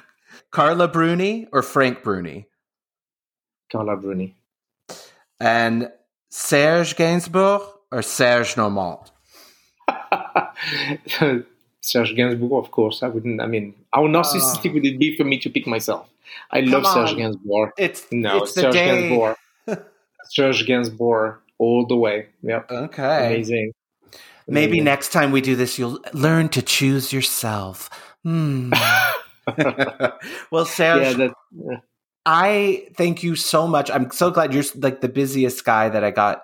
[0.52, 2.46] Carla Bruni or Frank Bruni?
[3.70, 4.36] Carla Bruni.
[5.40, 5.90] And
[6.28, 9.10] Serge Gainsbourg or Serge Normant?
[11.80, 13.02] Serge Gainsbourg, of course.
[13.02, 13.40] I wouldn't.
[13.40, 14.74] I mean, how narcissistic oh.
[14.74, 16.08] would it be for me to pick myself?
[16.50, 17.08] I Come love on.
[17.08, 17.70] Serge Gainsbourg.
[17.78, 19.36] It's no it's Serge Gainsbourg.
[20.30, 22.28] Serge Gainsbourg all the way.
[22.42, 22.70] Yep.
[22.70, 23.26] Okay.
[23.26, 23.72] Amazing.
[24.48, 24.84] Maybe Amazing.
[24.84, 27.88] next time we do this, you'll learn to choose yourself.
[28.24, 28.72] Hmm.
[30.50, 31.76] well, Serge, yeah, that, yeah.
[32.26, 33.90] I thank you so much.
[33.90, 36.42] I'm so glad you're like the busiest guy that I got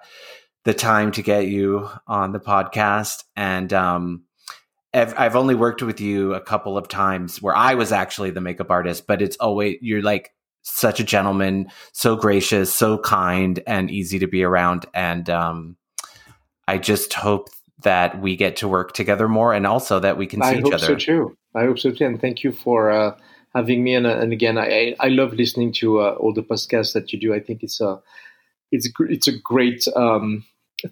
[0.64, 3.24] the time to get you on the podcast.
[3.36, 4.24] And um,
[4.98, 8.70] I've only worked with you a couple of times where I was actually the makeup
[8.70, 14.18] artist, but it's always you're like such a gentleman, so gracious, so kind, and easy
[14.18, 14.86] to be around.
[14.94, 15.76] And um,
[16.66, 17.48] I just hope
[17.82, 20.62] that we get to work together more, and also that we can see I each
[20.62, 20.86] hope other.
[20.86, 21.36] So too.
[21.54, 23.16] I hope so too, and thank you for uh,
[23.54, 23.94] having me.
[23.94, 27.18] And, uh, and again, I, I love listening to uh, all the podcasts that you
[27.18, 27.34] do.
[27.34, 28.00] I think it's a
[28.70, 30.44] it's it's a great um,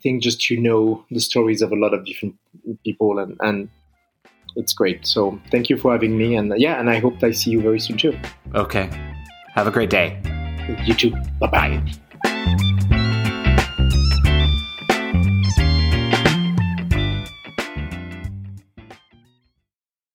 [0.03, 2.37] thing just to know the stories of a lot of different
[2.85, 3.69] people, and and
[4.57, 5.07] it's great.
[5.07, 7.61] So thank you for having me, and uh, yeah, and I hope I see you
[7.61, 8.19] very soon too.
[8.55, 8.91] Okay,
[9.55, 10.21] have a great day.
[10.85, 11.15] You too.
[11.41, 11.81] Bye
[12.23, 12.73] bye.